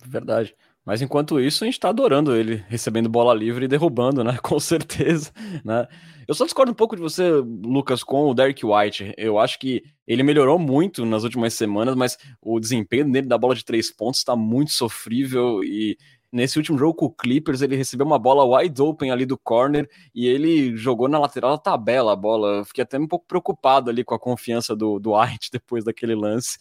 Verdade. 0.06 0.54
Mas 0.88 1.02
enquanto 1.02 1.38
isso, 1.38 1.62
a 1.62 1.66
gente 1.66 1.78
tá 1.78 1.90
adorando 1.90 2.34
ele 2.34 2.64
recebendo 2.66 3.10
bola 3.10 3.34
livre 3.34 3.66
e 3.66 3.68
derrubando, 3.68 4.24
né? 4.24 4.38
Com 4.42 4.58
certeza, 4.58 5.30
né? 5.62 5.86
Eu 6.26 6.34
só 6.34 6.46
discordo 6.46 6.72
um 6.72 6.74
pouco 6.74 6.96
de 6.96 7.02
você, 7.02 7.30
Lucas, 7.30 8.02
com 8.02 8.24
o 8.24 8.32
Derek 8.32 8.64
White. 8.64 9.12
Eu 9.18 9.38
acho 9.38 9.58
que 9.58 9.82
ele 10.06 10.22
melhorou 10.22 10.58
muito 10.58 11.04
nas 11.04 11.24
últimas 11.24 11.52
semanas, 11.52 11.94
mas 11.94 12.16
o 12.40 12.58
desempenho 12.58 13.12
dele 13.12 13.26
da 13.26 13.36
bola 13.36 13.54
de 13.54 13.66
três 13.66 13.94
pontos 13.94 14.20
está 14.20 14.34
muito 14.34 14.72
sofrível 14.72 15.62
e 15.62 15.98
nesse 16.32 16.56
último 16.56 16.78
jogo 16.78 16.94
com 16.94 17.04
o 17.04 17.12
Clippers, 17.12 17.60
ele 17.60 17.76
recebeu 17.76 18.06
uma 18.06 18.18
bola 18.18 18.58
wide 18.58 18.80
open 18.80 19.10
ali 19.10 19.26
do 19.26 19.36
corner 19.36 19.86
e 20.14 20.26
ele 20.26 20.74
jogou 20.74 21.06
na 21.06 21.18
lateral 21.18 21.50
da 21.50 21.58
tabela 21.58 22.14
a 22.14 22.16
bola. 22.16 22.60
Eu 22.60 22.64
fiquei 22.64 22.82
até 22.82 22.98
um 22.98 23.06
pouco 23.06 23.26
preocupado 23.28 23.90
ali 23.90 24.02
com 24.02 24.14
a 24.14 24.18
confiança 24.18 24.74
do, 24.74 24.98
do 24.98 25.14
White 25.14 25.50
depois 25.52 25.84
daquele 25.84 26.14
lance. 26.14 26.56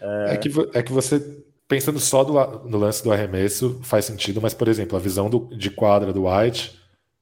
É... 0.00 0.32
É, 0.32 0.36
que, 0.38 0.48
é 0.72 0.82
que 0.82 0.92
você 0.92 1.44
pensando 1.68 1.98
só 1.98 2.24
do, 2.24 2.34
no 2.68 2.78
lance 2.78 3.02
do 3.02 3.12
arremesso, 3.12 3.80
faz 3.82 4.04
sentido, 4.04 4.40
mas, 4.40 4.54
por 4.54 4.68
exemplo, 4.68 4.96
a 4.96 5.00
visão 5.00 5.28
do, 5.28 5.48
de 5.56 5.70
quadra 5.70 6.12
do 6.12 6.26
White 6.26 6.78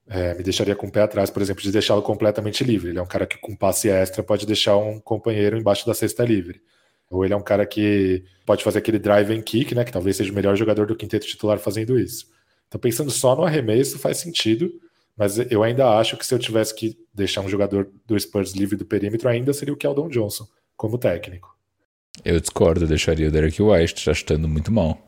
é, 0.07 0.33
me 0.35 0.43
deixaria 0.43 0.75
com 0.75 0.87
o 0.87 0.91
pé 0.91 1.01
atrás, 1.01 1.29
por 1.29 1.41
exemplo, 1.41 1.63
de 1.63 1.71
deixá-lo 1.71 2.01
completamente 2.01 2.63
livre. 2.63 2.89
Ele 2.89 2.99
é 2.99 3.01
um 3.01 3.07
cara 3.07 3.25
que, 3.25 3.37
com 3.37 3.55
passe 3.55 3.89
extra, 3.89 4.23
pode 4.23 4.45
deixar 4.45 4.77
um 4.77 4.99
companheiro 4.99 5.57
embaixo 5.57 5.85
da 5.85 5.93
cesta 5.93 6.23
livre. 6.23 6.61
Ou 7.09 7.23
ele 7.23 7.33
é 7.33 7.37
um 7.37 7.41
cara 7.41 7.65
que 7.65 8.23
pode 8.45 8.63
fazer 8.63 8.79
aquele 8.79 8.99
drive 8.99 9.31
and 9.31 9.41
kick, 9.41 9.73
né? 9.73 9.83
Que 9.83 9.91
talvez 9.91 10.15
seja 10.15 10.31
o 10.31 10.35
melhor 10.35 10.55
jogador 10.55 10.87
do 10.87 10.95
quinteto 10.95 11.25
titular 11.25 11.59
fazendo 11.59 11.99
isso. 11.99 12.27
Então, 12.67 12.79
pensando 12.79 13.11
só 13.11 13.35
no 13.35 13.43
arremesso, 13.43 13.99
faz 13.99 14.17
sentido, 14.17 14.71
mas 15.15 15.37
eu 15.51 15.63
ainda 15.63 15.87
acho 15.97 16.17
que 16.17 16.25
se 16.25 16.33
eu 16.33 16.39
tivesse 16.39 16.75
que 16.75 16.97
deixar 17.13 17.41
um 17.41 17.49
jogador 17.49 17.89
do 18.05 18.19
Spurs 18.19 18.53
livre 18.53 18.75
do 18.75 18.85
perímetro, 18.85 19.29
ainda 19.29 19.53
seria 19.53 19.73
o 19.73 19.77
Keldon 19.77 20.09
Johnson 20.09 20.47
como 20.75 20.97
técnico. 20.97 21.54
Eu 22.23 22.39
discordo, 22.39 22.87
deixaria 22.87 23.27
o 23.27 23.31
Derek 23.31 23.61
White, 23.61 24.09
achando 24.09 24.47
muito 24.47 24.71
mal. 24.71 24.99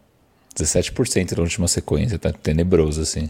17% 0.55 1.37
na 1.37 1.43
última 1.43 1.67
sequência, 1.67 2.17
tá 2.17 2.31
tenebroso 2.31 3.01
assim. 3.01 3.29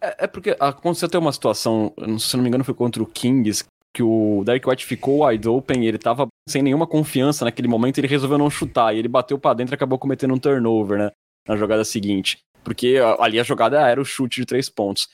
É, 0.00 0.24
é 0.24 0.26
porque 0.26 0.56
aconteceu 0.58 1.06
até 1.06 1.18
uma 1.18 1.32
situação, 1.32 1.92
se 2.18 2.36
não 2.36 2.42
me 2.42 2.48
engano 2.48 2.64
foi 2.64 2.74
contra 2.74 3.02
o 3.02 3.06
Kings, 3.06 3.64
que 3.94 4.02
o 4.02 4.42
Derek 4.44 4.68
White 4.68 4.86
ficou 4.86 5.26
wide 5.26 5.48
open 5.48 5.84
ele 5.84 5.98
tava 5.98 6.26
sem 6.48 6.62
nenhuma 6.62 6.86
confiança 6.86 7.44
naquele 7.44 7.68
momento, 7.68 7.98
ele 7.98 8.08
resolveu 8.08 8.38
não 8.38 8.48
chutar, 8.48 8.94
e 8.94 8.98
ele 8.98 9.08
bateu 9.08 9.38
para 9.38 9.54
dentro 9.54 9.74
e 9.74 9.76
acabou 9.76 9.98
cometendo 9.98 10.34
um 10.34 10.38
turnover, 10.38 10.98
né, 10.98 11.10
na 11.46 11.56
jogada 11.56 11.84
seguinte. 11.84 12.38
Porque 12.64 12.96
ali 13.18 13.38
a 13.38 13.42
jogada 13.42 13.80
era 13.88 14.00
o 14.00 14.04
chute 14.04 14.40
de 14.40 14.46
três 14.46 14.68
pontos. 14.68 15.08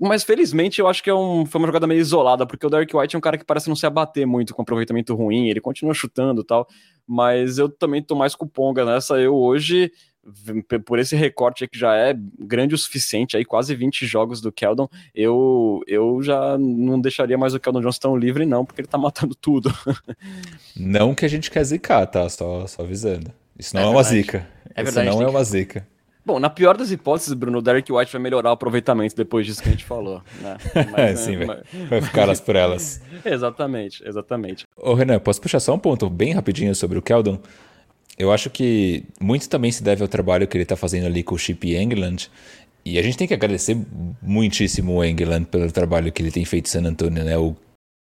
Mas 0.00 0.24
felizmente 0.24 0.80
eu 0.80 0.88
acho 0.88 1.02
que 1.02 1.10
é 1.10 1.14
um, 1.14 1.46
foi 1.46 1.60
uma 1.60 1.68
jogada 1.68 1.86
meio 1.86 2.00
isolada, 2.00 2.46
porque 2.46 2.66
o 2.66 2.70
Derek 2.70 2.96
White 2.96 3.14
é 3.14 3.18
um 3.18 3.22
cara 3.22 3.38
que 3.38 3.44
parece 3.44 3.68
não 3.68 3.76
se 3.76 3.86
abater 3.86 4.26
muito 4.26 4.54
com 4.54 4.62
aproveitamento 4.62 5.14
ruim, 5.14 5.48
ele 5.48 5.60
continua 5.60 5.94
chutando 5.94 6.40
e 6.40 6.44
tal, 6.44 6.66
mas 7.12 7.58
eu 7.58 7.68
também 7.68 8.02
tô 8.02 8.14
mais 8.14 8.34
com 8.34 8.46
ponga 8.46 8.86
nessa. 8.86 9.20
Eu 9.20 9.34
hoje, 9.34 9.92
por 10.86 10.98
esse 10.98 11.14
recorte 11.14 11.68
que 11.68 11.78
já 11.78 11.94
é 11.94 12.16
grande 12.38 12.74
o 12.74 12.78
suficiente, 12.78 13.36
aí 13.36 13.44
quase 13.44 13.74
20 13.74 14.06
jogos 14.06 14.40
do 14.40 14.50
Keldon, 14.50 14.88
eu, 15.14 15.82
eu 15.86 16.22
já 16.22 16.56
não 16.56 16.98
deixaria 16.98 17.36
mais 17.36 17.52
o 17.52 17.60
Keldon 17.60 17.82
Johnson 17.82 18.00
tão 18.00 18.16
livre, 18.16 18.46
não, 18.46 18.64
porque 18.64 18.80
ele 18.80 18.88
tá 18.88 18.96
matando 18.98 19.34
tudo. 19.34 19.70
não 20.74 21.14
que 21.14 21.26
a 21.26 21.28
gente 21.28 21.50
quer 21.50 21.64
zicar, 21.64 22.06
tá? 22.06 22.26
Só, 22.30 22.66
só 22.66 22.82
avisando. 22.82 23.30
Isso 23.58 23.76
não 23.76 23.82
é, 23.82 23.84
é 23.84 23.88
uma 23.88 24.02
zica. 24.02 24.48
É 24.74 24.82
verdade. 24.82 25.10
Isso 25.10 25.18
não 25.18 25.26
é 25.26 25.30
uma 25.30 25.44
zica. 25.44 25.86
Bom, 26.24 26.38
na 26.38 26.48
pior 26.48 26.76
das 26.76 26.90
hipóteses, 26.92 27.32
Bruno, 27.32 27.58
o 27.58 27.62
Derek 27.62 27.92
White 27.92 28.12
vai 28.12 28.22
melhorar 28.22 28.50
o 28.50 28.52
aproveitamento 28.52 29.16
depois 29.16 29.44
disso 29.44 29.62
que 29.62 29.68
a 29.68 29.72
gente 29.72 29.84
falou. 29.84 30.22
Né? 30.40 30.56
Mas, 30.92 31.00
é, 31.00 31.16
sim, 31.16 31.36
né, 31.36 31.46
vai, 31.46 31.62
vai 31.88 32.02
ficar 32.02 32.30
as 32.30 32.40
por 32.40 32.54
elas. 32.54 33.00
exatamente, 33.24 34.06
exatamente. 34.06 34.64
Ô, 34.76 34.94
Renan, 34.94 35.18
posso 35.18 35.40
puxar 35.40 35.58
só 35.58 35.74
um 35.74 35.78
ponto 35.78 36.08
bem 36.08 36.32
rapidinho 36.32 36.74
sobre 36.74 36.96
o 36.96 37.02
Keldon? 37.02 37.40
Eu 38.16 38.30
acho 38.30 38.50
que 38.50 39.04
muito 39.20 39.48
também 39.48 39.72
se 39.72 39.82
deve 39.82 40.02
ao 40.02 40.08
trabalho 40.08 40.46
que 40.46 40.56
ele 40.56 40.62
está 40.62 40.76
fazendo 40.76 41.06
ali 41.06 41.22
com 41.22 41.34
o 41.34 41.38
Chip 41.38 41.74
England. 41.74 42.28
E 42.84 42.98
a 42.98 43.02
gente 43.02 43.16
tem 43.16 43.26
que 43.26 43.34
agradecer 43.34 43.76
muitíssimo 44.20 44.94
o 44.94 45.04
England 45.04 45.44
pelo 45.44 45.70
trabalho 45.72 46.12
que 46.12 46.22
ele 46.22 46.30
tem 46.30 46.44
feito 46.44 46.66
em 46.66 46.70
San 46.70 46.84
Antonio, 46.84 47.24
né? 47.24 47.38
O, 47.38 47.56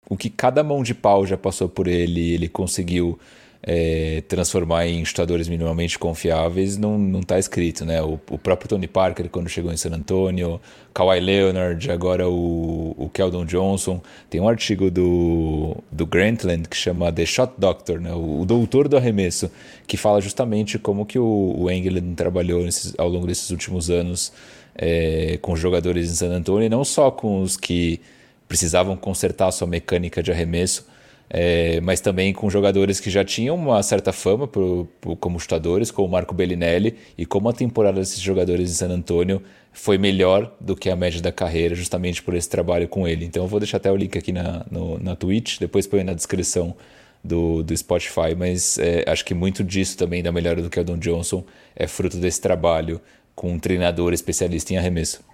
o 0.09 0.17
que 0.17 0.29
cada 0.29 0.63
mão 0.63 0.83
de 0.83 0.93
pau 0.93 1.25
já 1.25 1.37
passou 1.37 1.69
por 1.69 1.87
ele, 1.87 2.33
ele 2.33 2.49
conseguiu 2.49 3.19
é, 3.63 4.23
transformar 4.27 4.87
em 4.87 5.05
chutadores 5.05 5.47
minimamente 5.47 5.99
confiáveis 5.99 6.77
não, 6.77 6.97
não 6.97 7.21
tá 7.21 7.37
escrito, 7.37 7.85
né? 7.85 8.01
O, 8.01 8.19
o, 8.29 8.37
próprio 8.37 8.67
Tony 8.67 8.87
Parker, 8.87 9.29
quando 9.29 9.49
chegou 9.49 9.71
em 9.71 9.77
San 9.77 9.91
Antonio, 9.91 10.59
Kawhi 10.93 11.19
Leonard, 11.19 11.91
agora 11.91 12.27
o, 12.27 12.95
o 12.97 13.09
Keldon 13.09 13.45
Johnson. 13.45 14.01
Tem 14.29 14.41
um 14.41 14.49
artigo 14.49 14.89
do, 14.89 15.77
do 15.91 16.07
Grantland 16.07 16.67
que 16.67 16.75
chama 16.75 17.11
The 17.11 17.25
Shot 17.25 17.53
Doctor, 17.57 18.01
né? 18.01 18.11
o, 18.13 18.41
o 18.41 18.45
doutor 18.45 18.87
do 18.87 18.97
arremesso, 18.97 19.51
que 19.85 19.95
fala 19.95 20.19
justamente 20.21 20.79
como 20.79 21.05
que 21.05 21.19
o, 21.19 21.55
o 21.55 21.69
England 21.69 22.15
trabalhou 22.15 22.63
nesses, 22.63 22.95
ao 22.97 23.07
longo 23.07 23.27
desses 23.27 23.51
últimos 23.51 23.91
anos 23.91 24.33
é, 24.73 25.37
com 25.39 25.55
jogadores 25.55 26.09
em 26.09 26.15
San 26.15 26.31
Antonio, 26.31 26.65
e 26.65 26.69
não 26.69 26.83
só 26.83 27.11
com 27.11 27.41
os 27.41 27.57
que 27.57 28.01
precisavam 28.47 28.97
consertar 28.97 29.47
a 29.47 29.51
sua 29.51 29.67
mecânica 29.67 30.23
de 30.23 30.31
arremesso, 30.31 30.87
é, 31.33 31.79
mas 31.79 32.01
também 32.01 32.33
com 32.33 32.49
jogadores 32.49 32.99
que 32.99 33.09
já 33.09 33.23
tinham 33.23 33.55
uma 33.55 33.81
certa 33.81 34.11
fama 34.11 34.45
pro, 34.45 34.85
pro, 34.99 35.15
como 35.15 35.39
chutadores, 35.39 35.89
como 35.89 36.09
o 36.09 36.11
Marco 36.11 36.35
Bellinelli, 36.35 36.97
e 37.17 37.25
como 37.25 37.47
a 37.47 37.53
temporada 37.53 38.01
desses 38.01 38.19
jogadores 38.19 38.69
em 38.69 38.73
San 38.73 38.89
Antonio 38.89 39.41
foi 39.71 39.97
melhor 39.97 40.53
do 40.59 40.75
que 40.75 40.89
a 40.89 40.95
média 40.95 41.21
da 41.21 41.31
carreira, 41.31 41.73
justamente 41.73 42.21
por 42.21 42.33
esse 42.33 42.49
trabalho 42.49 42.85
com 42.85 43.07
ele. 43.07 43.23
Então 43.23 43.43
eu 43.43 43.47
vou 43.47 43.61
deixar 43.61 43.77
até 43.77 43.89
o 43.89 43.95
link 43.95 44.17
aqui 44.17 44.33
na, 44.33 44.65
no, 44.69 44.99
na 44.99 45.15
Twitch, 45.15 45.57
depois 45.57 45.87
põe 45.87 46.03
na 46.03 46.13
descrição 46.13 46.75
do, 47.23 47.63
do 47.63 47.77
Spotify, 47.77 48.35
mas 48.37 48.77
é, 48.77 49.05
acho 49.07 49.23
que 49.23 49.33
muito 49.33 49.63
disso 49.63 49.97
também, 49.97 50.21
da 50.21 50.33
melhora 50.33 50.61
do 50.61 50.69
Keldon 50.69 50.97
Johnson, 50.97 51.45
é 51.73 51.87
fruto 51.87 52.17
desse 52.17 52.41
trabalho 52.41 52.99
com 53.33 53.53
um 53.53 53.59
treinador 53.59 54.11
especialista 54.11 54.73
em 54.73 54.77
arremesso. 54.77 55.30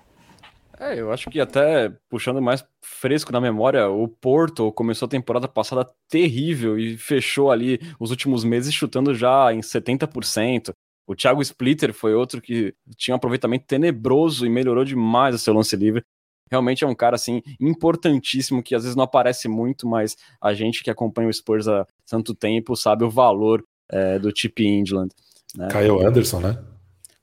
É, 0.80 1.00
eu 1.00 1.12
acho 1.12 1.30
que 1.30 1.40
até 1.40 1.92
puxando 2.08 2.42
mais 2.42 2.64
fresco 2.82 3.32
na 3.32 3.42
memória, 3.42 3.90
o 3.90 4.08
Porto 4.08 4.72
começou 4.72 5.08
a 5.08 5.10
temporada 5.10 5.48
passada 5.48 5.90
terrível 6.08 6.78
e 6.78 6.98
fechou 6.98 7.52
ali 7.52 7.80
os 8.00 8.12
últimos 8.12 8.44
meses 8.44 8.74
chutando 8.74 9.16
já 9.16 9.52
em 9.52 9.60
70%. 9.60 10.72
O 11.08 11.16
Thiago 11.16 11.42
Splitter 11.42 11.94
foi 11.94 12.14
outro 12.14 12.42
que 12.42 12.76
tinha 12.96 13.16
um 13.16 13.18
aproveitamento 13.18 13.66
tenebroso 13.66 14.46
e 14.46 14.50
melhorou 14.50 14.84
demais 14.84 15.34
o 15.34 15.40
seu 15.40 15.54
lance 15.54 15.76
livre. 15.76 16.04
Realmente 16.50 16.84
é 16.84 16.88
um 16.88 16.96
cara 16.96 17.16
assim 17.16 17.42
importantíssimo 17.60 18.62
que 18.62 18.76
às 18.76 18.84
vezes 18.84 18.96
não 18.96 19.04
aparece 19.04 19.48
muito, 19.48 19.88
mas 19.88 20.16
a 20.42 20.54
gente 20.54 20.84
que 20.84 20.92
acompanha 20.92 21.28
o 21.28 21.34
Spurs 21.34 21.68
há 21.68 21.86
tanto 22.06 22.36
tempo 22.36 22.76
sabe 22.76 23.04
o 23.04 23.10
valor 23.10 23.64
é, 23.90 24.20
do 24.20 24.32
Chip 24.36 24.66
Indland. 24.66 25.14
Né? 25.56 25.70
Kyle 25.70 26.06
Anderson, 26.06 26.40
né? 26.40 26.58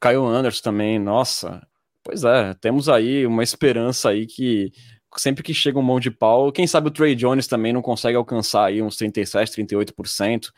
Kyle 0.00 0.26
Anderson 0.26 0.62
também, 0.62 0.98
nossa, 0.98 1.66
Pois 2.04 2.22
é, 2.22 2.52
temos 2.60 2.88
aí 2.88 3.26
uma 3.26 3.42
esperança 3.42 4.10
aí 4.10 4.26
que 4.26 4.70
sempre 5.16 5.42
que 5.42 5.54
chega 5.54 5.78
um 5.78 5.82
mão 5.82 5.98
de 5.98 6.10
pau, 6.10 6.52
quem 6.52 6.66
sabe 6.66 6.88
o 6.88 6.90
Trey 6.90 7.14
Jones 7.14 7.46
também 7.46 7.72
não 7.72 7.80
consegue 7.80 8.16
alcançar 8.16 8.66
aí 8.66 8.82
uns 8.82 8.96
37, 8.96 9.62
38%. 9.62 10.50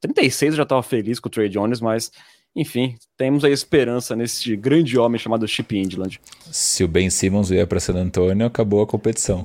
36 0.00 0.52
eu 0.52 0.56
já 0.58 0.62
estava 0.62 0.82
feliz 0.82 1.18
com 1.18 1.28
o 1.28 1.30
Trey 1.30 1.48
Jones, 1.48 1.80
mas 1.80 2.12
enfim, 2.54 2.96
temos 3.16 3.44
a 3.44 3.50
esperança 3.50 4.14
nesse 4.14 4.54
grande 4.54 4.96
homem 4.96 5.18
chamado 5.18 5.48
Chip 5.48 5.76
Indland. 5.76 6.20
Se 6.50 6.84
o 6.84 6.88
Ben 6.88 7.10
Simmons 7.10 7.48
vier 7.48 7.66
para 7.66 7.80
San 7.80 7.94
Antonio, 7.94 8.46
acabou 8.46 8.80
a 8.80 8.86
competição. 8.86 9.44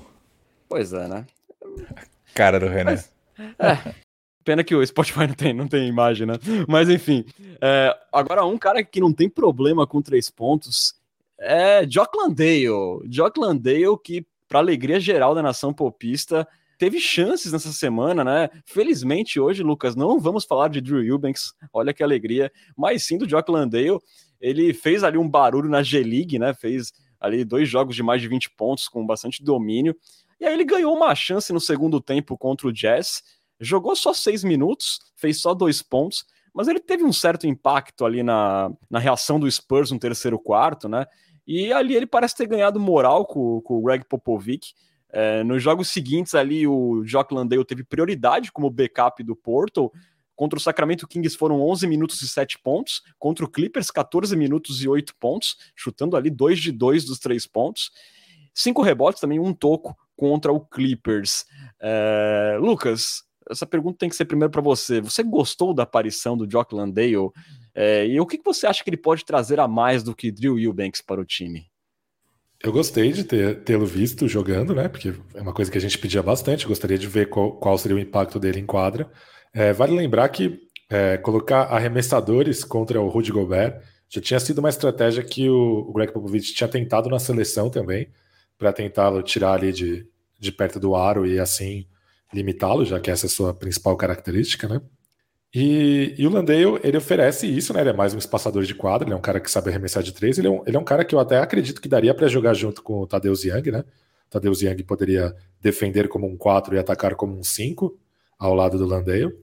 Pois 0.68 0.94
é, 0.94 1.08
né? 1.08 1.26
Cara 2.36 2.60
do 2.60 2.68
Renan. 2.68 2.92
Mas, 2.92 3.12
é, 3.58 3.96
pena 4.44 4.64
que 4.64 4.76
o 4.76 4.86
Spotify 4.86 5.26
não 5.26 5.34
tem, 5.34 5.54
não 5.54 5.68
tem 5.68 5.88
imagem, 5.88 6.28
né? 6.28 6.34
Mas 6.68 6.90
enfim, 6.90 7.26
é, 7.60 7.98
agora 8.14 8.46
um 8.46 8.58
cara 8.58 8.84
que 8.84 9.00
não 9.00 9.12
tem 9.12 9.28
problema 9.28 9.88
com 9.88 10.02
três 10.02 10.30
pontos 10.30 10.99
é 11.40 11.86
Jock 11.86 12.18
Landale. 12.18 13.08
Jock 13.10 13.40
Landale 13.40 13.98
que, 14.04 14.26
para 14.48 14.60
alegria 14.60 15.00
geral 15.00 15.34
da 15.34 15.42
nação 15.42 15.74
popista, 15.74 16.48
teve 16.78 17.00
chances 17.00 17.52
nessa 17.52 17.72
semana, 17.72 18.24
né? 18.24 18.50
Felizmente 18.66 19.40
hoje, 19.40 19.64
Lucas, 19.64 19.96
não 19.96 20.20
vamos 20.20 20.46
falar 20.46 20.70
de 20.70 20.82
Drew 20.82 21.04
Eubanks, 21.04 21.54
olha 21.74 21.94
que 21.94 22.04
alegria, 22.04 22.52
mas 22.76 23.04
sim 23.04 23.18
do 23.18 23.28
Jock 23.28 23.52
Landale. 23.52 24.00
Ele 24.40 24.74
fez 24.74 25.04
ali 25.04 25.18
um 25.18 25.30
barulho 25.30 25.70
na 25.70 25.84
G-League, 25.84 26.40
né? 26.40 26.54
Fez 26.54 26.94
ali 27.20 27.44
dois 27.44 27.68
jogos 27.68 27.96
de 27.96 28.02
mais 28.02 28.22
de 28.22 28.28
20 28.28 28.52
pontos 28.52 28.88
com 28.88 29.06
bastante 29.06 29.44
domínio. 29.44 29.96
E 30.40 30.46
aí 30.46 30.54
ele 30.54 30.64
ganhou 30.64 30.96
uma 30.96 31.14
chance 31.14 31.52
no 31.52 31.60
segundo 31.60 32.00
tempo 32.00 32.38
contra 32.38 32.68
o 32.68 32.72
Jazz. 32.72 33.22
Jogou 33.60 33.94
só 33.96 34.14
seis 34.14 34.42
minutos, 34.42 35.00
fez 35.18 35.42
só 35.42 35.54
dois 35.54 35.82
pontos, 35.82 36.26
mas 36.54 36.70
ele 36.70 36.80
teve 36.80 37.04
um 37.04 37.12
certo 37.12 37.46
impacto 37.46 38.06
ali 38.06 38.24
na, 38.24 38.72
na 38.90 39.00
reação 39.00 39.38
do 39.38 39.52
Spurs 39.52 39.92
no 39.92 40.00
terceiro 40.00 40.40
quarto, 40.40 40.88
né? 40.88 41.06
E 41.52 41.74
ali 41.74 41.96
ele 41.96 42.06
parece 42.06 42.36
ter 42.36 42.46
ganhado 42.46 42.80
moral 42.80 43.26
com, 43.26 43.60
com 43.62 43.80
o 43.80 43.82
Greg 43.82 44.06
Popovic. 44.06 44.72
É, 45.12 45.44
nos 45.44 45.64
jogos 45.64 45.90
seguintes 45.90 46.36
ali, 46.36 46.68
o 46.68 47.04
Jock 47.04 47.34
Landale 47.34 47.66
teve 47.66 47.84
prioridade 47.84 48.52
como 48.52 48.70
backup 48.70 49.24
do 49.24 49.36
Porto. 49.36 49.92
Contra 50.36 50.60
o 50.60 50.62
Sacramento 50.62 51.08
Kings 51.08 51.36
foram 51.36 51.60
11 51.60 51.88
minutos 51.88 52.22
e 52.22 52.28
7 52.28 52.60
pontos. 52.60 53.02
Contra 53.18 53.44
o 53.44 53.50
Clippers, 53.50 53.90
14 53.90 54.36
minutos 54.36 54.84
e 54.84 54.88
8 54.88 55.16
pontos, 55.16 55.58
chutando 55.76 56.16
ali 56.16 56.30
2 56.30 56.60
de 56.60 56.72
2 56.72 57.06
dos 57.06 57.18
3 57.18 57.48
pontos. 57.48 57.90
Cinco 58.54 58.84
rebotes 58.84 59.20
também, 59.20 59.40
um 59.40 59.52
toco 59.52 59.98
contra 60.16 60.54
o 60.54 60.60
Clippers. 60.60 61.46
É, 61.82 62.60
Lucas, 62.62 63.24
essa 63.50 63.66
pergunta 63.66 63.98
tem 64.00 64.10
que 64.10 64.16
ser 64.16 64.26
primeiro 64.26 64.52
para 64.52 64.62
você. 64.62 65.02
Você 65.02 65.24
gostou 65.24 65.74
da 65.74 65.84
aparição 65.84 66.36
do 66.36 66.48
Jock 66.48 66.74
Landale 66.74 67.16
é, 67.76 68.08
e 68.08 68.20
o 68.20 68.26
que, 68.26 68.40
você 68.44 68.68
acha 68.68 68.84
que 68.84 68.90
ele 68.90 68.98
pode 68.98 69.24
trazer 69.26 69.60
a 69.60 69.68
mais 69.68 70.04
do 70.04 70.16
que 70.16 70.32
Drew 70.32 70.60
Eubanks 70.60 71.02
para 71.02 71.22
o 71.22 71.26
time? 71.26 71.66
Eu 72.62 72.74
gostei 72.74 73.14
de 73.14 73.24
tê-lo 73.24 73.86
visto 73.86 74.28
jogando, 74.28 74.76
né? 74.76 74.90
Porque 74.90 75.14
é 75.34 75.42
uma 75.42 75.54
coisa 75.54 75.72
que 75.72 75.78
a 75.78 75.82
gente 75.82 75.98
pedia 75.98 76.22
bastante. 76.22 76.68
Gostaria 76.68 76.98
de 76.98 77.08
ver 77.08 77.30
qual, 77.30 77.54
qual 77.54 77.78
seria 77.78 77.96
o 77.96 78.00
impacto 78.00 78.38
dele 78.38 78.60
em 78.60 78.66
quadra. 78.66 79.10
É, 79.54 79.72
vale 79.72 79.96
lembrar 79.96 80.28
que 80.30 80.60
é, 80.90 81.18
colocar 81.18 81.64
arremessadores 81.64 82.64
contra 82.64 83.00
o 83.00 83.08
Rudy 83.08 83.32
Gobert 83.32 83.82
já 84.10 84.20
tinha 84.20 84.40
sido 84.40 84.58
uma 84.58 84.70
estratégia 84.70 85.24
que 85.24 85.48
o, 85.50 85.86
o 85.88 85.94
Greg 85.94 86.12
Popovich 86.12 86.54
tinha 86.54 86.68
tentado 86.68 87.10
na 87.10 87.20
seleção 87.20 87.70
também, 87.70 88.10
para 88.58 88.74
tentá-lo 88.74 89.22
tirar 89.22 89.54
ali 89.54 89.72
de, 89.72 90.06
de 90.40 90.52
perto 90.52 90.80
do 90.80 90.96
aro 90.96 91.26
e 91.26 91.40
assim 91.40 91.86
limitá-lo, 92.34 92.86
já 92.86 93.00
que 93.00 93.12
essa 93.12 93.26
é 93.26 93.28
a 93.28 93.32
sua 93.32 93.54
principal 93.54 93.96
característica, 93.98 94.68
né? 94.68 94.82
E, 95.54 96.14
e, 96.18 96.28
o 96.28 96.30
Landale, 96.30 96.80
ele 96.84 96.98
oferece 96.98 97.48
isso, 97.48 97.74
né? 97.74 97.82
Ele 97.82 97.90
é 97.90 97.94
mais 97.94 98.14
um 98.14 98.20
espaçador 98.20 98.64
de 98.64 98.76
quadra, 98.76 99.08
ele 99.08 99.14
é 99.14 99.18
um 99.18 99.22
cara 99.22 99.40
que 99.40 99.50
sabe 99.50 99.70
arremessar 99.70 100.04
de 100.04 100.14
três, 100.14 100.38
ele 100.38 100.48
é 100.48 100.52
um, 100.52 100.64
ele 100.66 100.78
é 100.78 100.80
um 100.80 100.84
cara 100.84 101.04
que 101.04 101.16
eu 101.16 101.20
até 101.20 101.40
acredito 101.40 101.82
que 101.82 101.90
daria 101.90 102.14
para 102.14 102.28
jogar 102.28 102.54
junto 102.54 102.84
com 102.84 103.00
o 103.02 103.08
Tadeusz 103.08 103.44
Young, 103.44 103.72
né? 103.72 103.80
O 104.28 104.30
Tadeusz 104.30 104.62
Young 104.62 104.84
poderia 104.84 105.36
defender 105.60 106.08
como 106.08 106.28
um 106.28 106.38
4 106.38 106.76
e 106.76 106.78
atacar 106.78 107.16
como 107.16 107.36
um 107.36 107.44
5 107.44 107.98
ao 108.38 108.54
lado 108.54 108.78
do 108.78 108.86
Landale. 108.86 109.36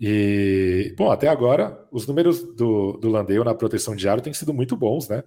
E, 0.00 0.92
bom, 0.98 1.12
até 1.12 1.28
agora, 1.28 1.86
os 1.92 2.04
números 2.08 2.42
do, 2.42 2.94
do 2.94 3.08
Landale 3.08 3.44
na 3.44 3.54
proteção 3.54 3.94
de 3.94 4.08
aro 4.08 4.20
têm 4.20 4.34
sido 4.34 4.52
muito 4.52 4.76
bons, 4.76 5.08
né? 5.08 5.22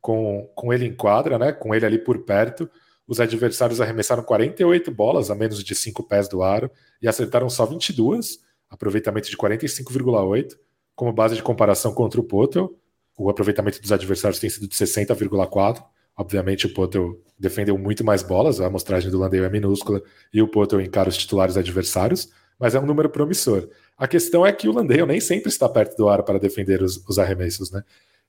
Com, 0.00 0.50
com 0.56 0.72
ele 0.72 0.86
em 0.86 0.94
quadra, 0.94 1.38
né? 1.38 1.52
Com 1.52 1.72
ele 1.72 1.86
ali 1.86 1.98
por 1.98 2.18
perto, 2.24 2.68
os 3.06 3.20
adversários 3.20 3.80
arremessaram 3.80 4.22
48 4.22 4.90
bolas 4.90 5.30
a 5.30 5.34
menos 5.34 5.62
de 5.62 5.74
5 5.74 6.02
pés 6.04 6.28
do 6.28 6.42
aro 6.42 6.70
e 7.00 7.08
acertaram 7.08 7.48
só 7.48 7.64
22 7.64 8.44
aproveitamento 8.70 9.30
de 9.30 9.36
45,8, 9.36 10.56
como 10.94 11.12
base 11.12 11.36
de 11.36 11.42
comparação 11.42 11.92
contra 11.92 12.20
o 12.20 12.24
Potel. 12.24 12.74
O 13.16 13.30
aproveitamento 13.30 13.80
dos 13.80 13.92
adversários 13.92 14.38
tem 14.38 14.50
sido 14.50 14.68
de 14.68 14.74
60,4. 14.74 15.82
Obviamente, 16.16 16.66
o 16.66 16.74
Potel 16.74 17.20
defendeu 17.38 17.76
muito 17.76 18.04
mais 18.04 18.22
bolas, 18.22 18.60
a 18.60 18.66
amostragem 18.66 19.10
do 19.10 19.18
Landale 19.18 19.44
é 19.44 19.50
minúscula 19.50 20.02
e 20.32 20.40
o 20.40 20.48
Potel 20.48 20.80
encara 20.80 21.08
os 21.08 21.16
titulares 21.16 21.56
adversários, 21.56 22.30
mas 22.58 22.74
é 22.74 22.80
um 22.80 22.86
número 22.86 23.10
promissor. 23.10 23.68
A 23.98 24.08
questão 24.08 24.44
é 24.46 24.52
que 24.52 24.68
o 24.68 24.72
Landale 24.72 25.06
nem 25.06 25.20
sempre 25.20 25.48
está 25.48 25.68
perto 25.68 25.96
do 25.96 26.08
ar 26.08 26.22
para 26.22 26.38
defender 26.38 26.82
os, 26.82 26.96
os 27.06 27.18
arremessos, 27.18 27.70
né? 27.70 27.82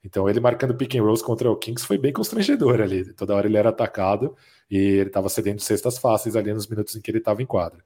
Então, 0.03 0.29
ele 0.29 0.39
marcando 0.39 0.75
pick 0.75 0.95
and 0.95 1.03
rolls 1.03 1.23
contra 1.23 1.49
o 1.51 1.55
Kings 1.55 1.85
foi 1.85 1.97
bem 1.97 2.13
constrangedor 2.13 2.81
ali. 2.81 3.13
Toda 3.13 3.35
hora 3.35 3.47
ele 3.47 3.57
era 3.57 3.69
atacado 3.69 4.35
e 4.69 4.77
ele 4.77 5.09
estava 5.09 5.27
cedendo 5.29 5.59
cestas 5.59 5.97
fáceis 5.97 6.35
ali 6.35 6.53
nos 6.53 6.67
minutos 6.67 6.95
em 6.95 7.01
que 7.01 7.11
ele 7.11 7.17
estava 7.17 7.41
em 7.41 7.45
quadra. 7.45 7.83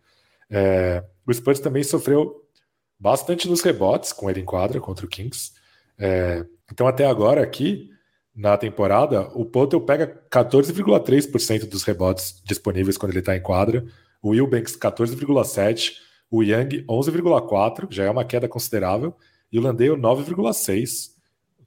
É, 0.49 1.03
o 1.25 1.33
Spurs 1.33 1.59
também 1.59 1.83
sofreu 1.83 2.45
bastante 2.99 3.49
nos 3.49 3.61
rebotes 3.61 4.13
com 4.13 4.29
ele 4.29 4.41
em 4.41 4.45
quadra 4.45 4.79
contra 4.79 5.05
o 5.05 5.09
Kings. 5.09 5.53
É, 5.97 6.45
então, 6.71 6.85
até 6.87 7.05
agora, 7.05 7.41
aqui 7.41 7.89
na 8.35 8.57
temporada, 8.57 9.29
o 9.33 9.45
Potter 9.45 9.79
pega 9.81 10.07
14,3% 10.29 11.67
dos 11.67 11.83
rebotes 11.83 12.41
disponíveis 12.45 12.97
quando 12.97 13.11
ele 13.11 13.19
está 13.19 13.35
em 13.35 13.41
quadra, 13.41 13.85
o 14.21 14.29
Wilbanks 14.29 14.77
14,7%, 14.77 15.93
o 16.29 16.41
Young 16.43 16.85
11,4%, 16.87 17.87
já 17.91 18.05
é 18.05 18.09
uma 18.09 18.23
queda 18.23 18.47
considerável, 18.47 19.15
e 19.51 19.59
o 19.59 19.61
Landale 19.61 19.91
9,6%, 19.91 21.11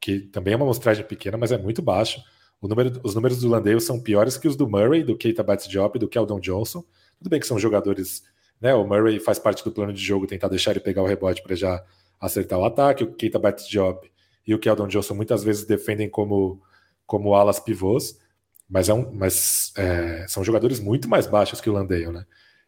que 0.00 0.20
também 0.20 0.54
é 0.54 0.56
uma 0.56 0.64
amostragem 0.64 1.04
pequena, 1.04 1.36
mas 1.36 1.52
é 1.52 1.58
muito 1.58 1.82
baixo. 1.82 2.22
Número, 2.62 2.98
os 3.02 3.14
números 3.14 3.40
do 3.40 3.48
Landale 3.48 3.80
são 3.80 4.00
piores 4.00 4.38
que 4.38 4.48
os 4.48 4.56
do 4.56 4.66
Murray, 4.66 5.02
do 5.02 5.16
Keita 5.16 5.42
Bates-Diop 5.42 5.98
do 5.98 6.08
Keldon 6.08 6.40
Johnson. 6.40 6.82
Tudo 7.18 7.28
bem 7.28 7.38
que 7.38 7.46
são 7.46 7.58
jogadores 7.58 8.22
né? 8.64 8.74
O 8.74 8.86
Murray 8.86 9.20
faz 9.20 9.38
parte 9.38 9.62
do 9.62 9.70
plano 9.70 9.92
de 9.92 10.02
jogo 10.02 10.26
tentar 10.26 10.48
deixar 10.48 10.70
ele 10.70 10.80
pegar 10.80 11.02
o 11.02 11.06
rebote 11.06 11.42
para 11.42 11.54
já 11.54 11.84
acertar 12.20 12.58
o 12.58 12.64
ataque. 12.64 13.04
O 13.04 13.12
Keita 13.12 13.38
Job 13.68 14.10
e 14.46 14.54
o 14.54 14.58
Keldon 14.58 14.88
Johnson 14.88 15.14
muitas 15.14 15.44
vezes 15.44 15.66
defendem 15.66 16.08
como, 16.08 16.62
como 17.06 17.34
alas 17.34 17.60
pivôs, 17.60 18.18
mas, 18.66 18.88
é 18.88 18.94
um, 18.94 19.12
mas 19.12 19.72
é, 19.76 20.26
são 20.28 20.42
jogadores 20.42 20.80
muito 20.80 21.08
mais 21.08 21.26
baixos 21.26 21.60
que 21.60 21.68
o 21.68 21.74
Landale, 21.74 22.08
né? 22.08 22.24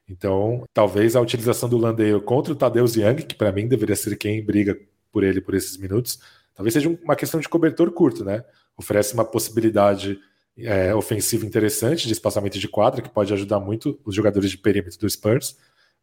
Então, 0.09 0.65
talvez 0.73 1.17
a 1.17 1.21
utilização 1.21 1.69
do 1.69 1.79
Landale 1.79 2.21
contra 2.21 2.53
o 2.53 2.57
Tadeusz 2.57 2.97
Young, 2.97 3.23
que 3.23 3.35
para 3.35 3.51
mim 3.51 3.67
deveria 3.67 3.97
ser 3.97 4.17
quem 4.17 4.45
briga 4.45 4.79
por 5.11 5.25
ele 5.25 5.41
por 5.41 5.55
esses 5.55 5.79
minutos, 5.79 6.21
talvez 6.57 6.73
seja 6.73 6.88
uma 6.88 7.14
questão 7.14 7.38
de 7.38 7.49
cobertor 7.49 7.92
curto, 7.92 8.25
né? 8.25 8.45
Oferece 8.77 9.14
uma 9.14 9.25
possibilidade 9.25 10.19
é, 10.59 10.92
ofensiva 10.95 11.47
interessante 11.47 12.09
de 12.09 12.12
espaçamento 12.12 12.59
de 12.59 12.66
quadra, 12.66 13.01
que 13.01 13.11
pode 13.11 13.33
ajudar 13.33 13.61
muito 13.61 14.01
os 14.05 14.14
jogadores 14.14 14.51
de 14.51 14.59
perímetro 14.59 14.99
do 14.99 15.09
Spurs 15.09 15.57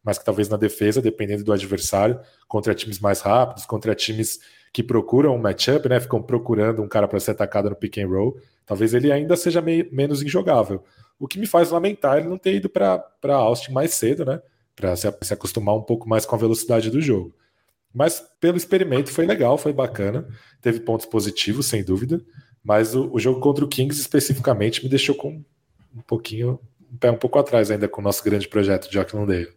mas 0.04 0.18
que 0.18 0.24
talvez 0.24 0.48
na 0.50 0.58
defesa, 0.58 1.00
dependendo 1.00 1.42
do 1.42 1.52
adversário, 1.52 2.20
contra 2.46 2.74
times 2.74 3.00
mais 3.00 3.22
rápidos, 3.22 3.64
contra 3.64 3.94
times 3.94 4.38
que 4.70 4.82
procuram 4.82 5.34
um 5.34 5.38
matchup, 5.38 5.88
né, 5.88 5.98
ficam 5.98 6.22
procurando 6.22 6.82
um 6.82 6.88
cara 6.88 7.08
para 7.08 7.18
ser 7.18 7.30
atacado 7.30 7.70
no 7.70 7.76
pick 7.76 7.98
and 7.98 8.08
roll, 8.08 8.36
talvez 8.66 8.92
ele 8.92 9.10
ainda 9.10 9.34
seja 9.34 9.62
meio, 9.62 9.88
menos 9.90 10.20
injogável. 10.22 10.84
O 11.18 11.26
que 11.26 11.38
me 11.38 11.46
faz 11.46 11.70
lamentar 11.70 12.18
ele 12.18 12.28
não 12.28 12.36
ter 12.36 12.54
ido 12.56 12.68
para 12.68 13.34
Austin 13.34 13.72
mais 13.72 13.94
cedo, 13.94 14.26
né, 14.26 14.42
para 14.76 14.94
se, 14.94 15.10
se 15.22 15.32
acostumar 15.32 15.74
um 15.74 15.82
pouco 15.82 16.06
mais 16.06 16.26
com 16.26 16.34
a 16.34 16.38
velocidade 16.38 16.90
do 16.90 17.00
jogo. 17.00 17.34
Mas 17.94 18.22
pelo 18.40 18.56
experimento 18.56 19.12
foi 19.12 19.24
legal, 19.24 19.56
foi 19.56 19.72
bacana, 19.72 20.26
teve 20.60 20.80
pontos 20.80 21.06
positivos, 21.06 21.66
sem 21.66 21.84
dúvida, 21.84 22.20
mas 22.62 22.94
o, 22.94 23.08
o 23.12 23.20
jogo 23.20 23.40
contra 23.40 23.64
o 23.64 23.68
Kings 23.68 24.00
especificamente 24.00 24.82
me 24.82 24.90
deixou 24.90 25.14
com 25.14 25.44
um 25.94 26.02
pouquinho, 26.02 26.58
um 26.92 26.96
pé 26.96 27.10
um 27.10 27.16
pouco 27.16 27.38
atrás 27.38 27.70
ainda 27.70 27.86
com 27.86 28.00
o 28.00 28.04
nosso 28.04 28.24
grande 28.24 28.48
projeto 28.48 28.88
de 28.88 28.94
Jock 28.94 29.14
Landale. 29.14 29.48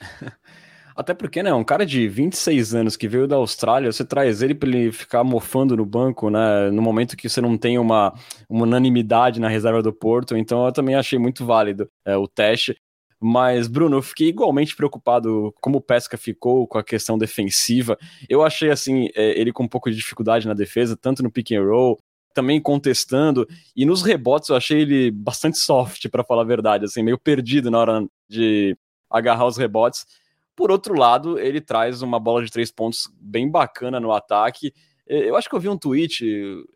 Até 0.98 1.14
porque, 1.14 1.44
né, 1.44 1.54
um 1.54 1.62
cara 1.62 1.86
de 1.86 2.08
26 2.08 2.74
anos 2.74 2.96
que 2.96 3.06
veio 3.06 3.28
da 3.28 3.36
Austrália, 3.36 3.92
você 3.92 4.04
traz 4.04 4.42
ele 4.42 4.52
para 4.52 4.68
ele 4.68 4.90
ficar 4.90 5.22
mofando 5.22 5.76
no 5.76 5.86
banco, 5.86 6.28
né, 6.28 6.72
no 6.72 6.82
momento 6.82 7.16
que 7.16 7.28
você 7.28 7.40
não 7.40 7.56
tem 7.56 7.78
uma, 7.78 8.12
uma 8.48 8.64
unanimidade 8.64 9.38
na 9.38 9.46
reserva 9.46 9.80
do 9.80 9.92
Porto, 9.92 10.36
então 10.36 10.66
eu 10.66 10.72
também 10.72 10.96
achei 10.96 11.16
muito 11.16 11.46
válido 11.46 11.88
é, 12.04 12.16
o 12.16 12.26
teste. 12.26 12.76
Mas, 13.20 13.66
Bruno, 13.66 13.96
eu 13.96 14.02
fiquei 14.02 14.28
igualmente 14.28 14.76
preocupado 14.76 15.52
como 15.60 15.78
o 15.78 15.80
Pesca 15.80 16.16
ficou 16.16 16.66
com 16.68 16.78
a 16.78 16.84
questão 16.84 17.18
defensiva. 17.18 17.98
Eu 18.28 18.44
achei, 18.44 18.70
assim, 18.70 19.08
é, 19.14 19.38
ele 19.38 19.52
com 19.52 19.64
um 19.64 19.68
pouco 19.68 19.90
de 19.90 19.96
dificuldade 19.96 20.46
na 20.46 20.54
defesa, 20.54 20.96
tanto 20.96 21.22
no 21.22 21.30
pick 21.30 21.52
and 21.52 21.64
roll, 21.64 21.98
também 22.32 22.60
contestando. 22.60 23.48
E 23.74 23.84
nos 23.84 24.02
rebotes 24.02 24.48
eu 24.48 24.56
achei 24.56 24.82
ele 24.82 25.10
bastante 25.10 25.58
soft, 25.58 26.08
para 26.08 26.22
falar 26.22 26.42
a 26.42 26.46
verdade, 26.46 26.84
assim, 26.84 27.02
meio 27.02 27.18
perdido 27.18 27.70
na 27.70 27.78
hora 27.78 28.06
de 28.28 28.76
agarrar 29.10 29.46
os 29.46 29.56
rebotes. 29.56 30.06
Por 30.54 30.70
outro 30.70 30.94
lado, 30.94 31.38
ele 31.38 31.60
traz 31.60 32.02
uma 32.02 32.20
bola 32.20 32.44
de 32.44 32.50
três 32.50 32.70
pontos 32.70 33.08
bem 33.20 33.50
bacana 33.50 33.98
no 33.98 34.12
ataque. 34.12 34.72
Eu 35.06 35.36
acho 35.36 35.48
que 35.48 35.56
eu 35.56 35.60
vi 35.60 35.68
um 35.68 35.78
tweet, 35.78 36.24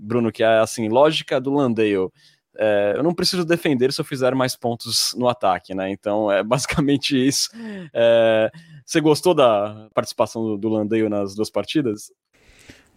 Bruno, 0.00 0.32
que 0.32 0.42
é 0.42 0.58
assim: 0.58 0.88
lógica 0.88 1.40
do 1.40 1.52
Landale 1.52 2.08
é, 2.58 2.94
eu 2.96 3.02
não 3.02 3.14
preciso 3.14 3.44
defender 3.44 3.92
se 3.92 4.00
eu 4.00 4.04
fizer 4.04 4.34
mais 4.34 4.54
pontos 4.56 5.14
no 5.16 5.28
ataque, 5.28 5.74
né? 5.74 5.90
Então 5.90 6.30
é 6.30 6.42
basicamente 6.44 7.16
isso. 7.16 7.50
É, 7.92 8.50
você 8.84 9.00
gostou 9.00 9.34
da 9.34 9.88
participação 9.94 10.42
do, 10.42 10.58
do 10.58 10.68
Landale 10.68 11.08
nas 11.08 11.34
duas 11.34 11.50
partidas? 11.50 12.12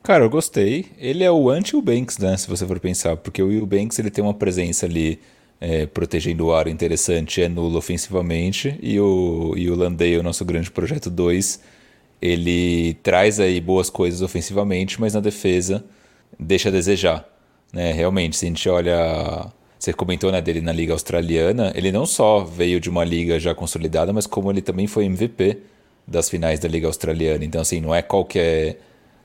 Cara, 0.04 0.24
eu 0.24 0.30
gostei. 0.30 0.86
Ele 0.98 1.24
é 1.24 1.32
o 1.32 1.50
anti-Banks, 1.50 2.18
né? 2.20 2.38
Se 2.38 2.48
você 2.48 2.66
for 2.66 2.80
pensar, 2.80 3.18
porque 3.18 3.42
o 3.42 3.48
Will 3.48 3.66
Banks 3.66 3.98
ele 3.98 4.12
tem 4.12 4.24
uma 4.24 4.34
presença 4.34 4.86
ali 4.86 5.20
é, 5.60 5.86
protegendo 5.86 6.46
o 6.46 6.54
ar 6.54 6.68
interessante, 6.68 7.42
é 7.42 7.50
nulo 7.50 7.78
ofensivamente, 7.78 8.78
e 8.82 9.00
o, 9.00 9.54
e 9.58 9.70
o 9.70 9.76
Landale, 9.76 10.18
o 10.18 10.24
nosso 10.24 10.46
grande 10.46 10.70
projeto 10.70 11.10
2, 11.10 11.60
ele 12.22 12.94
traz 13.02 13.40
aí 13.40 13.60
boas 13.60 13.90
coisas 13.90 14.22
ofensivamente, 14.22 15.00
mas 15.00 15.14
na 15.14 15.20
defesa 15.20 15.84
deixa 16.40 16.70
a 16.70 16.72
desejar. 16.72 17.35
Né? 17.76 17.92
Realmente, 17.92 18.38
se 18.38 18.46
a 18.46 18.48
gente 18.48 18.70
olha. 18.70 19.52
Você 19.78 19.92
comentou 19.94 20.32
né, 20.32 20.42
dele 20.42 20.62
na 20.62 20.72
Liga 20.72 20.94
Australiana, 20.94 21.72
ele 21.76 21.92
não 21.92 22.06
só 22.06 22.40
veio 22.40 22.80
de 22.80 22.90
uma 22.90 23.04
liga 23.04 23.38
já 23.38 23.54
consolidada, 23.54 24.12
mas 24.14 24.26
como 24.26 24.50
ele 24.50 24.62
também 24.62 24.88
foi 24.88 25.06
MVP 25.06 25.60
das 26.08 26.30
finais 26.30 26.60
da 26.60 26.68
Liga 26.70 26.88
Australiana. 26.88 27.44
Então, 27.44 27.62
assim, 27.62 27.82
não 27.82 27.94
é 27.94 28.02
qualquer 28.02 28.80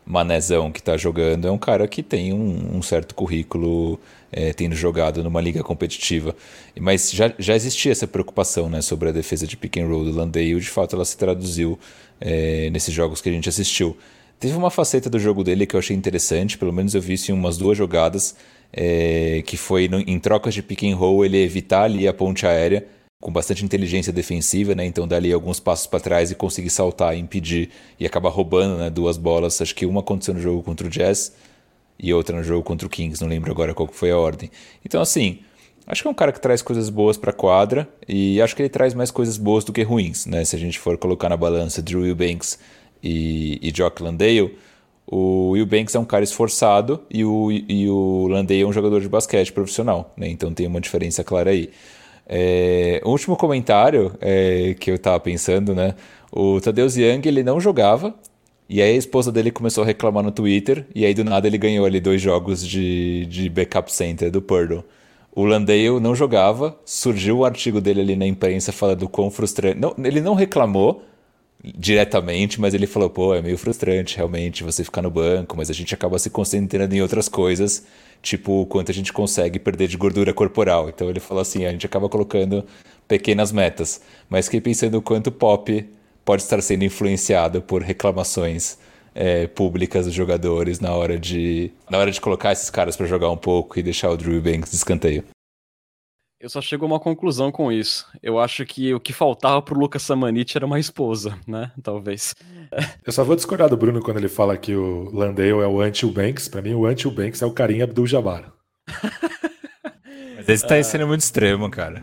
manezão 0.04 0.72
que 0.72 0.80
está 0.80 0.96
jogando, 0.96 1.46
é 1.46 1.50
um 1.50 1.56
cara 1.56 1.86
que 1.86 2.02
tem 2.02 2.32
um, 2.32 2.76
um 2.76 2.82
certo 2.82 3.14
currículo 3.14 3.98
é, 4.32 4.52
tendo 4.52 4.74
jogado 4.74 5.22
numa 5.22 5.40
liga 5.40 5.62
competitiva. 5.62 6.34
Mas 6.78 7.12
já, 7.12 7.32
já 7.38 7.54
existia 7.54 7.92
essa 7.92 8.08
preocupação 8.08 8.68
né, 8.68 8.82
sobre 8.82 9.08
a 9.08 9.12
defesa 9.12 9.46
de 9.46 9.56
pick 9.56 9.76
and 9.78 9.86
roll 9.86 10.04
do 10.04 10.10
Landale, 10.10 10.58
de 10.58 10.68
fato 10.68 10.96
ela 10.96 11.04
se 11.04 11.16
traduziu 11.16 11.78
é, 12.20 12.68
nesses 12.70 12.92
jogos 12.92 13.20
que 13.20 13.28
a 13.28 13.32
gente 13.32 13.48
assistiu. 13.48 13.96
Teve 14.40 14.56
uma 14.56 14.70
faceta 14.70 15.10
do 15.10 15.18
jogo 15.18 15.44
dele 15.44 15.66
que 15.66 15.76
eu 15.76 15.78
achei 15.78 15.94
interessante, 15.94 16.56
pelo 16.56 16.72
menos 16.72 16.94
eu 16.94 17.02
vi 17.02 17.12
isso 17.12 17.30
em 17.30 17.34
umas 17.34 17.58
duas 17.58 17.76
jogadas, 17.76 18.34
é, 18.72 19.42
que 19.44 19.58
foi 19.58 19.86
no, 19.86 20.00
em 20.00 20.18
trocas 20.18 20.54
de 20.54 20.62
pick 20.62 20.82
and 20.84 20.96
roll 20.96 21.22
ele 21.26 21.36
evitar 21.36 21.82
ali 21.82 22.08
a 22.08 22.14
ponte 22.14 22.46
aérea 22.46 22.86
com 23.20 23.30
bastante 23.30 23.62
inteligência 23.62 24.10
defensiva, 24.10 24.74
né? 24.74 24.86
Então 24.86 25.06
dali 25.06 25.30
alguns 25.30 25.60
passos 25.60 25.86
para 25.86 26.00
trás 26.00 26.30
e 26.30 26.34
conseguir 26.34 26.70
saltar, 26.70 27.14
impedir 27.18 27.68
e 27.98 28.06
acabar 28.06 28.30
roubando, 28.30 28.78
né? 28.78 28.88
Duas 28.88 29.18
bolas. 29.18 29.60
Acho 29.60 29.74
que 29.74 29.84
uma 29.84 30.00
aconteceu 30.00 30.32
no 30.32 30.40
jogo 30.40 30.62
contra 30.62 30.86
o 30.86 30.90
Jazz 30.90 31.34
e 31.98 32.14
outra 32.14 32.34
no 32.34 32.42
jogo 32.42 32.62
contra 32.62 32.86
o 32.86 32.90
Kings. 32.90 33.20
Não 33.20 33.28
lembro 33.28 33.52
agora 33.52 33.74
qual 33.74 33.90
foi 33.92 34.10
a 34.10 34.16
ordem. 34.16 34.50
Então 34.82 35.02
assim, 35.02 35.40
acho 35.86 36.00
que 36.00 36.08
é 36.08 36.10
um 36.10 36.14
cara 36.14 36.32
que 36.32 36.40
traz 36.40 36.62
coisas 36.62 36.88
boas 36.88 37.18
para 37.18 37.30
quadra 37.30 37.86
e 38.08 38.40
acho 38.40 38.56
que 38.56 38.62
ele 38.62 38.70
traz 38.70 38.94
mais 38.94 39.10
coisas 39.10 39.36
boas 39.36 39.64
do 39.64 39.72
que 39.72 39.82
ruins, 39.82 40.24
né? 40.24 40.42
Se 40.46 40.56
a 40.56 40.58
gente 40.58 40.78
for 40.78 40.96
colocar 40.96 41.28
na 41.28 41.36
balança 41.36 41.82
Drew 41.82 42.06
Eubanks 42.06 42.58
e, 43.02 43.58
e 43.62 43.72
Jock 43.74 44.02
Landale, 44.02 44.56
o 45.06 45.50
Will 45.50 45.66
Banks 45.66 45.94
é 45.94 45.98
um 45.98 46.04
cara 46.04 46.22
esforçado 46.22 47.00
e 47.10 47.24
o, 47.24 47.50
e 47.50 47.88
o 47.88 48.28
Landale 48.28 48.62
é 48.62 48.66
um 48.66 48.72
jogador 48.72 49.00
de 49.00 49.08
basquete 49.08 49.52
profissional, 49.52 50.12
né? 50.16 50.28
Então 50.28 50.54
tem 50.54 50.66
uma 50.66 50.80
diferença 50.80 51.24
clara 51.24 51.50
aí. 51.50 51.70
É, 52.28 53.02
último 53.04 53.36
comentário 53.36 54.12
é, 54.20 54.76
que 54.78 54.90
eu 54.90 54.98
tava 54.98 55.18
pensando, 55.18 55.74
né? 55.74 55.96
O 56.30 56.60
Tadeusz 56.60 56.96
Young, 56.96 57.26
ele 57.26 57.42
não 57.42 57.60
jogava, 57.60 58.14
e 58.68 58.80
aí 58.80 58.92
a 58.92 58.96
esposa 58.96 59.32
dele 59.32 59.50
começou 59.50 59.82
a 59.82 59.86
reclamar 59.86 60.22
no 60.22 60.30
Twitter, 60.30 60.86
e 60.94 61.04
aí 61.04 61.12
do 61.12 61.24
nada 61.24 61.48
ele 61.48 61.58
ganhou 61.58 61.84
ali 61.84 61.98
dois 61.98 62.22
jogos 62.22 62.64
de, 62.64 63.26
de 63.26 63.48
backup 63.48 63.92
center 63.92 64.30
do 64.30 64.40
Purdle. 64.40 64.84
O 65.34 65.44
Landale 65.44 65.98
não 65.98 66.14
jogava, 66.14 66.78
surgiu 66.84 67.38
o 67.38 67.40
um 67.40 67.44
artigo 67.44 67.80
dele 67.80 68.00
ali 68.00 68.14
na 68.14 68.26
imprensa 68.26 68.70
falando 68.70 69.08
quão 69.08 69.28
frustrante. 69.28 69.80
Não, 69.80 69.92
ele 69.98 70.20
não 70.20 70.34
reclamou, 70.34 71.02
diretamente, 71.62 72.60
mas 72.60 72.72
ele 72.74 72.86
falou, 72.86 73.10
pô, 73.10 73.34
é 73.34 73.42
meio 73.42 73.58
frustrante 73.58 74.16
realmente 74.16 74.64
você 74.64 74.82
ficar 74.82 75.02
no 75.02 75.10
banco, 75.10 75.56
mas 75.56 75.68
a 75.68 75.74
gente 75.74 75.94
acaba 75.94 76.18
se 76.18 76.30
concentrando 76.30 76.94
em 76.94 77.02
outras 77.02 77.28
coisas, 77.28 77.84
tipo 78.22 78.62
o 78.62 78.66
quanto 78.66 78.90
a 78.90 78.94
gente 78.94 79.12
consegue 79.12 79.58
perder 79.58 79.88
de 79.88 79.96
gordura 79.96 80.32
corporal. 80.32 80.88
Então 80.88 81.10
ele 81.10 81.20
falou 81.20 81.42
assim, 81.42 81.66
a 81.66 81.70
gente 81.70 81.84
acaba 81.84 82.08
colocando 82.08 82.64
pequenas 83.06 83.52
metas, 83.52 84.00
mas 84.28 84.46
fiquei 84.46 84.60
pensando 84.60 84.96
o 84.98 85.02
quanto 85.02 85.30
pop 85.30 85.86
pode 86.24 86.42
estar 86.42 86.62
sendo 86.62 86.84
influenciado 86.84 87.60
por 87.60 87.82
reclamações 87.82 88.78
é, 89.14 89.46
públicas 89.46 90.06
dos 90.06 90.14
jogadores 90.14 90.80
na 90.80 90.94
hora 90.94 91.18
de 91.18 91.72
na 91.90 91.98
hora 91.98 92.10
de 92.10 92.20
colocar 92.20 92.52
esses 92.52 92.70
caras 92.70 92.96
para 92.96 93.06
jogar 93.06 93.30
um 93.30 93.36
pouco 93.36 93.78
e 93.78 93.82
deixar 93.82 94.10
o 94.10 94.16
Drew 94.16 94.40
Banks 94.40 94.70
de 94.70 94.76
escanteio. 94.76 95.24
Eu 96.40 96.48
só 96.48 96.62
chego 96.62 96.86
a 96.86 96.88
uma 96.88 96.98
conclusão 96.98 97.52
com 97.52 97.70
isso. 97.70 98.06
Eu 98.22 98.38
acho 98.38 98.64
que 98.64 98.94
o 98.94 98.98
que 98.98 99.12
faltava 99.12 99.60
pro 99.60 99.78
Lucas 99.78 100.00
Samanit 100.00 100.56
era 100.56 100.64
uma 100.64 100.80
esposa, 100.80 101.38
né? 101.46 101.70
Talvez. 101.82 102.34
Eu 103.04 103.12
só 103.12 103.22
vou 103.22 103.36
discordar 103.36 103.68
do 103.68 103.76
Bruno 103.76 104.00
quando 104.00 104.16
ele 104.16 104.28
fala 104.28 104.56
que 104.56 104.74
o 104.74 105.10
Landale 105.12 105.50
é 105.50 105.66
o 105.66 105.82
anti-Banks. 105.82 106.48
Para 106.48 106.62
mim, 106.62 106.72
o 106.72 106.86
anti-Banks 106.86 107.42
é 107.42 107.46
o 107.46 107.50
carinha 107.50 107.84
Abdul 107.84 108.06
Jabbar. 108.06 108.50
Mas 110.36 110.48
esse 110.48 110.66
tá 110.66 110.82
sendo 110.82 111.06
muito 111.06 111.20
extremo, 111.20 111.68
cara. 111.68 112.02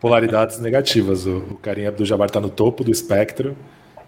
Polaridades 0.00 0.58
negativas. 0.58 1.24
O, 1.24 1.36
o 1.36 1.54
carinha 1.54 1.90
Abdul 1.90 2.04
Jabbar 2.04 2.30
tá 2.30 2.40
no 2.40 2.50
topo 2.50 2.82
do 2.82 2.90
espectro 2.90 3.56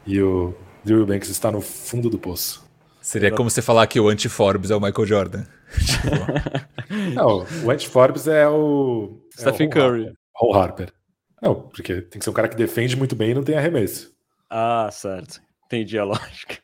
e 0.05 0.21
o 0.21 0.53
Drew 0.83 1.07
Banks 1.07 1.29
está 1.29 1.53
no 1.53 1.61
fundo 1.61 2.11
do 2.11 2.19
poço. 2.19 2.65
Seria 3.01 3.31
como 3.31 3.49
você 3.49 3.63
falar 3.63 3.87
que 3.87 4.01
o 4.01 4.09
anti-Forbes 4.09 4.73
é 4.73 4.75
o 4.75 4.81
Michael 4.81 5.07
Jordan. 5.07 5.45
Não, 7.15 7.47
o 7.63 7.71
anti-Forbes 7.71 8.27
é 8.27 8.49
o 8.49 9.21
Stephen 9.37 9.69
é 9.69 9.71
Curry. 9.71 10.13
Paul 10.33 10.55
Harper. 10.55 10.93
Não, 11.41 11.55
porque 11.55 12.01
tem 12.03 12.19
que 12.19 12.25
ser 12.25 12.31
um 12.31 12.35
cara 12.35 12.49
que 12.49 12.57
defende 12.57 12.97
muito 12.97 13.15
bem 13.15 13.31
e 13.31 13.35
não 13.35 13.43
tem 13.43 13.57
arremesso. 13.57 14.13
Ah, 14.49 14.89
certo. 14.91 15.43
Entendi 15.67 15.99
a 15.99 16.05
lógica. 16.05 16.59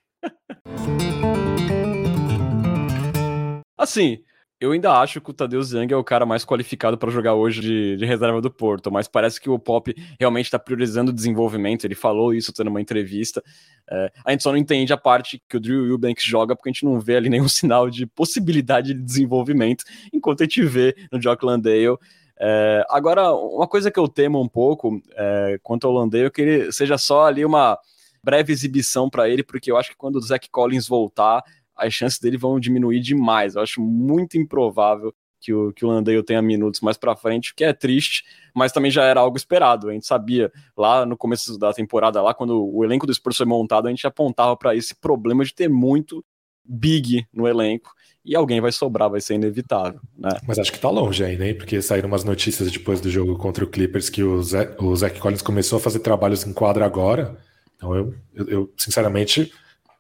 assim, 3.76 4.22
eu 4.60 4.72
ainda 4.72 4.92
acho 4.92 5.22
que 5.22 5.30
o 5.30 5.32
Tadeu 5.32 5.62
Zang 5.62 5.90
é 5.90 5.96
o 5.96 6.04
cara 6.04 6.26
mais 6.26 6.44
qualificado 6.44 6.98
para 6.98 7.10
jogar 7.10 7.34
hoje 7.34 7.62
de, 7.62 7.96
de, 7.96 8.04
reserva 8.04 8.42
do 8.42 8.50
Porto, 8.50 8.92
mas 8.92 9.08
parece 9.08 9.40
que 9.40 9.48
o 9.48 9.58
Pop 9.58 9.94
realmente 10.18 10.44
está 10.44 10.58
priorizando 10.58 11.10
o 11.10 11.14
desenvolvimento. 11.14 11.86
Ele 11.86 11.94
falou 11.94 12.34
isso 12.34 12.52
tendo 12.52 12.68
uma 12.68 12.80
entrevista. 12.80 13.42
É, 13.90 14.12
a 14.22 14.30
gente 14.30 14.42
só 14.42 14.50
não 14.50 14.58
entende 14.58 14.92
a 14.92 14.98
parte 14.98 15.42
que 15.48 15.56
o 15.56 15.60
Drew 15.60 15.86
Eubanks 15.86 16.24
joga, 16.24 16.54
porque 16.54 16.68
a 16.68 16.72
gente 16.72 16.84
não 16.84 17.00
vê 17.00 17.16
ali 17.16 17.30
nenhum 17.30 17.48
sinal 17.50 17.88
de 17.88 18.06
possibilidade 18.06 18.92
de 18.92 19.02
desenvolvimento, 19.02 19.82
enquanto 20.12 20.42
a 20.42 20.44
gente 20.44 20.62
vê 20.62 20.94
no 21.10 21.20
Jock 21.20 21.42
Landale. 21.42 21.96
É, 22.42 22.84
agora, 22.88 23.32
uma 23.34 23.68
coisa 23.68 23.90
que 23.90 24.00
eu 24.00 24.08
temo 24.08 24.40
um 24.40 24.48
pouco 24.48 25.02
é, 25.14 25.60
quanto 25.62 25.86
ao 25.86 25.92
Landale 25.92 26.24
é 26.24 26.30
que 26.30 26.40
ele 26.40 26.72
seja 26.72 26.96
só 26.96 27.26
ali 27.26 27.44
uma 27.44 27.78
breve 28.24 28.50
exibição 28.50 29.10
para 29.10 29.28
ele, 29.28 29.42
porque 29.42 29.70
eu 29.70 29.76
acho 29.76 29.90
que 29.90 29.96
quando 29.96 30.16
o 30.16 30.20
Zach 30.22 30.48
Collins 30.50 30.88
voltar, 30.88 31.42
as 31.76 31.92
chances 31.92 32.18
dele 32.18 32.38
vão 32.38 32.58
diminuir 32.58 33.00
demais. 33.00 33.54
Eu 33.54 33.62
acho 33.62 33.80
muito 33.82 34.38
improvável 34.38 35.14
que 35.38 35.52
o, 35.52 35.72
que 35.72 35.84
o 35.84 36.22
tenha 36.22 36.42
minutos 36.42 36.80
mais 36.80 36.96
para 36.96 37.16
frente, 37.16 37.52
o 37.52 37.54
que 37.54 37.64
é 37.64 37.72
triste, 37.72 38.24
mas 38.54 38.72
também 38.72 38.90
já 38.90 39.04
era 39.04 39.20
algo 39.20 39.36
esperado. 39.36 39.88
A 39.88 39.92
gente 39.92 40.06
sabia 40.06 40.52
lá 40.76 41.04
no 41.04 41.16
começo 41.16 41.58
da 41.58 41.72
temporada, 41.72 42.22
lá 42.22 42.32
quando 42.32 42.66
o 42.72 42.84
elenco 42.84 43.06
do 43.06 43.14
Spurs 43.14 43.38
foi 43.38 43.46
montado, 43.46 43.86
a 43.86 43.90
gente 43.90 44.06
apontava 44.06 44.56
para 44.56 44.74
esse 44.74 44.94
problema 44.94 45.44
de 45.44 45.54
ter 45.54 45.68
muito 45.68 46.24
big 46.64 47.26
no 47.32 47.46
elenco 47.46 47.90
e 48.24 48.36
alguém 48.36 48.60
vai 48.60 48.70
sobrar, 48.70 49.08
vai 49.10 49.20
ser 49.20 49.34
inevitável, 49.34 50.00
né? 50.16 50.30
Mas 50.46 50.58
acho 50.58 50.72
que 50.72 50.78
tá 50.78 50.90
longe 50.90 51.24
ainda, 51.24 51.46
hein? 51.46 51.54
Porque 51.54 51.80
saíram 51.80 52.08
umas 52.08 52.22
notícias 52.22 52.70
depois 52.70 53.00
do 53.00 53.10
jogo 53.10 53.36
contra 53.36 53.64
o 53.64 53.66
Clippers 53.66 54.10
que 54.10 54.22
o 54.22 54.42
Zach, 54.42 54.74
o 54.82 54.94
Zach 54.94 55.18
Collins 55.18 55.42
começou 55.42 55.78
a 55.78 55.80
fazer 55.80 56.00
trabalhos 56.00 56.46
em 56.46 56.52
quadra 56.52 56.84
agora. 56.84 57.38
Então 57.76 57.94
eu, 57.94 58.14
eu, 58.34 58.48
eu 58.48 58.72
sinceramente 58.76 59.52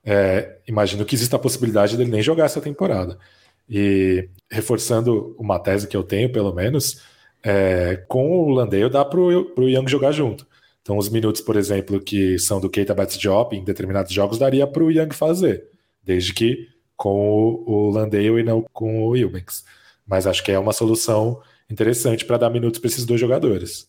é, 0.04 0.58
imagino 0.66 1.04
que 1.04 1.14
exista 1.14 1.36
a 1.36 1.38
possibilidade 1.38 1.96
dele 1.96 2.10
nem 2.10 2.22
jogar 2.22 2.44
essa 2.44 2.60
temporada. 2.60 3.18
E 3.68 4.28
reforçando 4.50 5.34
uma 5.38 5.58
tese 5.58 5.86
que 5.86 5.96
eu 5.96 6.02
tenho, 6.02 6.30
pelo 6.30 6.52
menos, 6.52 7.02
é, 7.42 7.96
com 8.08 8.28
o 8.30 8.50
Landale 8.50 8.90
dá 8.90 9.04
para 9.04 9.20
o 9.20 9.68
Young 9.68 9.88
jogar 9.88 10.12
junto. 10.12 10.46
Então, 10.82 10.96
os 10.98 11.08
minutos, 11.08 11.40
por 11.40 11.56
exemplo, 11.56 12.00
que 12.00 12.38
são 12.38 12.60
do 12.60 12.68
Keita 12.68 12.94
Betts 12.94 13.18
Job 13.18 13.56
em 13.56 13.62
determinados 13.62 14.12
jogos, 14.12 14.38
daria 14.38 14.66
para 14.66 14.82
o 14.82 14.90
Young 14.90 15.14
fazer, 15.14 15.68
desde 16.10 16.34
que 16.34 16.68
com 16.96 17.62
o, 17.66 17.88
Landale 17.90 18.40
e 18.40 18.42
não 18.42 18.64
com 18.72 19.06
o 19.06 19.16
Eubanks. 19.16 19.64
Mas 20.04 20.26
acho 20.26 20.42
que 20.42 20.50
é 20.50 20.58
uma 20.58 20.72
solução 20.72 21.40
interessante 21.70 22.24
para 22.24 22.36
dar 22.36 22.50
minutos 22.50 22.80
para 22.80 22.88
esses 22.88 23.06
dois 23.06 23.20
jogadores. 23.20 23.88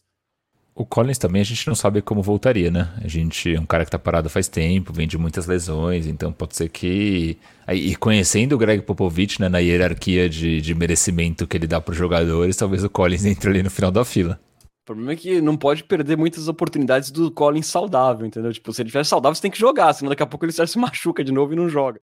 O 0.75 0.85
Collins 0.85 1.17
também 1.17 1.41
a 1.41 1.45
gente 1.45 1.67
não 1.67 1.75
sabe 1.75 2.01
como 2.01 2.21
voltaria, 2.21 2.69
né? 2.71 2.93
A 3.03 3.07
gente 3.07 3.53
é 3.53 3.59
um 3.59 3.65
cara 3.65 3.83
que 3.83 3.91
tá 3.91 3.99
parado 3.99 4.29
faz 4.29 4.47
tempo, 4.47 4.93
vem 4.93 5.07
de 5.07 5.17
muitas 5.17 5.45
lesões, 5.47 6.05
então 6.05 6.31
pode 6.31 6.55
ser 6.55 6.69
que. 6.69 7.37
E 7.67 7.95
conhecendo 7.95 8.53
o 8.53 8.57
Greg 8.57 8.83
Popovich 8.83 9.41
né, 9.41 9.49
na 9.49 9.57
hierarquia 9.59 10.29
de, 10.29 10.61
de 10.61 10.73
merecimento 10.75 11.45
que 11.45 11.57
ele 11.57 11.67
dá 11.67 11.81
para 11.81 11.91
os 11.91 11.97
jogadores, 11.97 12.55
talvez 12.55 12.83
o 12.83 12.89
Collins 12.89 13.25
entre 13.25 13.49
ali 13.49 13.63
no 13.63 13.69
final 13.69 13.91
da 13.91 14.05
fila. 14.05 14.39
O 14.81 14.85
problema 14.85 15.13
é 15.13 15.15
que 15.15 15.39
não 15.39 15.55
pode 15.55 15.83
perder 15.83 16.17
muitas 16.17 16.47
oportunidades 16.47 17.11
do 17.11 17.29
Collins 17.29 17.67
saudável, 17.67 18.25
entendeu? 18.25 18.51
Tipo, 18.51 18.73
se 18.73 18.81
ele 18.81 18.87
estiver 18.87 19.05
saudável, 19.05 19.35
você 19.35 19.41
tem 19.43 19.51
que 19.51 19.59
jogar, 19.59 19.93
senão 19.93 20.09
daqui 20.09 20.23
a 20.23 20.25
pouco 20.25 20.43
ele 20.43 20.51
se 20.51 20.61
machuca 20.79 21.23
de 21.23 21.31
novo 21.31 21.53
e 21.53 21.55
não 21.55 21.69
joga. 21.69 22.01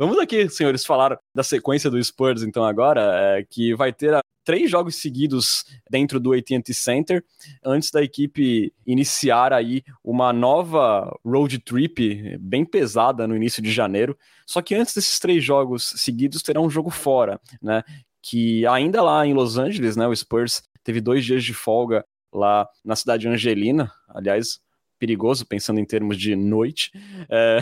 Vamos 0.00 0.16
aqui, 0.16 0.48
senhores, 0.48 0.82
falar 0.82 1.20
da 1.34 1.42
sequência 1.42 1.90
do 1.90 2.02
Spurs, 2.02 2.42
então, 2.42 2.64
agora, 2.64 3.02
é, 3.36 3.44
que 3.44 3.74
vai 3.74 3.92
ter 3.92 4.14
a, 4.14 4.22
três 4.42 4.70
jogos 4.70 4.96
seguidos 4.96 5.66
dentro 5.90 6.18
do 6.18 6.32
AT&T 6.32 6.72
Center, 6.72 7.22
antes 7.62 7.90
da 7.90 8.02
equipe 8.02 8.72
iniciar 8.86 9.52
aí 9.52 9.82
uma 10.02 10.32
nova 10.32 11.14
road 11.22 11.58
trip 11.58 12.38
bem 12.38 12.64
pesada 12.64 13.28
no 13.28 13.36
início 13.36 13.62
de 13.62 13.70
janeiro. 13.70 14.16
Só 14.46 14.62
que 14.62 14.74
antes 14.74 14.94
desses 14.94 15.18
três 15.18 15.44
jogos 15.44 15.92
seguidos, 15.96 16.40
terá 16.40 16.62
um 16.62 16.70
jogo 16.70 16.88
fora, 16.88 17.38
né? 17.60 17.82
Que 18.22 18.66
ainda 18.68 19.02
lá 19.02 19.26
em 19.26 19.34
Los 19.34 19.58
Angeles, 19.58 19.96
né, 19.96 20.06
o 20.06 20.16
Spurs 20.16 20.62
teve 20.82 21.02
dois 21.02 21.26
dias 21.26 21.44
de 21.44 21.52
folga 21.52 22.06
lá 22.32 22.66
na 22.82 22.96
cidade 22.96 23.24
de 23.24 23.28
Angelina, 23.28 23.92
aliás, 24.08 24.62
perigoso, 25.00 25.46
pensando 25.46 25.80
em 25.80 25.84
termos 25.84 26.18
de 26.18 26.36
noite. 26.36 26.92
É, 27.28 27.58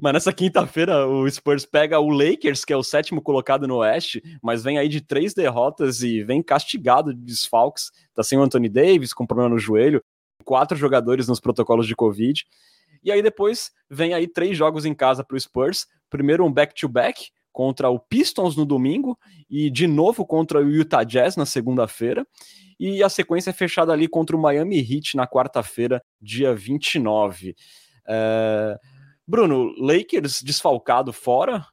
mas 0.00 0.12
nessa 0.12 0.32
quinta-feira 0.32 1.08
o 1.08 1.28
Spurs 1.28 1.64
pega 1.64 1.98
o 1.98 2.10
Lakers, 2.10 2.64
que 2.64 2.72
é 2.72 2.76
o 2.76 2.82
sétimo 2.82 3.22
colocado 3.22 3.66
no 3.66 3.76
Oeste, 3.78 4.22
mas 4.42 4.62
vem 4.62 4.76
aí 4.76 4.88
de 4.88 5.00
três 5.00 5.32
derrotas 5.32 6.02
e 6.02 6.22
vem 6.22 6.42
castigado 6.42 7.14
de 7.14 7.20
desfalques. 7.20 7.90
Tá 8.14 8.22
sem 8.22 8.38
o 8.38 8.42
Anthony 8.42 8.68
Davis, 8.68 9.14
com 9.14 9.26
problema 9.26 9.48
no 9.48 9.58
joelho, 9.58 10.04
quatro 10.44 10.76
jogadores 10.76 11.26
nos 11.26 11.40
protocolos 11.40 11.86
de 11.86 11.96
Covid. 11.96 12.44
E 13.02 13.10
aí 13.10 13.22
depois 13.22 13.72
vem 13.90 14.12
aí 14.12 14.28
três 14.28 14.56
jogos 14.56 14.84
em 14.84 14.94
casa 14.94 15.24
para 15.24 15.36
o 15.36 15.40
Spurs. 15.40 15.86
Primeiro 16.10 16.44
um 16.44 16.52
back-to-back, 16.52 17.20
-back, 17.20 17.30
contra 17.50 17.88
o 17.88 17.98
Pistons 17.98 18.54
no 18.54 18.64
domingo 18.64 19.18
e 19.48 19.70
de 19.70 19.86
novo 19.86 20.24
contra 20.26 20.60
o 20.60 20.70
Utah 20.70 21.04
Jazz 21.04 21.36
na 21.36 21.46
segunda-feira. 21.46 22.26
E 22.84 23.00
a 23.00 23.08
sequência 23.08 23.50
é 23.50 23.52
fechada 23.52 23.92
ali 23.92 24.08
contra 24.08 24.34
o 24.34 24.40
Miami 24.40 24.80
Heat 24.80 25.16
na 25.16 25.24
quarta-feira, 25.24 26.02
dia 26.20 26.52
29. 26.52 27.54
É... 28.08 28.76
Bruno, 29.24 29.72
Lakers 29.78 30.42
desfalcado 30.42 31.12
fora, 31.12 31.64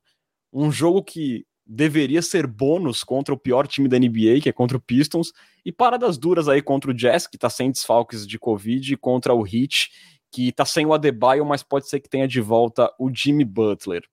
um 0.54 0.72
jogo 0.72 1.04
que 1.04 1.48
deveria 1.66 2.22
ser 2.22 2.46
bônus 2.46 3.04
contra 3.04 3.34
o 3.34 3.40
pior 3.40 3.68
time 3.68 3.88
da 3.88 3.98
NBA, 3.98 4.40
que 4.44 4.50
é 4.50 4.52
contra 4.52 4.78
o 4.78 4.80
Pistons, 4.80 5.32
e 5.66 5.72
paradas 5.72 6.16
duras 6.16 6.48
aí 6.48 6.62
contra 6.62 6.92
o 6.92 6.94
Jazz, 6.94 7.26
que 7.26 7.40
tá 7.40 7.50
sem 7.50 7.72
desfalques 7.72 8.28
de 8.28 8.38
Covid, 8.38 8.94
e 8.94 8.96
contra 8.96 9.34
o 9.34 9.44
Heat, 9.48 9.90
que 10.32 10.52
tá 10.52 10.64
sem 10.64 10.86
o 10.86 10.94
Adebayo, 10.94 11.44
mas 11.44 11.64
pode 11.64 11.90
ser 11.90 12.00
que 12.02 12.10
tenha 12.10 12.28
de 12.28 12.40
volta 12.40 12.88
o 13.00 13.10
Jimmy 13.12 13.44
Butler. 13.44 14.04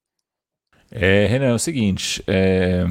É, 0.90 1.26
Renan, 1.26 1.48
é 1.48 1.54
o 1.54 1.58
seguinte, 1.58 2.24
é, 2.26 2.86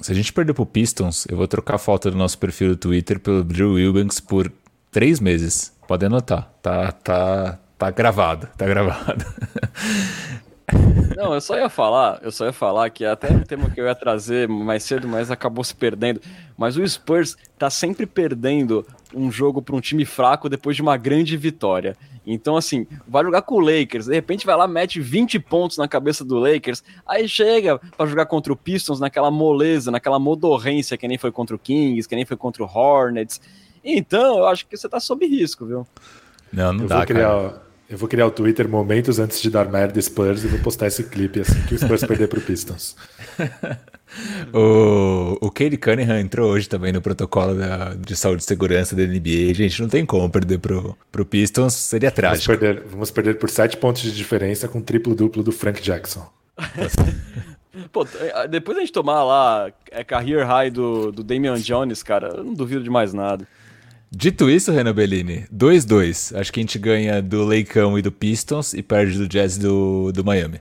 se 0.00 0.12
a 0.12 0.14
gente 0.14 0.32
perder 0.32 0.54
pro 0.54 0.64
Pistons, 0.64 1.26
eu 1.28 1.36
vou 1.36 1.48
trocar 1.48 1.74
a 1.74 1.78
foto 1.78 2.10
do 2.10 2.16
nosso 2.16 2.38
perfil 2.38 2.68
do 2.68 2.76
Twitter 2.76 3.18
pelo 3.18 3.42
Drew 3.42 3.74
Wilbanks 3.74 4.20
por 4.20 4.52
três 4.90 5.18
meses. 5.18 5.72
Pode 5.86 6.06
anotar, 6.06 6.52
tá, 6.62 6.92
tá, 6.92 7.58
tá 7.76 7.90
gravado, 7.90 8.48
tá 8.56 8.66
gravado. 8.66 9.24
Não, 11.16 11.34
eu 11.34 11.40
só 11.40 11.56
ia 11.56 11.68
falar, 11.68 12.20
eu 12.22 12.30
só 12.30 12.46
ia 12.46 12.52
falar 12.52 12.90
que 12.90 13.04
até 13.04 13.32
um 13.32 13.40
tema 13.40 13.70
que 13.70 13.80
eu 13.80 13.86
ia 13.86 13.94
trazer 13.94 14.46
mais 14.46 14.84
cedo, 14.84 15.08
mas 15.08 15.30
acabou 15.30 15.64
se 15.64 15.74
perdendo. 15.74 16.20
Mas 16.56 16.76
o 16.76 16.86
Spurs 16.86 17.36
tá 17.58 17.68
sempre 17.70 18.06
perdendo 18.06 18.86
um 19.12 19.32
jogo 19.32 19.60
para 19.60 19.74
um 19.74 19.80
time 19.80 20.04
fraco 20.04 20.48
depois 20.48 20.76
de 20.76 20.82
uma 20.82 20.96
grande 20.96 21.36
vitória. 21.36 21.96
Então, 22.30 22.58
assim, 22.58 22.86
vai 23.06 23.24
jogar 23.24 23.40
com 23.40 23.54
o 23.54 23.60
Lakers, 23.60 24.04
de 24.04 24.14
repente 24.14 24.44
vai 24.44 24.54
lá, 24.54 24.68
mete 24.68 25.00
20 25.00 25.38
pontos 25.38 25.78
na 25.78 25.88
cabeça 25.88 26.22
do 26.22 26.36
Lakers, 26.38 26.84
aí 27.06 27.26
chega 27.26 27.78
para 27.96 28.04
jogar 28.04 28.26
contra 28.26 28.52
o 28.52 28.56
Pistons 28.56 29.00
naquela 29.00 29.30
moleza, 29.30 29.90
naquela 29.90 30.18
modorrência 30.18 30.98
que 30.98 31.08
nem 31.08 31.16
foi 31.16 31.32
contra 31.32 31.56
o 31.56 31.58
Kings, 31.58 32.06
que 32.06 32.14
nem 32.14 32.26
foi 32.26 32.36
contra 32.36 32.62
o 32.62 32.66
Hornets. 32.66 33.40
Então, 33.82 34.40
eu 34.40 34.46
acho 34.46 34.66
que 34.66 34.76
você 34.76 34.86
tá 34.90 35.00
sob 35.00 35.26
risco, 35.26 35.64
viu? 35.64 35.86
Não, 36.52 36.70
não 36.70 36.82
eu 36.82 36.88
dá, 36.88 37.06
criar, 37.06 37.28
cara. 37.28 37.62
Eu 37.88 37.96
vou 37.96 38.06
criar 38.06 38.26
o 38.26 38.30
Twitter 38.30 38.68
momentos 38.68 39.18
antes 39.18 39.40
de 39.40 39.48
dar 39.48 39.66
merda 39.66 39.98
Spurs 39.98 40.44
e 40.44 40.48
vou 40.48 40.60
postar 40.60 40.88
esse 40.88 41.04
clipe 41.04 41.40
assim 41.40 41.62
que 41.62 41.74
o 41.74 41.78
Spurs 41.78 42.04
perder 42.04 42.28
pro 42.28 42.42
Pistons. 42.42 42.94
o, 44.52 45.38
o 45.40 45.50
Cade 45.50 45.76
Cunningham 45.76 46.20
entrou 46.20 46.50
hoje 46.50 46.68
também 46.68 46.92
no 46.92 47.00
protocolo 47.00 47.54
da, 47.54 47.94
de 47.94 48.16
saúde 48.16 48.42
e 48.42 48.46
segurança 48.46 48.96
da 48.96 49.02
NBA. 49.02 49.54
Gente, 49.54 49.80
não 49.80 49.88
tem 49.88 50.04
como 50.04 50.28
perder 50.30 50.58
pro, 50.58 50.96
pro 51.10 51.24
Pistons, 51.24 51.74
seria 51.74 52.10
trágico. 52.10 52.46
Vamos 52.46 52.60
perder, 52.60 52.84
vamos 52.88 53.10
perder 53.10 53.38
por 53.38 53.50
sete 53.50 53.76
pontos 53.76 54.02
de 54.02 54.12
diferença 54.12 54.68
com 54.68 54.80
triplo-duplo 54.80 55.42
do 55.42 55.52
Frank 55.52 55.80
Jackson. 55.82 56.28
Pô, 57.92 58.06
depois 58.50 58.76
a 58.76 58.80
gente 58.80 58.92
tomar 58.92 59.22
lá 59.22 59.70
é 59.90 60.02
career 60.02 60.46
high 60.46 60.70
do, 60.70 61.12
do 61.12 61.22
Damian 61.22 61.60
Jones, 61.60 62.02
cara, 62.02 62.28
eu 62.36 62.44
não 62.44 62.54
duvido 62.54 62.82
de 62.82 62.90
mais 62.90 63.12
nada. 63.12 63.46
Dito 64.10 64.48
isso, 64.48 64.72
Renan 64.72 64.94
Bellini, 64.94 65.46
2-2. 65.54 66.38
Acho 66.38 66.52
que 66.52 66.60
a 66.60 66.62
gente 66.62 66.78
ganha 66.78 67.20
do 67.20 67.44
Leicão 67.44 67.98
e 67.98 68.02
do 68.02 68.10
Pistons 68.10 68.72
e 68.72 68.82
perde 68.82 69.18
do 69.18 69.28
Jazz 69.28 69.58
do, 69.58 70.10
do 70.12 70.24
Miami. 70.24 70.60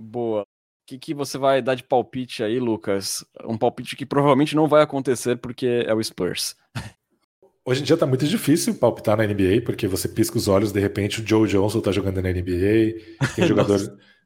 Boa. 0.00 0.46
O 0.84 0.86
que, 0.86 0.98
que 0.98 1.14
você 1.14 1.38
vai 1.38 1.62
dar 1.62 1.74
de 1.74 1.82
palpite 1.82 2.42
aí, 2.42 2.60
Lucas? 2.60 3.24
Um 3.46 3.56
palpite 3.56 3.96
que 3.96 4.04
provavelmente 4.04 4.54
não 4.54 4.68
vai 4.68 4.82
acontecer 4.82 5.38
porque 5.38 5.82
é 5.86 5.94
o 5.94 6.04
Spurs. 6.04 6.54
Hoje 7.64 7.80
em 7.80 7.84
dia 7.84 7.96
tá 7.96 8.04
muito 8.06 8.26
difícil 8.26 8.74
palpitar 8.74 9.16
na 9.16 9.26
NBA, 9.26 9.62
porque 9.64 9.88
você 9.88 10.06
pisca 10.06 10.36
os 10.36 10.46
olhos, 10.46 10.72
de 10.72 10.78
repente 10.78 11.22
o 11.22 11.26
Joe 11.26 11.48
Johnson 11.48 11.80
tá 11.80 11.90
jogando 11.90 12.20
na 12.20 12.28
NBA, 12.30 13.00
tem 13.34 13.48
jogador 13.48 13.78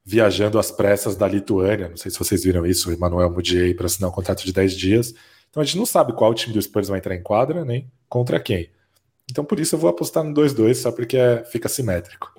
viajando 0.04 0.58
às 0.58 0.72
pressas 0.72 1.14
da 1.14 1.28
Lituânia, 1.28 1.90
não 1.90 1.96
sei 1.96 2.10
se 2.10 2.18
vocês 2.18 2.42
viram 2.42 2.66
isso, 2.66 2.90
o 2.90 2.92
Emmanuel 2.92 3.30
Mudiay 3.30 3.72
para 3.74 3.86
assinar 3.86 4.10
um 4.10 4.12
contrato 4.12 4.44
de 4.44 4.52
10 4.52 4.76
dias. 4.76 5.14
Então 5.48 5.62
a 5.62 5.64
gente 5.64 5.78
não 5.78 5.86
sabe 5.86 6.12
qual 6.12 6.34
time 6.34 6.52
do 6.52 6.60
Spurs 6.60 6.88
vai 6.88 6.98
entrar 6.98 7.14
em 7.14 7.22
quadra, 7.22 7.64
nem 7.64 7.88
contra 8.08 8.40
quem. 8.40 8.68
Então 9.30 9.44
por 9.44 9.60
isso 9.60 9.76
eu 9.76 9.78
vou 9.78 9.90
apostar 9.90 10.24
no 10.24 10.34
2-2, 10.34 10.74
só 10.74 10.90
porque 10.90 11.16
é, 11.16 11.44
fica 11.44 11.68
simétrico. 11.68 12.37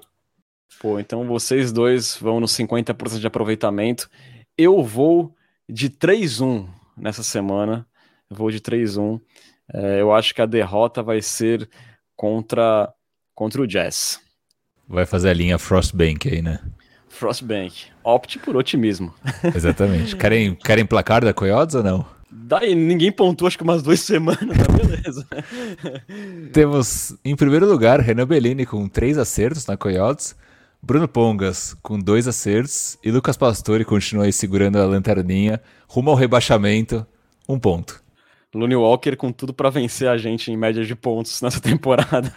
Pô, 0.81 0.99
então 0.99 1.25
vocês 1.25 1.71
dois 1.71 2.15
vão 2.15 2.39
no 2.39 2.45
50% 2.45 3.19
de 3.19 3.27
aproveitamento. 3.27 4.09
Eu 4.57 4.83
vou 4.83 5.35
de 5.67 5.89
3-1 5.89 6.67
nessa 6.95 7.23
semana. 7.23 7.85
Eu 8.29 8.35
vou 8.35 8.51
de 8.51 8.59
3-1. 8.59 9.19
É, 9.73 10.01
eu 10.01 10.13
acho 10.13 10.33
que 10.33 10.41
a 10.41 10.45
derrota 10.45 11.03
vai 11.03 11.21
ser 11.21 11.69
contra, 12.15 12.91
contra 13.35 13.61
o 13.61 13.67
Jazz. 13.67 14.19
Vai 14.87 15.05
fazer 15.05 15.29
a 15.29 15.33
linha 15.33 15.57
Frostbank 15.57 16.27
aí, 16.27 16.41
né? 16.41 16.59
Frostbank. 17.07 17.85
Opte 18.03 18.39
por 18.39 18.55
otimismo. 18.55 19.13
Exatamente. 19.55 20.15
Querem, 20.15 20.55
querem 20.55 20.85
placar 20.85 21.23
da 21.23 21.33
Coyotes 21.33 21.75
ou 21.75 21.83
não? 21.83 22.05
Daí 22.31 22.75
ninguém 22.75 23.11
pontuou 23.11 23.47
acho 23.47 23.57
que 23.57 23.63
umas 23.63 23.81
duas 23.81 23.99
semanas, 24.01 24.39
mas 24.41 24.87
beleza. 24.87 25.27
Temos, 26.53 27.15
em 27.25 27.35
primeiro 27.35 27.67
lugar, 27.67 27.99
Renan 27.99 28.27
Bellini 28.27 28.65
com 28.65 28.87
três 28.87 29.17
acertos 29.17 29.65
na 29.65 29.75
Coyotes, 29.75 30.35
Bruno 30.81 31.07
Pongas 31.07 31.75
com 31.83 31.99
dois 31.99 32.27
acertos 32.27 32.97
e 33.03 33.11
Lucas 33.11 33.37
Pastore 33.37 33.83
continua 33.83 34.25
aí 34.25 34.33
segurando 34.33 34.77
a 34.77 34.85
lanterninha 34.85 35.61
rumo 35.87 36.09
ao 36.09 36.15
rebaixamento, 36.15 37.05
um 37.47 37.59
ponto. 37.59 38.01
Looney 38.55 38.75
Walker 38.75 39.15
com 39.15 39.31
tudo 39.31 39.53
para 39.53 39.69
vencer 39.69 40.07
a 40.07 40.17
gente 40.17 40.51
em 40.51 40.57
média 40.57 40.83
de 40.83 40.95
pontos 40.95 41.41
nessa 41.41 41.59
temporada. 41.61 42.33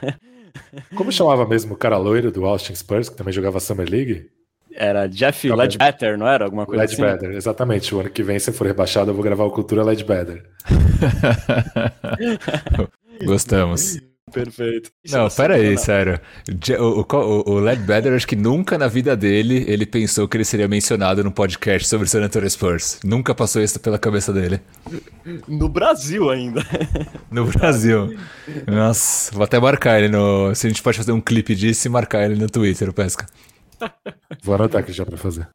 Como 0.95 1.11
chamava 1.11 1.47
mesmo 1.47 1.75
o 1.75 1.77
cara 1.77 1.97
loiro 1.97 2.31
do 2.31 2.45
Austin 2.45 2.75
Spurs, 2.75 3.09
que 3.09 3.17
também 3.17 3.33
jogava 3.33 3.61
Summer 3.61 3.89
League? 3.89 4.29
Era 4.75 5.07
Jeff 5.07 5.49
Também. 5.49 5.67
Ledbetter, 5.67 6.19
não 6.19 6.27
era? 6.27 6.45
Alguma 6.45 6.67
coisa 6.67 6.83
Ledbetter, 6.83 7.05
assim? 7.05 7.13
Ledbetter, 7.13 7.37
exatamente. 7.37 7.95
O 7.95 8.01
ano 8.01 8.11
que 8.11 8.23
vem, 8.23 8.39
se 8.39 8.53
for 8.53 8.67
rebaixado, 8.67 9.11
eu 9.11 9.15
vou 9.15 9.23
gravar 9.23 9.45
o 9.45 9.51
Cultura 9.51 9.85
Ledbetter. 9.85 10.45
Gostamos. 13.25 14.01
Perfeito. 14.33 14.91
Não, 15.11 15.29
pera 15.29 15.55
aí, 15.57 15.77
sério. 15.79 16.19
O, 16.79 17.01
o, 17.03 17.51
o 17.53 17.61
Ledbetter, 17.61 18.15
acho 18.15 18.27
que 18.27 18.35
nunca 18.37 18.79
na 18.79 18.89
vida 18.89 19.17
dele 19.17 19.65
ele 19.69 19.85
pensou 19.85 20.27
que 20.27 20.37
ele 20.37 20.45
seria 20.45 20.67
mencionado 20.67 21.23
no 21.23 21.31
podcast 21.31 21.87
sobre 21.87 22.07
o 22.07 22.11
San 22.11 22.23
Antonio 22.23 22.49
Spurs. 22.49 22.99
Nunca 23.05 23.35
passou 23.35 23.63
isso 23.63 23.79
pela 23.79 23.99
cabeça 23.99 24.33
dele. 24.33 24.61
No 25.47 25.69
Brasil 25.69 26.31
ainda. 26.31 26.63
No 27.31 27.47
Brasil. 27.47 28.15
Nossa, 28.67 29.33
vou 29.35 29.45
até 29.45 29.59
marcar 29.59 29.99
ele 29.99 30.09
no. 30.09 30.55
Se 30.55 30.67
a 30.67 30.71
gente 30.71 30.83
pode 30.83 30.99
fazer 30.99 31.13
um 31.13 31.21
clipe 31.21 31.55
disso 31.55 31.89
e 31.89 31.91
marcar 31.91 32.25
ele 32.25 32.39
no 32.39 32.47
Twitter, 32.47 32.93
Pesca. 32.93 33.27
Vou 34.43 34.55
anotar 34.55 34.83
aqui 34.83 34.93
já 34.93 35.07
para 35.07 35.17
fazer. 35.17 35.49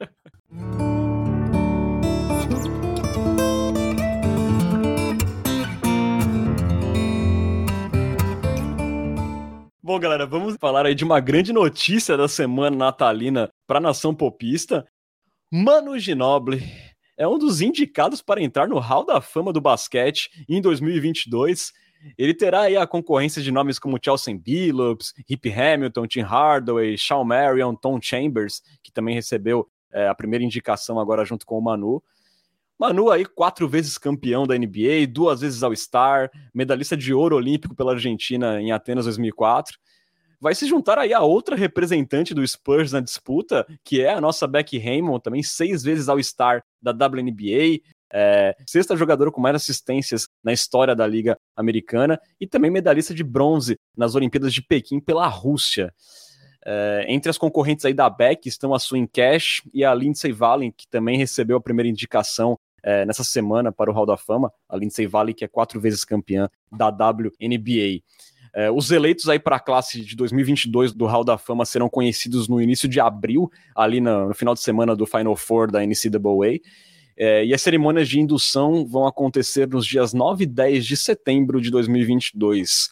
Bom, 9.87 9.97
galera, 10.01 10.25
vamos 10.25 10.57
falar 10.59 10.85
aí 10.85 10.93
de 10.93 11.05
uma 11.05 11.21
grande 11.21 11.53
notícia 11.53 12.17
da 12.17 12.27
semana 12.27 12.75
natalina 12.75 13.49
para 13.65 13.77
a 13.77 13.81
nação 13.81 14.13
popista. 14.13 14.85
Mano 15.49 15.97
Ginoble 15.97 16.61
é 17.17 17.25
um 17.25 17.37
dos 17.37 17.61
indicados 17.61 18.21
para 18.21 18.43
entrar 18.43 18.67
no 18.67 18.79
Hall 18.79 19.05
da 19.05 19.21
Fama 19.21 19.53
do 19.53 19.61
basquete 19.61 20.29
em 20.49 20.59
2022. 20.59 21.71
Ele 22.17 22.33
terá 22.33 22.63
aí 22.63 22.75
a 22.75 22.85
concorrência 22.85 23.41
de 23.41 23.49
nomes 23.49 23.79
como 23.79 23.97
Chelsea 24.03 24.37
Billups, 24.37 25.13
Rip 25.25 25.49
Hamilton, 25.49 26.05
Tim 26.05 26.19
Hardaway, 26.19 26.97
Shawn 26.97 27.23
Marion, 27.23 27.73
Tom 27.73 27.97
Chambers, 28.01 28.61
que 28.83 28.91
também 28.91 29.15
recebeu 29.15 29.69
é, 29.93 30.09
a 30.09 30.13
primeira 30.13 30.43
indicação 30.43 30.99
agora 30.99 31.23
junto 31.23 31.45
com 31.45 31.57
o 31.57 31.61
Manu. 31.61 32.03
Manu 32.79 33.09
aí, 33.09 33.25
quatro 33.25 33.67
vezes 33.67 33.97
campeão 33.97 34.45
da 34.45 34.57
NBA, 34.57 35.07
duas 35.09 35.41
vezes 35.41 35.63
All-Star, 35.63 36.29
medalhista 36.53 36.95
de 36.95 37.13
ouro 37.13 37.35
olímpico 37.35 37.75
pela 37.75 37.93
Argentina 37.93 38.61
em 38.61 38.71
Atenas 38.71 39.05
2004 39.05 39.77
vai 40.39 40.53
se 40.53 40.67
juntar 40.67 40.97
aí 40.99 41.13
a 41.13 41.21
outra 41.21 41.55
representante 41.55 42.33
do 42.33 42.47
Spurs 42.47 42.91
na 42.91 42.99
disputa, 42.99 43.65
que 43.83 44.01
é 44.01 44.13
a 44.13 44.21
nossa 44.21 44.47
Becky 44.47 44.77
Hammond, 44.77 45.21
também 45.21 45.43
seis 45.43 45.83
vezes 45.83 46.07
ao 46.07 46.21
Star 46.21 46.63
da 46.81 46.91
WNBA, 46.91 47.81
é, 48.13 48.55
sexta 48.65 48.95
jogadora 48.95 49.31
com 49.31 49.41
mais 49.41 49.55
assistências 49.55 50.27
na 50.43 50.53
história 50.53 50.95
da 50.95 51.05
Liga 51.05 51.37
Americana 51.55 52.19
e 52.39 52.47
também 52.47 52.71
medalhista 52.71 53.13
de 53.13 53.23
bronze 53.23 53.77
nas 53.95 54.15
Olimpíadas 54.15 54.53
de 54.53 54.61
Pequim 54.61 54.99
pela 54.99 55.27
Rússia. 55.27 55.93
É, 56.65 57.05
entre 57.09 57.29
as 57.29 57.37
concorrentes 57.37 57.85
aí 57.85 57.93
da 57.93 58.09
Beck 58.09 58.47
estão 58.47 58.73
a 58.73 58.79
Swing 58.79 59.09
Cash 59.11 59.61
e 59.73 59.83
a 59.83 59.93
Lindsay 59.93 60.31
Valen, 60.31 60.71
que 60.71 60.87
também 60.87 61.17
recebeu 61.17 61.57
a 61.57 61.61
primeira 61.61 61.89
indicação 61.89 62.57
é, 62.83 63.05
nessa 63.05 63.23
semana 63.23 63.71
para 63.71 63.89
o 63.89 63.93
Hall 63.93 64.05
da 64.05 64.17
Fama. 64.17 64.51
A 64.67 64.77
Lindsay 64.77 65.07
Valen, 65.07 65.35
que 65.35 65.45
é 65.45 65.47
quatro 65.47 65.79
vezes 65.79 66.05
campeã 66.05 66.49
da 66.71 66.87
WNBA. 66.87 68.01
É, 68.53 68.71
os 68.71 68.89
eleitos 68.89 69.29
aí 69.29 69.37
para 69.37 69.57
a 69.57 69.59
classe 69.59 70.01
de 70.01 70.15
2022 70.15 70.93
do 70.93 71.05
Hall 71.05 71.23
da 71.23 71.37
Fama 71.37 71.65
serão 71.65 71.89
conhecidos 71.89 72.47
no 72.47 72.61
início 72.61 72.87
de 72.89 72.99
abril, 72.99 73.51
ali 73.75 74.01
no, 74.01 74.29
no 74.29 74.33
final 74.33 74.53
de 74.53 74.61
semana 74.61 74.95
do 74.95 75.05
Final 75.05 75.35
Four 75.35 75.71
da 75.71 75.85
NCAA. 75.85 76.59
É, 77.15 77.45
e 77.45 77.53
as 77.53 77.61
cerimônias 77.61 78.07
de 78.07 78.19
indução 78.19 78.85
vão 78.85 79.07
acontecer 79.07 79.67
nos 79.67 79.85
dias 79.85 80.13
9 80.13 80.43
e 80.43 80.47
10 80.47 80.85
de 80.85 80.95
setembro 80.95 81.59
de 81.59 81.71
2022. 81.71 82.89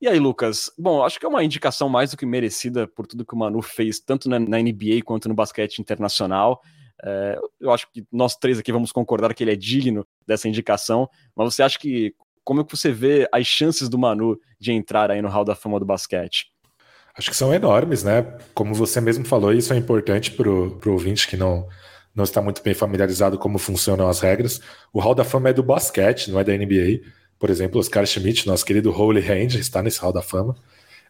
E 0.00 0.08
aí, 0.08 0.18
Lucas? 0.18 0.70
Bom, 0.78 1.02
acho 1.02 1.18
que 1.18 1.24
é 1.24 1.28
uma 1.28 1.42
indicação 1.42 1.88
mais 1.88 2.10
do 2.10 2.16
que 2.16 2.26
merecida 2.26 2.86
por 2.86 3.06
tudo 3.06 3.24
que 3.24 3.34
o 3.34 3.38
Manu 3.38 3.62
fez, 3.62 3.98
tanto 3.98 4.28
na, 4.28 4.38
na 4.38 4.58
NBA 4.58 5.02
quanto 5.04 5.28
no 5.28 5.34
basquete 5.34 5.78
internacional. 5.78 6.60
É, 7.04 7.38
eu 7.60 7.70
acho 7.70 7.86
que 7.92 8.04
nós 8.10 8.36
três 8.36 8.58
aqui 8.58 8.72
vamos 8.72 8.92
concordar 8.92 9.34
que 9.34 9.44
ele 9.44 9.52
é 9.52 9.56
digno 9.56 10.06
dessa 10.26 10.48
indicação, 10.48 11.08
mas 11.34 11.54
você 11.54 11.62
acha 11.62 11.78
que 11.78 12.14
como 12.42 12.60
é 12.60 12.64
que 12.64 12.76
você 12.76 12.92
vê 12.92 13.28
as 13.32 13.46
chances 13.46 13.88
do 13.88 13.98
Manu 13.98 14.38
de 14.58 14.72
entrar 14.72 15.10
aí 15.10 15.20
no 15.20 15.28
Hall 15.28 15.44
da 15.44 15.56
Fama 15.56 15.80
do 15.80 15.84
basquete? 15.84 16.46
Acho 17.18 17.30
que 17.30 17.36
são 17.36 17.52
enormes, 17.52 18.04
né? 18.04 18.22
Como 18.54 18.74
você 18.74 19.00
mesmo 19.00 19.24
falou, 19.24 19.52
isso 19.52 19.72
é 19.72 19.76
importante 19.76 20.30
para 20.30 20.48
o 20.48 20.78
ouvinte 20.86 21.26
que 21.26 21.36
não, 21.36 21.66
não 22.14 22.24
está 22.24 22.40
muito 22.40 22.62
bem 22.62 22.72
familiarizado 22.72 23.36
como 23.38 23.58
funcionam 23.58 24.08
as 24.08 24.20
regras. 24.20 24.60
O 24.92 25.00
Hall 25.00 25.14
da 25.14 25.24
Fama 25.24 25.48
é 25.48 25.52
do 25.52 25.62
basquete, 25.62 26.30
não 26.30 26.38
é 26.38 26.44
da 26.44 26.56
NBA. 26.56 27.00
Por 27.38 27.50
exemplo, 27.50 27.80
Oscar 27.80 28.06
Schmidt, 28.06 28.46
nosso 28.46 28.64
querido 28.64 28.90
Holy 28.90 29.20
Hand, 29.20 29.54
está 29.56 29.82
nesse 29.82 29.98
Hall 30.00 30.12
da 30.12 30.22
Fama. 30.22 30.54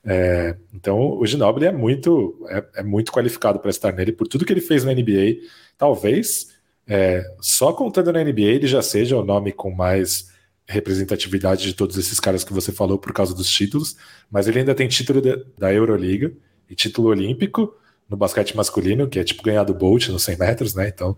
É, 0.07 0.55
então, 0.73 1.19
o 1.19 1.27
Ginobili 1.27 1.67
é 1.67 1.73
muito, 1.73 2.47
é, 2.49 2.65
é 2.77 2.83
muito 2.83 3.11
qualificado 3.11 3.59
para 3.59 3.71
estar 3.71 3.93
nele 3.93 4.13
por 4.13 4.29
tudo 4.29 4.45
que 4.45 4.53
ele 4.53 4.61
fez 4.61 4.85
na 4.85 4.95
NBA. 4.95 5.41
Talvez, 5.77 6.55
é, 6.87 7.25
só 7.41 7.73
contando 7.73 8.13
na 8.13 8.23
NBA, 8.23 8.43
ele 8.43 8.67
já 8.69 8.81
seja 8.81 9.17
o 9.17 9.25
nome 9.25 9.51
com 9.53 9.71
mais 9.71 10.31
representatividade 10.69 11.65
de 11.65 11.75
todos 11.75 11.97
esses 11.97 12.21
caras 12.21 12.45
que 12.45 12.53
você 12.53 12.73
falou 12.73 12.99
por 12.99 13.13
causa 13.13 13.35
dos 13.35 13.49
títulos, 13.51 13.97
mas 14.31 14.47
ele 14.47 14.61
ainda 14.61 14.75
tem 14.75 14.89
título 14.89 15.21
de, 15.21 15.45
da 15.59 15.73
Euroliga 15.73 16.33
e 16.69 16.75
título 16.75 17.09
olímpico 17.09 17.75
no 18.09 18.17
basquete 18.17 18.57
masculino, 18.57 19.09
que 19.09 19.19
é 19.19 19.25
tipo 19.25 19.43
ganhar 19.43 19.65
do 19.65 19.75
Bolt 19.75 20.09
nos 20.09 20.23
100 20.23 20.39
metros, 20.39 20.75
né? 20.75 20.89
Então, 20.89 21.17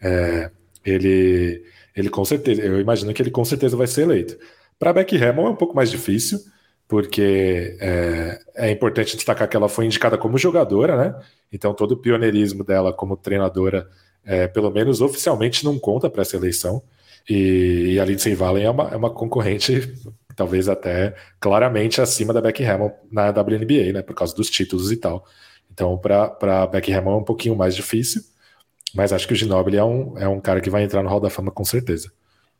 é, 0.00 0.50
ele, 0.84 1.64
ele 1.94 2.08
com 2.08 2.24
certeza, 2.24 2.62
eu 2.62 2.80
imagino 2.80 3.12
que 3.12 3.20
ele 3.20 3.30
com 3.30 3.44
certeza 3.44 3.76
vai 3.76 3.86
ser 3.86 4.02
eleito. 4.02 4.36
Para 4.78 4.92
Becky 4.92 5.16
Hammond 5.16 5.48
é 5.48 5.50
um 5.50 5.56
pouco 5.56 5.74
mais 5.74 5.90
difícil, 5.90 6.38
porque 6.88 7.76
é, 7.78 8.40
é, 8.56 8.70
importante 8.70 9.14
destacar 9.14 9.46
que 9.46 9.56
ela 9.56 9.68
foi 9.68 9.84
indicada 9.84 10.16
como 10.16 10.38
jogadora, 10.38 10.96
né? 10.96 11.20
Então 11.52 11.74
todo 11.74 11.92
o 11.92 11.96
pioneirismo 11.98 12.64
dela 12.64 12.92
como 12.94 13.14
treinadora, 13.14 13.86
é, 14.24 14.48
pelo 14.48 14.70
menos 14.70 15.02
oficialmente, 15.02 15.64
não 15.66 15.78
conta 15.78 16.08
para 16.08 16.22
essa 16.22 16.36
eleição. 16.36 16.82
E, 17.28 17.92
e 17.92 18.00
a 18.00 18.04
Lindsay 18.06 18.34
Valen 18.34 18.64
é 18.64 18.70
uma, 18.70 18.88
é 18.88 18.96
uma 18.96 19.10
concorrente, 19.10 19.92
talvez 20.34 20.66
até 20.66 21.14
claramente 21.38 22.00
acima 22.00 22.32
da 22.32 22.40
Becky 22.40 22.64
Hammond 22.64 22.94
na 23.12 23.28
WNBA, 23.28 23.92
né? 23.92 24.02
Por 24.02 24.14
causa 24.14 24.34
dos 24.34 24.48
títulos 24.48 24.90
e 24.90 24.96
tal. 24.96 25.26
Então, 25.70 25.98
para 25.98 26.66
Becky 26.66 26.92
Hammond 26.92 27.18
é 27.18 27.20
um 27.20 27.24
pouquinho 27.24 27.54
mais 27.54 27.76
difícil, 27.76 28.22
mas 28.94 29.12
acho 29.12 29.28
que 29.28 29.34
o 29.34 29.36
Ginobili 29.36 29.76
é 29.76 29.84
um, 29.84 30.18
é 30.18 30.26
um 30.26 30.40
cara 30.40 30.60
que 30.60 30.70
vai 30.70 30.82
entrar 30.82 31.02
no 31.02 31.08
Hall 31.10 31.20
da 31.20 31.28
Fama 31.28 31.50
com 31.50 31.64
certeza. 31.64 32.10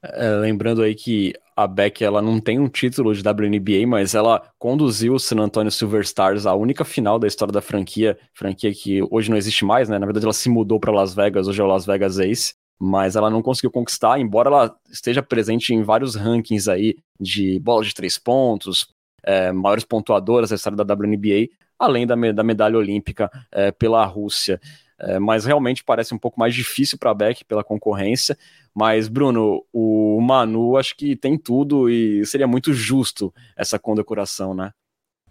É, 0.03 0.31
lembrando 0.37 0.83
aí 0.83 0.95
que 0.95 1.35
a 1.57 1.67
Beck 1.67 2.05
ela 2.05 2.23
não 2.23 2.41
tem 2.41 2.59
um 2.59 2.69
título 2.69 3.13
de 3.13 3.23
WNBA, 3.29 3.87
mas 3.87 4.15
ela 4.15 4.49
conduziu 4.59 5.15
o 5.15 5.19
San 5.19 5.41
Antonio 5.41 5.73
Silver 5.73 6.03
Stars 6.03 6.47
à 6.47 6.55
única 6.55 6.85
final 6.85 7.19
da 7.19 7.27
história 7.27 7.53
da 7.53 7.61
franquia, 7.61 8.17
franquia 8.33 8.73
que 8.73 9.03
hoje 9.11 9.29
não 9.31 9.37
existe 9.37 9.65
mais, 9.65 9.89
né? 9.89 9.99
Na 9.99 10.07
verdade, 10.07 10.25
ela 10.25 10.33
se 10.33 10.49
mudou 10.49 10.79
para 10.79 10.93
Las 10.93 11.15
Vegas, 11.15 11.49
hoje 11.49 11.61
é 11.61 11.65
o 11.65 11.67
Las 11.67 11.85
Vegas 11.85 12.19
Ace 12.19 12.55
mas 12.79 13.17
ela 13.17 13.29
não 13.29 13.43
conseguiu 13.43 13.71
conquistar, 13.71 14.21
embora 14.21 14.49
ela 14.49 14.77
esteja 14.91 15.23
presente 15.23 15.75
em 15.75 15.83
vários 15.83 16.15
rankings 16.15 16.71
aí 16.71 16.97
de 17.19 17.59
bola 17.59 17.85
de 17.85 17.93
três 17.93 18.19
pontos, 18.19 18.87
é, 19.25 19.51
maiores 19.51 19.85
pontuadoras 19.85 20.51
da 20.51 20.57
história 20.57 20.77
da 20.77 20.95
WNBA, 20.95 21.49
além 21.79 22.07
da, 22.07 22.15
da 22.33 22.45
medalha 22.45 22.79
olímpica 22.79 23.31
é, 23.51 23.73
pela 23.73 24.05
Rússia. 24.05 24.61
É, 25.01 25.19
mas 25.19 25.45
realmente 25.45 25.85
parece 25.85 26.13
um 26.13 26.19
pouco 26.19 26.41
mais 26.41 26.55
difícil 26.55 26.99
para 26.99 27.15
Beck 27.15 27.45
pela 27.45 27.63
concorrência. 27.63 28.37
Mas, 28.75 29.09
Bruno, 29.09 29.65
o 29.73 30.21
Manu 30.21 30.77
acho 30.77 30.97
que 30.97 31.15
tem 31.15 31.39
tudo 31.39 31.89
e 31.89 32.25
seria 32.27 32.47
muito 32.47 32.73
justo 32.73 33.33
essa 33.57 33.79
condecoração, 33.79 34.55
né? 34.55 34.73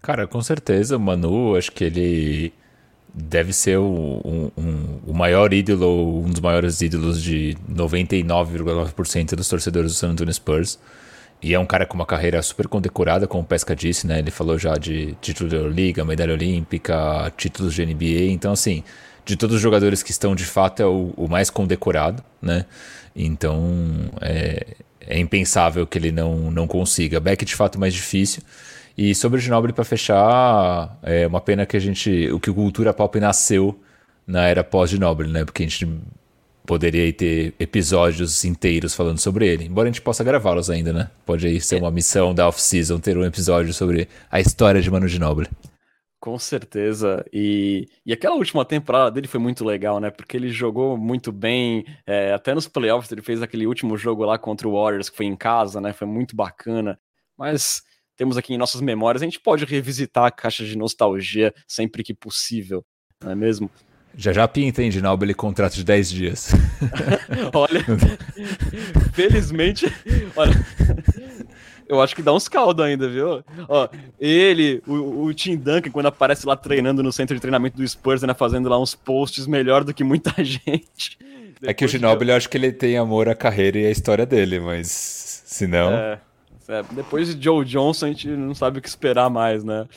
Cara, 0.01 0.27
com 0.27 0.41
certeza, 0.41 0.95
o 0.95 0.99
Manu, 0.99 1.55
acho 1.55 1.71
que 1.71 1.83
ele 1.83 2.53
deve 3.13 3.51
ser 3.51 3.77
o, 3.77 4.21
um, 4.23 4.51
um, 4.57 4.99
o 5.07 5.13
maior 5.13 5.51
ídolo, 5.51 6.19
um 6.23 6.29
dos 6.29 6.39
maiores 6.39 6.81
ídolos 6.81 7.21
de 7.21 7.57
99,9% 7.69 9.35
dos 9.35 9.49
torcedores 9.49 9.91
do 9.91 9.97
San 9.97 10.11
Antonio 10.11 10.33
Spurs. 10.33 10.79
E 11.41 11.53
é 11.53 11.59
um 11.59 11.65
cara 11.65 11.85
com 11.85 11.95
uma 11.95 12.05
carreira 12.05 12.41
super 12.41 12.67
condecorada, 12.67 13.27
como 13.27 13.43
o 13.43 13.45
Pesca 13.45 13.75
disse, 13.75 14.07
né? 14.07 14.19
Ele 14.19 14.31
falou 14.31 14.57
já 14.57 14.73
de 14.75 15.15
título 15.21 15.49
da 15.49 15.59
Liga, 15.67 16.03
medalha 16.03 16.33
olímpica, 16.33 17.31
títulos 17.37 17.73
de 17.75 17.85
NBA. 17.85 18.31
Então, 18.31 18.53
assim, 18.53 18.83
de 19.27 19.35
todos 19.35 19.57
os 19.57 19.61
jogadores 19.61 20.01
que 20.01 20.11
estão, 20.11 20.33
de 20.33 20.45
fato, 20.45 20.81
é 20.81 20.85
o, 20.85 21.13
o 21.17 21.27
mais 21.27 21.49
condecorado, 21.49 22.23
né? 22.41 22.65
Então, 23.13 24.09
é, 24.21 24.65
é 25.01 25.19
impensável 25.19 25.85
que 25.85 25.97
ele 25.97 26.11
não, 26.11 26.49
não 26.49 26.65
consiga. 26.65 27.19
Beck, 27.19 27.43
de 27.43 27.53
fato, 27.53 27.77
é 27.77 27.79
mais 27.79 27.93
difícil. 27.93 28.41
E 28.97 29.13
sobre 29.13 29.37
o 29.37 29.41
Ginobili, 29.41 29.73
para 29.73 29.83
fechar, 29.83 30.97
é 31.03 31.27
uma 31.27 31.41
pena 31.41 31.65
que 31.65 31.75
a 31.75 31.79
gente. 31.79 32.31
O 32.31 32.39
que 32.39 32.49
o 32.49 32.53
Cultura 32.53 32.93
Pop 32.93 33.19
nasceu 33.19 33.77
na 34.25 34.47
era 34.47 34.63
pós-Ginobili, 34.63 35.31
né? 35.31 35.43
Porque 35.43 35.63
a 35.63 35.67
gente 35.67 35.87
poderia 36.65 37.11
ter 37.13 37.53
episódios 37.59 38.45
inteiros 38.45 38.95
falando 38.95 39.19
sobre 39.19 39.45
ele. 39.45 39.65
Embora 39.65 39.89
a 39.89 39.91
gente 39.91 40.01
possa 40.01 40.23
gravá-los 40.23 40.69
ainda, 40.69 40.93
né? 40.93 41.09
Pode 41.25 41.47
aí 41.47 41.59
ser 41.59 41.81
uma 41.81 41.91
missão 41.91 42.33
da 42.33 42.47
off-season 42.47 42.99
ter 42.99 43.17
um 43.17 43.25
episódio 43.25 43.73
sobre 43.73 44.07
a 44.31 44.39
história 44.39 44.81
de 44.81 44.89
Manu 44.89 45.07
Ginobili. 45.07 45.49
Com 46.19 46.39
certeza. 46.39 47.23
E, 47.31 47.87
e 48.05 48.11
aquela 48.11 48.35
última 48.35 48.65
temporada 48.65 49.11
dele 49.11 49.27
foi 49.27 49.39
muito 49.39 49.63
legal, 49.63 49.99
né? 49.99 50.09
Porque 50.09 50.35
ele 50.35 50.49
jogou 50.49 50.97
muito 50.97 51.31
bem. 51.31 51.85
É, 52.07 52.33
até 52.33 52.55
nos 52.55 52.67
playoffs 52.67 53.11
ele 53.11 53.21
fez 53.21 53.41
aquele 53.41 53.67
último 53.67 53.95
jogo 53.95 54.25
lá 54.25 54.37
contra 54.37 54.67
o 54.67 54.73
Warriors, 54.73 55.09
que 55.09 55.17
foi 55.17 55.27
em 55.27 55.35
casa, 55.35 55.79
né? 55.79 55.93
Foi 55.93 56.07
muito 56.07 56.35
bacana. 56.35 56.99
Mas 57.37 57.83
temos 58.15 58.35
aqui 58.35 58.53
em 58.53 58.57
nossas 58.57 58.81
memórias, 58.81 59.21
a 59.21 59.25
gente 59.25 59.39
pode 59.39 59.63
revisitar 59.63 60.25
a 60.25 60.31
caixa 60.31 60.65
de 60.65 60.75
nostalgia 60.75 61.53
sempre 61.67 62.03
que 62.03 62.15
possível, 62.15 62.83
não 63.23 63.31
é 63.31 63.35
mesmo? 63.35 63.69
Já 64.17 64.33
já 64.33 64.47
pinta, 64.47 64.81
hein, 64.81 64.89
Ginaldo, 64.89 65.23
ele 65.23 65.35
contrato 65.35 65.75
de 65.75 65.83
10 65.83 66.09
dias. 66.09 66.51
olha, 67.53 67.85
felizmente, 69.13 69.85
olha, 70.35 70.53
eu 71.87 72.01
acho 72.01 72.15
que 72.15 72.23
dá 72.23 72.33
uns 72.33 72.49
caldos 72.49 72.83
ainda, 72.83 73.07
viu? 73.07 73.43
Ó, 73.69 73.87
ele, 74.19 74.81
o, 74.87 75.25
o 75.25 75.33
Tim 75.35 75.55
Duncan, 75.55 75.91
quando 75.91 76.07
aparece 76.07 76.47
lá 76.47 76.55
treinando 76.55 77.03
no 77.03 77.11
centro 77.11 77.35
de 77.35 77.41
treinamento 77.41 77.77
do 77.77 77.87
Spurs, 77.87 78.23
né, 78.23 78.33
fazendo 78.33 78.67
lá 78.67 78.81
uns 78.81 78.95
posts 78.95 79.45
melhor 79.45 79.83
do 79.83 79.93
que 79.93 80.03
muita 80.03 80.33
gente. 80.43 81.19
Depois 81.19 81.69
é 81.69 81.73
que 81.75 81.85
o 81.85 81.87
Ginobili, 81.87 82.31
eu 82.31 82.37
acho 82.37 82.49
que 82.49 82.57
ele 82.57 82.71
tem 82.71 82.97
amor 82.97 83.29
à 83.29 83.35
carreira 83.35 83.77
e 83.77 83.85
à 83.85 83.91
história 83.91 84.25
dele, 84.25 84.59
mas 84.59 84.87
se 85.45 85.67
não... 85.67 85.91
É... 85.91 86.19
É, 86.67 86.83
depois 86.91 87.33
de 87.33 87.41
Joe 87.41 87.63
Johnson, 87.63 88.07
a 88.07 88.09
gente 88.09 88.27
não 88.27 88.53
sabe 88.53 88.79
o 88.79 88.81
que 88.81 88.89
esperar 88.89 89.29
mais, 89.29 89.63
né? 89.63 89.87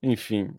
Enfim. 0.00 0.50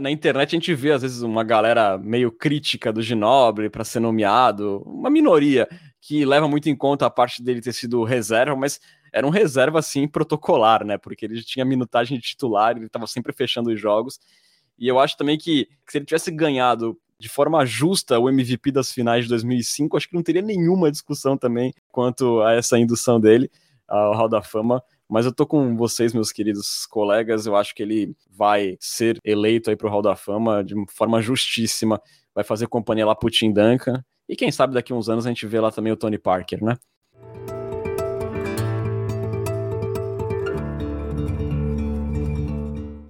Na 0.00 0.10
internet 0.10 0.48
a 0.48 0.58
gente 0.58 0.74
vê, 0.74 0.92
às 0.92 1.02
vezes, 1.02 1.20
uma 1.20 1.44
galera 1.44 1.98
meio 1.98 2.32
crítica 2.32 2.90
do 2.92 3.02
Ginobre 3.02 3.68
para 3.68 3.84
ser 3.84 4.00
nomeado, 4.00 4.82
uma 4.86 5.10
minoria 5.10 5.68
que 6.00 6.24
leva 6.24 6.48
muito 6.48 6.68
em 6.68 6.74
conta 6.74 7.04
a 7.04 7.10
parte 7.10 7.42
dele 7.42 7.60
ter 7.60 7.74
sido 7.74 8.02
reserva, 8.02 8.56
mas 8.56 8.80
era 9.12 9.26
um 9.26 9.30
reserva, 9.30 9.78
assim, 9.78 10.08
protocolar, 10.08 10.84
né? 10.84 10.96
Porque 10.96 11.26
ele 11.26 11.42
tinha 11.42 11.64
minutagem 11.64 12.16
de 12.16 12.24
titular, 12.24 12.74
ele 12.74 12.86
estava 12.86 13.06
sempre 13.06 13.34
fechando 13.34 13.70
os 13.70 13.78
jogos. 13.78 14.18
E 14.78 14.88
eu 14.88 14.98
acho 14.98 15.16
também 15.16 15.36
que, 15.36 15.66
que 15.86 15.92
se 15.92 15.98
ele 15.98 16.06
tivesse 16.06 16.30
ganhado 16.30 16.98
de 17.18 17.28
forma 17.28 17.64
justa 17.64 18.18
o 18.18 18.28
MVP 18.28 18.72
das 18.72 18.90
finais 18.90 19.24
de 19.24 19.28
2005, 19.28 19.96
acho 19.96 20.08
que 20.08 20.14
não 20.14 20.22
teria 20.22 20.42
nenhuma 20.42 20.90
discussão 20.90 21.36
também 21.36 21.72
quanto 21.90 22.40
a 22.40 22.54
essa 22.54 22.78
indução 22.78 23.20
dele 23.20 23.50
ao 23.86 24.14
Hall 24.14 24.28
da 24.28 24.42
Fama. 24.42 24.82
Mas 25.12 25.26
eu 25.26 25.32
tô 25.34 25.46
com 25.46 25.76
vocês, 25.76 26.14
meus 26.14 26.32
queridos 26.32 26.86
colegas. 26.86 27.44
Eu 27.44 27.54
acho 27.54 27.74
que 27.74 27.82
ele 27.82 28.16
vai 28.30 28.78
ser 28.80 29.18
eleito 29.22 29.68
aí 29.68 29.76
pro 29.76 29.90
Hall 29.90 30.00
da 30.00 30.16
Fama 30.16 30.64
de 30.64 30.74
forma 30.88 31.20
justíssima. 31.20 32.00
Vai 32.34 32.42
fazer 32.42 32.66
companhia 32.66 33.04
lá 33.04 33.14
pro 33.14 33.28
Tim 33.28 33.52
Duncan. 33.52 34.02
E 34.26 34.34
quem 34.34 34.50
sabe 34.50 34.72
daqui 34.72 34.90
a 34.90 34.96
uns 34.96 35.10
anos 35.10 35.26
a 35.26 35.28
gente 35.28 35.46
vê 35.46 35.60
lá 35.60 35.70
também 35.70 35.92
o 35.92 35.98
Tony 35.98 36.16
Parker, 36.16 36.64
né? 36.64 36.78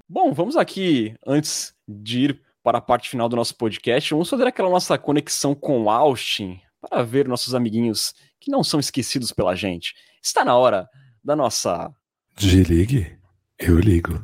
Bom, 0.08 0.32
vamos 0.32 0.56
aqui, 0.56 1.14
antes 1.24 1.72
de 1.86 2.24
ir 2.24 2.42
para 2.64 2.78
a 2.78 2.82
parte 2.82 3.08
final 3.08 3.28
do 3.28 3.36
nosso 3.36 3.56
podcast, 3.56 4.10
vamos 4.10 4.28
fazer 4.28 4.48
aquela 4.48 4.68
nossa 4.68 4.98
conexão 4.98 5.54
com 5.54 5.88
Austin 5.88 6.58
para 6.80 7.04
ver 7.04 7.28
nossos 7.28 7.54
amiguinhos 7.54 8.12
que 8.40 8.50
não 8.50 8.64
são 8.64 8.80
esquecidos 8.80 9.30
pela 9.30 9.54
gente. 9.54 9.94
Está 10.20 10.44
na 10.44 10.56
hora 10.56 10.88
da 11.24 11.36
nossa. 11.36 11.92
Desligue, 12.36 13.12
eu 13.58 13.78
ligo. 13.78 14.20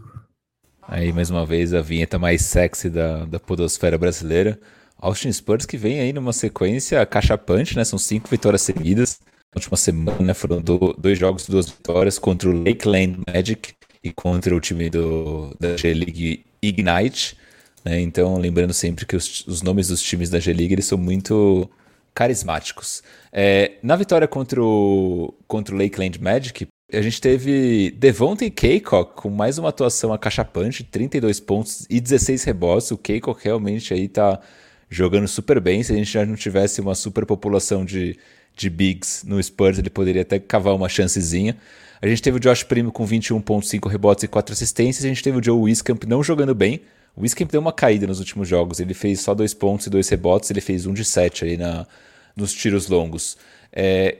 Aí, 0.82 1.12
mais 1.12 1.30
uma 1.30 1.44
vez, 1.44 1.74
a 1.74 1.82
vinheta 1.82 2.18
mais 2.18 2.42
sexy 2.42 2.88
da, 2.88 3.24
da 3.26 3.38
podosfera 3.38 3.98
brasileira. 3.98 4.58
Austin 4.96 5.30
Spurs 5.30 5.66
que 5.66 5.76
vem 5.76 6.00
aí 6.00 6.12
numa 6.12 6.32
sequência 6.32 7.04
cachapante, 7.06 7.76
né? 7.76 7.84
São 7.84 7.98
cinco 7.98 8.28
vitórias 8.28 8.62
seguidas. 8.62 9.20
Na 9.54 9.58
última 9.58 9.76
semana, 9.76 10.18
né? 10.18 10.34
Foram 10.34 10.60
do, 10.60 10.94
dois 10.98 11.18
jogos, 11.18 11.46
duas 11.46 11.68
vitórias 11.68 12.18
contra 12.18 12.48
o 12.48 12.64
Lakeland 12.64 13.20
Magic 13.32 13.74
e 14.02 14.12
contra 14.12 14.56
o 14.56 14.60
time 14.60 14.90
do, 14.90 15.54
da 15.60 15.76
G-League 15.76 16.44
Ignite. 16.62 17.36
Né? 17.84 18.00
Então, 18.00 18.38
lembrando 18.38 18.72
sempre 18.72 19.06
que 19.06 19.14
os, 19.14 19.46
os 19.46 19.62
nomes 19.62 19.88
dos 19.88 20.02
times 20.02 20.30
da 20.30 20.40
G-League 20.40 20.74
eles 20.74 20.86
são 20.86 20.98
muito 20.98 21.70
carismáticos. 22.14 23.02
É, 23.30 23.72
na 23.82 23.94
vitória 23.94 24.26
contra 24.26 24.62
o, 24.62 25.34
contra 25.46 25.74
o 25.74 25.78
Lakeland 25.78 26.20
Magic, 26.20 26.66
a 26.92 27.02
gente 27.02 27.20
teve 27.20 27.90
Devontae 27.98 28.50
Kaycock 28.50 29.14
com 29.14 29.28
mais 29.28 29.58
uma 29.58 29.68
atuação 29.68 30.10
acachapante, 30.10 30.82
32 30.82 31.38
pontos 31.38 31.86
e 31.90 32.00
16 32.00 32.44
rebotes. 32.44 32.90
O 32.90 32.96
Kaycock 32.96 33.44
realmente 33.44 33.92
aí 33.92 34.08
tá 34.08 34.40
jogando 34.88 35.28
super 35.28 35.60
bem. 35.60 35.82
Se 35.82 35.92
a 35.92 35.96
gente 35.96 36.10
já 36.10 36.24
não 36.24 36.34
tivesse 36.34 36.80
uma 36.80 36.94
superpopulação 36.94 37.84
de, 37.84 38.18
de 38.56 38.70
bigs 38.70 39.22
no 39.26 39.42
Spurs, 39.42 39.78
ele 39.78 39.90
poderia 39.90 40.22
até 40.22 40.38
cavar 40.38 40.74
uma 40.74 40.88
chancezinha. 40.88 41.58
A 42.00 42.06
gente 42.08 42.22
teve 42.22 42.38
o 42.38 42.40
Josh 42.40 42.62
Primo 42.62 42.90
com 42.90 43.06
21.5 43.06 43.86
rebotes 43.86 44.24
e 44.24 44.28
4 44.28 44.54
assistências. 44.54 45.04
A 45.04 45.08
gente 45.08 45.22
teve 45.22 45.36
o 45.36 45.44
Joe 45.44 45.60
Wiscamp 45.60 46.04
não 46.04 46.22
jogando 46.22 46.54
bem. 46.54 46.80
O 47.14 47.20
Wiscamp 47.20 47.50
deu 47.50 47.60
uma 47.60 47.72
caída 47.72 48.06
nos 48.06 48.18
últimos 48.18 48.48
jogos. 48.48 48.80
Ele 48.80 48.94
fez 48.94 49.20
só 49.20 49.34
2 49.34 49.52
pontos 49.52 49.86
e 49.88 49.90
2 49.90 50.08
rebotes. 50.08 50.50
Ele 50.50 50.62
fez 50.62 50.86
1 50.86 50.90
um 50.90 50.94
de 50.94 51.04
7 51.04 51.44
aí 51.44 51.56
na, 51.58 51.86
nos 52.34 52.54
tiros 52.54 52.88
longos. 52.88 53.36
É, 53.70 54.18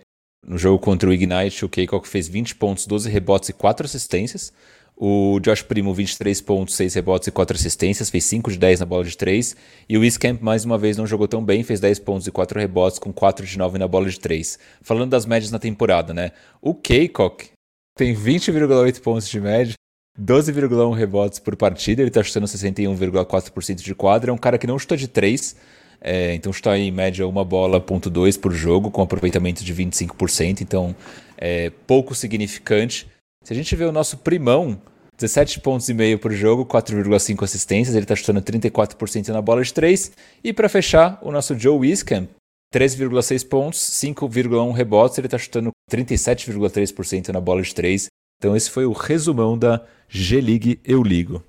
no 0.49 0.57
jogo 0.57 0.79
contra 0.79 1.11
o 1.11 1.13
Ignite, 1.13 1.65
o 1.65 1.69
Keikok 1.69 2.09
fez 2.09 2.27
20 2.27 2.55
pontos, 2.55 2.87
12 2.87 3.11
rebotes 3.11 3.51
e 3.51 3.53
4 3.53 3.85
assistências. 3.85 4.51
O 4.97 5.39
Josh 5.41 5.63
Primo, 5.63 5.93
23 5.93 6.41
pontos, 6.41 6.75
6 6.75 6.95
rebotes 6.95 7.29
e 7.29 7.31
4 7.31 7.57
assistências, 7.57 8.09
fez 8.11 8.25
5 8.25 8.51
de 8.51 8.59
10 8.59 8.81
na 8.81 8.87
bola 8.87 9.05
de 9.05 9.17
3. 9.17 9.55
E 9.89 9.97
o 9.97 10.01
Wiscamp, 10.01 10.41
mais 10.43 10.65
uma 10.65 10.79
vez, 10.79 10.97
não 10.97 11.07
jogou 11.07 11.29
tão 11.29 11.45
bem, 11.45 11.63
fez 11.63 11.79
10 11.81 11.99
pontos 12.01 12.27
e 12.27 12.33
4 12.33 12.59
rebotes, 12.59 12.99
com 12.99 13.13
4 13.13 13.47
de 13.47 13.59
9 13.59 13.79
na 13.79 13.87
bola 13.87 14.09
de 14.09 14.19
3. 14.19 14.59
Falando 14.81 15.11
das 15.11 15.27
médias 15.27 15.53
na 15.53 15.59
temporada, 15.59 16.15
né? 16.15 16.33
O 16.63 16.75
Keikok 16.75 17.51
tem 17.97 18.15
20,8 18.15 19.01
pontos 19.01 19.29
de 19.29 19.41
média, 19.41 19.75
12,1 20.19 20.97
rebotes 20.97 21.39
por 21.39 21.55
partida, 21.55 22.03
ele 22.03 22.09
está 22.09 22.23
chutando 22.23 22.47
61,4% 22.47 23.77
de 23.83 23.95
quadra. 23.95 24.31
É 24.31 24.35
um 24.35 24.39
cara 24.39 24.59
que 24.59 24.67
não 24.67 24.79
chuta 24.79 24.97
de 24.97 25.07
3, 25.07 25.55
é, 26.01 26.35
então 26.35 26.53
chuta 26.53 26.77
em 26.79 26.91
média 26.91 27.27
uma 27.27 27.45
bola, 27.45 27.81
ponto 27.81 28.09
2 28.09 28.37
por 28.37 28.53
jogo, 28.53 28.91
com 28.91 29.03
aproveitamento 29.03 29.65
de 29.65 29.75
25%, 29.75 30.61
então 30.61 30.95
é 31.37 31.71
pouco 31.87 32.15
significante. 32.15 33.07
Se 33.45 33.53
a 33.53 33.57
gente 33.57 33.75
vê 33.75 33.85
o 33.85 33.93
nosso 33.93 34.19
primão, 34.19 34.81
17 35.17 35.61
pontos 35.61 35.89
e 35.89 35.95
meio 35.95 36.19
por 36.19 36.33
jogo, 36.33 36.65
4,5 36.65 37.43
assistências, 37.43 37.97
ele 37.97 38.05
está 38.05 38.15
chutando 38.15 38.41
34% 38.41 39.29
na 39.29 39.43
bola 39.43 39.63
de 39.63 39.75
3. 39.75 40.13
E 40.45 40.53
para 40.53 40.69
fechar, 40.69 41.19
o 41.23 41.33
nosso 41.33 41.59
Joe 41.59 41.79
Wiscamp, 41.79 42.29
13,6 42.73 43.49
pontos, 43.49 43.81
5,1 43.81 44.73
rebotes, 44.73 45.19
ele 45.19 45.27
está 45.27 45.39
chutando 45.39 45.71
37,3% 45.91 47.29
na 47.29 47.41
bola 47.41 47.63
de 47.63 47.75
3. 47.75 48.07
Então 48.39 48.57
esse 48.57 48.71
foi 48.71 48.87
o 48.87 48.93
resumão 48.93 49.59
da 49.59 49.85
G-League 50.09 50.81
Eu 50.85 51.03
Ligo. 51.03 51.43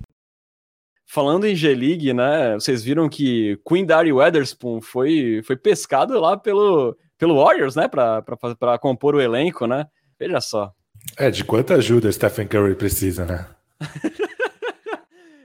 Falando 1.12 1.44
em 1.44 1.56
G-League, 1.56 2.14
né, 2.14 2.54
vocês 2.54 2.84
viram 2.84 3.08
que 3.08 3.58
Queen 3.68 3.84
Dari 3.84 4.12
Weatherspoon 4.12 4.80
foi, 4.80 5.42
foi 5.44 5.56
pescado 5.56 6.20
lá 6.20 6.36
pelo, 6.36 6.96
pelo 7.18 7.34
Warriors, 7.34 7.74
né, 7.74 7.88
para 7.88 8.78
compor 8.78 9.16
o 9.16 9.20
elenco, 9.20 9.66
né? 9.66 9.88
Veja 10.16 10.40
só. 10.40 10.72
É, 11.16 11.28
de 11.28 11.42
quanta 11.42 11.74
ajuda 11.74 12.12
Stephen 12.12 12.46
Curry 12.46 12.76
precisa, 12.76 13.24
né? 13.24 13.44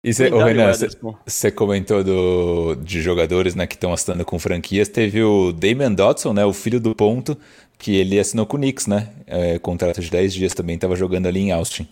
E 0.03 0.13
cê, 0.13 0.29
Renan, 0.29 0.71
você 1.25 1.49
comentou 1.49 2.03
do, 2.03 2.75
de 2.75 3.01
jogadores 3.01 3.55
né, 3.55 3.65
que 3.65 3.73
estão 3.73 3.91
assinando 3.91 4.23
com 4.23 4.37
franquias. 4.37 4.87
Teve 4.87 5.23
o 5.23 5.51
Damian 5.51 5.91
Dotson, 5.91 6.31
né, 6.31 6.45
o 6.45 6.53
filho 6.53 6.79
do 6.79 6.93
ponto, 6.93 7.35
que 7.79 7.95
ele 7.95 8.19
assinou 8.19 8.45
com 8.45 8.55
o 8.55 8.59
Knicks, 8.59 8.85
né? 8.85 9.09
É, 9.25 9.57
contrato 9.57 9.99
de 9.99 10.11
10 10.11 10.31
dias 10.31 10.53
também, 10.53 10.75
estava 10.75 10.95
jogando 10.95 11.25
ali 11.25 11.39
em 11.39 11.51
Austin. 11.51 11.87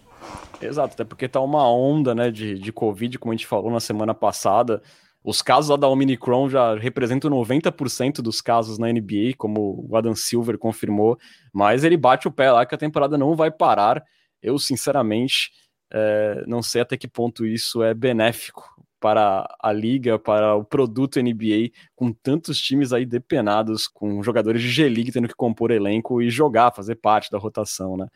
Exato, 0.62 0.94
até 0.94 1.04
porque 1.04 1.28
tá 1.28 1.42
uma 1.42 1.70
onda 1.70 2.16
né, 2.16 2.32
de, 2.32 2.58
de 2.58 2.72
Covid, 2.72 3.20
como 3.20 3.34
a 3.34 3.36
gente 3.36 3.48
falou 3.48 3.72
na 3.72 3.80
semana 3.80 4.14
passada. 4.14 4.82
Os 5.24 5.42
casos 5.42 5.70
lá 5.70 5.78
da 5.78 5.88
Omicron 5.88 6.50
já 6.50 6.76
representam 6.76 7.32
90% 7.32 8.16
dos 8.22 8.42
casos 8.42 8.78
na 8.78 8.92
NBA, 8.92 9.36
como 9.38 9.88
o 9.90 9.96
Adam 9.96 10.16
Silver 10.16 10.58
confirmou, 10.58 11.18
mas 11.54 11.84
ele 11.84 11.96
bate 11.96 12.28
o 12.28 12.32
pé 12.32 12.52
lá 12.52 12.66
que 12.66 12.76
a 12.76 12.78
temporada 12.78 13.18
não 13.18 13.36
vai 13.36 13.50
parar. 13.50 14.04
Eu, 14.42 14.60
sinceramente, 14.60 15.52
é, 15.92 16.44
não 16.46 16.62
sei 16.62 16.82
até 16.82 16.98
que 16.98 17.08
ponto 17.08 17.46
isso 17.46 17.82
é 17.82 17.94
benéfico 17.94 18.64
para 19.00 19.48
a 19.62 19.72
liga, 19.72 20.18
para 20.18 20.56
o 20.56 20.64
produto 20.64 21.22
NBA, 21.22 21.72
com 21.96 22.12
tantos 22.12 22.58
times 22.58 22.92
aí 22.94 23.06
depenados, 23.06 23.88
com 23.88 24.24
jogadores 24.24 24.62
de 24.62 24.70
G-League 24.70 25.12
tendo 25.12 25.28
que 25.28 25.36
compor 25.36 25.72
elenco 25.72 26.22
e 26.22 26.30
jogar, 26.30 26.74
fazer 26.74 26.96
parte 26.96 27.30
da 27.30 27.38
rotação, 27.38 27.98
né? 27.98 28.08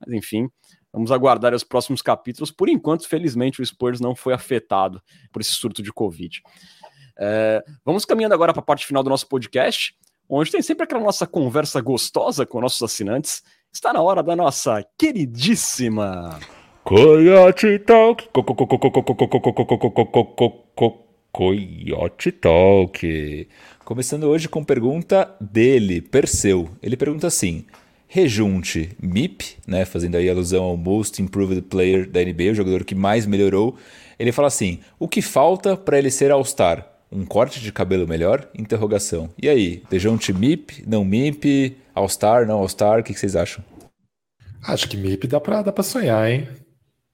Mas 0.00 0.14
enfim, 0.14 0.48
vamos 0.96 1.12
aguardar 1.12 1.52
os 1.52 1.62
próximos 1.62 2.00
capítulos. 2.00 2.50
Por 2.50 2.70
enquanto, 2.70 3.06
felizmente, 3.06 3.60
o 3.60 3.66
Spurs 3.66 4.00
não 4.00 4.16
foi 4.16 4.32
afetado 4.32 5.02
por 5.30 5.42
esse 5.42 5.50
surto 5.50 5.82
de 5.82 5.92
Covid. 5.92 6.40
É, 7.18 7.62
vamos 7.84 8.06
caminhando 8.06 8.32
agora 8.32 8.54
para 8.54 8.60
a 8.62 8.64
parte 8.64 8.86
final 8.86 9.02
do 9.02 9.10
nosso 9.10 9.28
podcast, 9.28 9.94
onde 10.26 10.50
tem 10.50 10.62
sempre 10.62 10.84
aquela 10.84 11.02
nossa 11.02 11.26
conversa 11.26 11.82
gostosa 11.82 12.46
com 12.46 12.62
nossos 12.62 12.82
assinantes. 12.82 13.42
Está 13.70 13.92
na 13.92 14.00
hora 14.00 14.22
da 14.22 14.34
nossa 14.34 14.82
queridíssima 14.96 16.40
Coyote 16.82 17.78
Talk. 17.80 18.30
Coyote 21.30 22.32
Talk. 22.32 23.48
Começando 23.84 24.24
hoje 24.24 24.48
com 24.48 24.64
pergunta 24.64 25.36
dele, 25.38 26.00
Perseu. 26.00 26.70
Ele 26.82 26.96
pergunta 26.96 27.26
assim: 27.26 27.66
rejunte 28.16 28.96
MIP, 28.98 29.58
né, 29.66 29.84
fazendo 29.84 30.16
aí 30.16 30.30
alusão 30.30 30.64
ao 30.64 30.74
Most 30.74 31.20
Improved 31.20 31.60
Player 31.60 32.08
da 32.08 32.24
NBA, 32.24 32.52
o 32.52 32.54
jogador 32.54 32.82
que 32.82 32.94
mais 32.94 33.26
melhorou. 33.26 33.76
Ele 34.18 34.32
fala 34.32 34.48
assim: 34.48 34.80
o 34.98 35.06
que 35.06 35.20
falta 35.20 35.76
para 35.76 35.98
ele 35.98 36.10
ser 36.10 36.30
All-Star? 36.30 36.90
Um 37.12 37.26
corte 37.26 37.60
de 37.60 37.70
cabelo 37.70 38.08
melhor? 38.08 38.48
Interrogação. 38.58 39.28
E 39.40 39.50
aí, 39.50 39.82
rejunte 39.90 40.32
MIP, 40.32 40.82
não 40.86 41.04
MIP, 41.04 41.76
All-Star, 41.94 42.46
não 42.46 42.60
All-Star, 42.60 43.00
o 43.00 43.02
que, 43.02 43.12
que 43.12 43.20
vocês 43.20 43.36
acham? 43.36 43.62
Acho 44.66 44.88
que 44.88 44.96
MIP 44.96 45.26
dá 45.26 45.38
pra, 45.38 45.60
dá 45.60 45.70
pra 45.70 45.84
sonhar, 45.84 46.30
hein? 46.30 46.48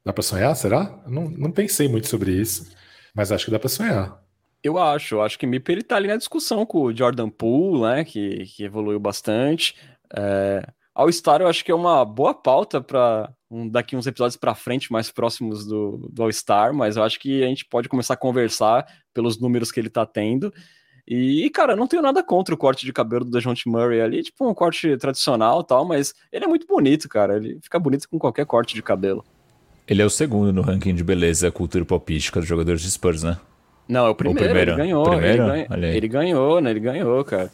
Dá 0.07 0.13
para 0.13 0.23
sonhar, 0.23 0.55
será? 0.55 1.03
não, 1.09 1.29
não 1.29 1.51
pensei 1.51 1.89
muito 1.89 2.07
sobre 2.07 2.31
isso, 2.31 2.71
mas 3.13 3.33
acho 3.33 3.47
que 3.47 3.51
dá 3.51 3.59
para 3.59 3.69
sonhar. 3.69 4.23
Eu 4.63 4.79
acho, 4.79 5.17
eu 5.17 5.23
acho 5.23 5.37
que 5.37 5.47
Mip 5.47 5.69
ele 5.69 5.83
tá 5.83 5.97
ali 5.97 6.07
na 6.07 6.17
discussão 6.17 6.65
com 6.65 6.83
o 6.83 6.97
Jordan 6.97 7.29
Poole, 7.29 7.83
né, 7.83 8.05
que, 8.05 8.45
que 8.47 8.63
evoluiu 8.63 9.01
bastante. 9.01 9.75
É, 10.17 10.65
All-Star 10.95 11.41
eu 11.41 11.49
acho 11.49 11.65
que 11.65 11.71
é 11.73 11.75
uma 11.75 12.05
boa 12.05 12.35
pauta 12.35 12.81
para 12.81 13.33
um, 13.51 13.69
daqui 13.69 13.97
uns 13.97 14.07
episódios 14.07 14.37
para 14.37 14.55
frente, 14.55 14.93
mais 14.93 15.11
próximos 15.11 15.67
do, 15.67 16.09
do 16.13 16.23
All-Star, 16.23 16.75
mas 16.75 16.97
eu 16.97 17.03
acho 17.03 17.19
que 17.19 17.43
a 17.43 17.47
gente 17.47 17.65
pode 17.65 17.89
começar 17.89 18.15
a 18.15 18.17
conversar 18.17 18.87
pelos 19.15 19.41
números 19.41 19.71
que 19.71 19.81
ele 19.81 19.91
tá 19.91 20.05
tendo. 20.05 20.53
E, 21.07 21.51
cara, 21.51 21.75
não 21.75 21.87
tenho 21.87 22.03
nada 22.03 22.23
contra 22.23 22.55
o 22.55 22.59
corte 22.59 22.87
de 22.87 22.93
cabelo 22.93 23.25
do 23.25 23.31
DeJounte 23.31 23.69
Murray 23.69 24.01
ali, 24.01 24.23
tipo 24.23 24.49
um 24.49 24.55
corte 24.55 24.97
tradicional 24.97 25.65
tal, 25.65 25.85
mas 25.85 26.15
ele 26.33 26.45
é 26.45 26.49
muito 26.49 26.67
bonito, 26.67 27.09
cara. 27.09 27.37
Ele 27.37 27.59
fica 27.61 27.79
bonito 27.79 28.09
com 28.09 28.19
qualquer 28.19 28.47
corte 28.47 28.75
de 28.75 28.83
cabelo. 28.83 29.25
Ele 29.87 30.01
é 30.01 30.05
o 30.05 30.11
segundo 30.11 30.53
no 30.53 30.63
ranking 30.63 30.95
de 30.95 31.03
beleza 31.03 31.51
cultura 31.51 31.85
popística 31.85 32.39
dos 32.39 32.49
jogadores 32.49 32.83
de 32.83 32.91
Spurs, 32.91 33.23
né? 33.23 33.37
Não, 33.89 34.07
é 34.07 34.11
o 34.11 34.15
primeiro, 34.15 34.41
o 34.41 34.45
primeiro. 34.45 34.71
ele 34.71 34.77
ganhou. 34.77 35.05
Primeiro? 35.05 35.43
Ele, 35.43 35.67
ganha, 35.67 35.97
ele 35.97 36.09
ganhou, 36.09 36.61
né? 36.61 36.71
Ele 36.71 36.81
ganhou, 36.81 37.25
cara. 37.25 37.51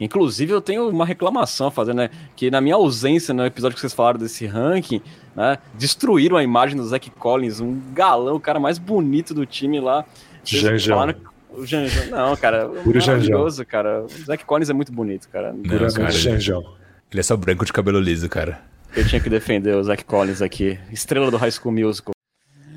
Inclusive, 0.00 0.52
eu 0.52 0.60
tenho 0.60 0.88
uma 0.88 1.04
reclamação 1.04 1.66
a 1.66 1.70
fazer, 1.70 1.94
né? 1.94 2.10
Que 2.36 2.50
na 2.50 2.60
minha 2.60 2.76
ausência, 2.76 3.34
no 3.34 3.44
episódio 3.44 3.74
que 3.74 3.80
vocês 3.80 3.92
falaram 3.92 4.18
desse 4.18 4.46
ranking, 4.46 5.02
né? 5.34 5.58
Destruíram 5.74 6.36
a 6.36 6.42
imagem 6.42 6.76
do 6.76 6.86
Zach 6.86 7.10
Collins, 7.10 7.60
um 7.60 7.80
galão, 7.92 8.36
o 8.36 8.40
cara 8.40 8.60
mais 8.60 8.78
bonito 8.78 9.34
do 9.34 9.44
time 9.44 9.80
lá. 9.80 10.04
Janjão. 10.44 11.14
O 11.50 11.66
Janjão. 11.66 12.06
Não, 12.06 12.36
cara. 12.36 12.68
Puro 12.84 12.98
maravilhoso, 13.00 13.64
cara. 13.66 14.04
O 14.04 14.24
Zach 14.24 14.44
Collins 14.44 14.70
é 14.70 14.72
muito 14.72 14.92
bonito, 14.92 15.28
cara. 15.28 15.52
Puramente 15.52 16.18
Janjão. 16.18 16.64
Ele 17.10 17.20
é 17.20 17.22
só 17.22 17.36
branco 17.36 17.64
de 17.64 17.72
cabelo 17.72 17.98
liso, 17.98 18.28
cara. 18.28 18.62
Eu 18.94 19.06
tinha 19.06 19.20
que 19.20 19.28
defender 19.28 19.74
o 19.74 19.82
Zach 19.82 20.04
Collins 20.04 20.40
aqui. 20.40 20.78
Estrela 20.92 21.30
do 21.30 21.36
High 21.36 21.50
School 21.50 21.74
Musical. 21.74 22.12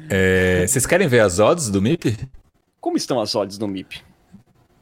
É, 0.09 0.65
vocês 0.67 0.85
querem 0.85 1.07
ver 1.07 1.19
as 1.19 1.39
odds 1.39 1.69
do 1.69 1.81
MIP? 1.81 2.17
Como 2.79 2.97
estão 2.97 3.21
as 3.21 3.33
odds 3.35 3.57
do 3.57 3.67
MIP? 3.67 4.01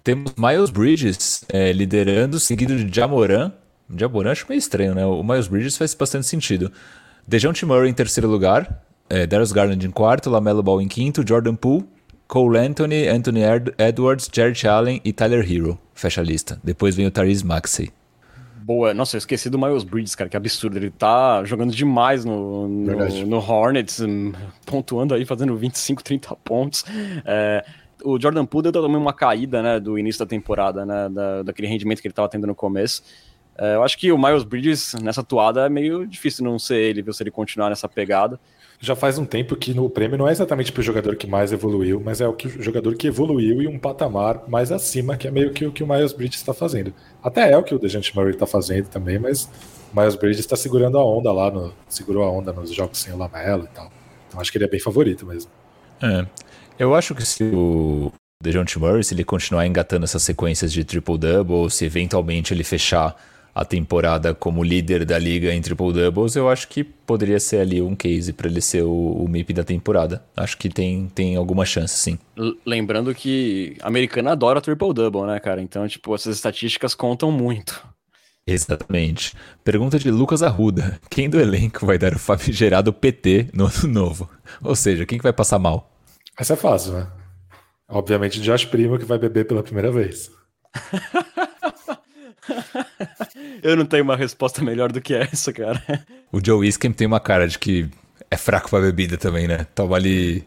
Temos 0.09 0.33
Miles 0.35 0.71
Bridges 0.71 1.45
é, 1.49 1.71
liderando, 1.71 2.39
seguido 2.39 2.75
de 2.75 2.91
Jamoran. 2.91 3.51
Jamoran 3.95 4.31
acho 4.31 4.43
meio 4.49 4.57
estranho, 4.57 4.95
né? 4.95 5.05
O 5.05 5.21
Miles 5.21 5.47
Bridges 5.47 5.77
faz 5.77 5.93
bastante 5.93 6.25
sentido. 6.25 6.71
Dejounte 7.27 7.63
Murray 7.63 7.91
em 7.91 7.93
terceiro 7.93 8.27
lugar. 8.27 8.83
É, 9.07 9.27
Darius 9.27 9.51
Garland 9.51 9.85
em 9.85 9.91
quarto. 9.91 10.27
Lamelo 10.27 10.63
Ball 10.63 10.81
em 10.81 10.87
quinto. 10.87 11.23
Jordan 11.27 11.53
Poole. 11.53 11.85
Cole 12.27 12.57
Anthony, 12.57 13.07
Anthony 13.07 13.41
Edwards, 13.77 14.27
Jared 14.33 14.67
Allen 14.67 14.99
e 15.05 15.13
Tyler 15.13 15.45
Hero. 15.47 15.77
Fecha 15.93 16.21
a 16.21 16.23
lista. 16.23 16.59
Depois 16.63 16.95
vem 16.95 17.05
o 17.05 17.11
Tyrese 17.11 17.45
Maxey 17.45 17.91
boa. 18.69 18.93
Nossa, 18.93 19.15
eu 19.15 19.17
esqueci 19.17 19.49
do 19.49 19.57
Miles 19.57 19.83
Bridges, 19.83 20.13
cara, 20.13 20.29
que 20.29 20.37
absurdo. 20.37 20.77
Ele 20.77 20.91
tá 20.91 21.43
jogando 21.43 21.73
demais 21.73 22.23
no, 22.23 22.67
no, 22.67 23.25
no 23.25 23.37
Hornets, 23.37 23.99
hum, 23.99 24.31
pontuando 24.63 25.15
aí, 25.15 25.25
fazendo 25.25 25.55
25, 25.55 26.03
30 26.03 26.35
pontos. 26.35 26.85
É, 27.25 27.65
o 28.03 28.19
Jordan 28.19 28.45
Poole 28.45 28.71
deu 28.71 28.81
também 28.81 28.97
uma 28.97 29.13
caída, 29.13 29.61
né, 29.61 29.79
do 29.79 29.97
início 29.97 30.19
da 30.19 30.25
temporada, 30.25 30.85
né, 30.85 31.09
da, 31.09 31.43
daquele 31.43 31.67
rendimento 31.67 32.01
que 32.01 32.07
ele 32.07 32.13
tava 32.13 32.29
tendo 32.29 32.47
no 32.47 32.55
começo. 32.55 33.03
É, 33.57 33.75
eu 33.75 33.83
acho 33.83 33.97
que 33.97 34.11
o 34.11 34.17
Miles 34.17 34.43
Bridges, 34.43 34.93
nessa 35.01 35.21
atuada, 35.21 35.65
é 35.65 35.69
meio 35.69 36.07
difícil 36.07 36.45
não 36.45 36.57
ser 36.57 36.77
ele, 36.77 37.01
viu, 37.01 37.13
se 37.13 37.23
ele 37.23 37.31
continuar 37.31 37.69
nessa 37.69 37.87
pegada 37.87 38.39
já 38.81 38.95
faz 38.95 39.17
um 39.17 39.25
tempo 39.25 39.55
que 39.57 39.73
no 39.73 39.89
prêmio 39.89 40.17
não 40.17 40.27
é 40.27 40.31
exatamente 40.31 40.71
para 40.71 40.79
o 40.79 40.83
jogador 40.83 41.15
que 41.17 41.27
mais 41.27 41.51
evoluiu, 41.51 42.01
mas 42.03 42.21
é 42.21 42.27
o, 42.27 42.33
que, 42.33 42.47
o 42.47 42.63
jogador 42.63 42.95
que 42.95 43.07
evoluiu 43.07 43.61
e 43.61 43.67
um 43.67 43.77
patamar 43.77 44.43
mais 44.47 44.71
acima, 44.71 45.17
que 45.17 45.27
é 45.27 45.31
meio 45.31 45.51
que 45.51 45.65
o 45.65 45.71
que 45.71 45.83
o 45.83 45.87
Miles 45.87 46.13
Bridges 46.13 46.39
está 46.39 46.53
fazendo. 46.53 46.93
Até 47.21 47.51
é 47.51 47.57
o 47.57 47.63
que 47.63 47.75
o 47.75 47.79
Dejante 47.79 48.15
Murray 48.15 48.31
está 48.31 48.47
fazendo 48.47 48.87
também, 48.87 49.19
mas 49.19 49.49
o 49.93 49.99
Miles 49.99 50.15
Bridges 50.15 50.39
está 50.39 50.55
segurando 50.55 50.97
a 50.97 51.03
onda 51.03 51.29
lá, 51.31 51.51
no, 51.51 51.73
segurou 51.89 52.23
a 52.23 52.31
onda 52.31 52.53
nos 52.53 52.73
jogos 52.73 52.99
sem 52.99 53.13
o 53.13 53.17
Lamelo 53.17 53.65
e 53.65 53.75
tal. 53.75 53.91
Então 54.29 54.39
acho 54.39 54.49
que 54.49 54.57
ele 54.57 54.65
é 54.65 54.69
bem 54.69 54.79
favorito 54.79 55.25
mesmo. 55.25 55.51
É. 56.01 56.25
Eu 56.79 56.95
acho 56.95 57.13
que 57.13 57.25
se 57.25 57.43
o 57.43 58.09
Dejounte 58.41 58.79
Murray, 58.79 59.03
se 59.03 59.13
ele 59.13 59.25
continuar 59.25 59.67
engatando 59.67 60.05
essas 60.05 60.23
sequências 60.23 60.71
de 60.71 60.85
triple-double, 60.85 61.53
ou 61.53 61.69
se 61.69 61.83
eventualmente 61.83 62.53
ele 62.53 62.63
fechar 62.63 63.21
a 63.53 63.65
temporada 63.65 64.33
como 64.33 64.63
líder 64.63 65.03
da 65.03 65.19
liga 65.19 65.53
em 65.53 65.61
triple 65.61 65.91
doubles, 65.91 66.37
eu 66.37 66.47
acho 66.47 66.69
que 66.69 66.81
poderia 66.81 67.37
ser 67.37 67.59
ali 67.59 67.81
um 67.81 67.93
case 67.93 68.31
para 68.31 68.47
ele 68.47 68.61
ser 68.61 68.83
o, 68.83 68.93
o 68.93 69.27
MIP 69.27 69.51
da 69.51 69.65
temporada. 69.65 70.23
Acho 70.37 70.57
que 70.57 70.69
tem, 70.69 71.11
tem 71.13 71.35
alguma 71.35 71.65
chance, 71.65 71.97
sim. 71.97 72.17
Lembrando 72.65 73.13
que 73.13 73.75
americano 73.81 74.29
adora 74.29 74.61
triple 74.61 74.93
double, 74.93 75.23
né, 75.23 75.37
cara? 75.41 75.61
Então, 75.61 75.85
tipo, 75.85 76.15
essas 76.15 76.37
estatísticas 76.37 76.95
contam 76.95 77.29
muito. 77.29 77.85
Exatamente. 78.47 79.33
Pergunta 79.65 79.99
de 79.99 80.09
Lucas 80.09 80.41
Arruda: 80.41 80.97
quem 81.09 81.29
do 81.29 81.41
elenco 81.41 81.85
vai 81.85 81.97
dar 81.97 82.13
o 82.13 82.19
famigerado 82.19 82.93
PT 82.93 83.49
no 83.53 83.65
ano 83.65 83.87
novo? 83.93 84.29
Ou 84.63 84.77
seja, 84.77 85.05
quem 85.05 85.17
que 85.17 85.23
vai 85.23 85.33
passar 85.33 85.59
mal? 85.59 85.98
Essa 86.39 86.53
é 86.53 86.55
fácil, 86.55 86.93
né? 86.93 87.07
Obviamente, 87.89 88.39
Josh 88.39 88.63
Primo 88.65 88.97
que 88.97 89.03
vai 89.03 89.17
beber 89.17 89.45
pela 89.45 89.61
primeira 89.61 89.91
vez. 89.91 90.31
Eu 93.61 93.75
não 93.75 93.85
tenho 93.85 94.03
uma 94.03 94.15
resposta 94.15 94.63
melhor 94.63 94.91
do 94.91 95.01
que 95.01 95.13
essa, 95.13 95.51
cara. 95.51 95.83
O 96.31 96.39
Joe 96.43 96.65
Iskem 96.67 96.93
tem 96.93 97.05
uma 97.05 97.19
cara 97.19 97.47
de 97.47 97.59
que 97.59 97.89
é 98.31 98.37
fraco 98.37 98.69
pra 98.69 98.79
bebida 98.79 99.17
também, 99.17 99.47
né? 99.47 99.65
Toma 99.75 99.97
ali. 99.97 100.43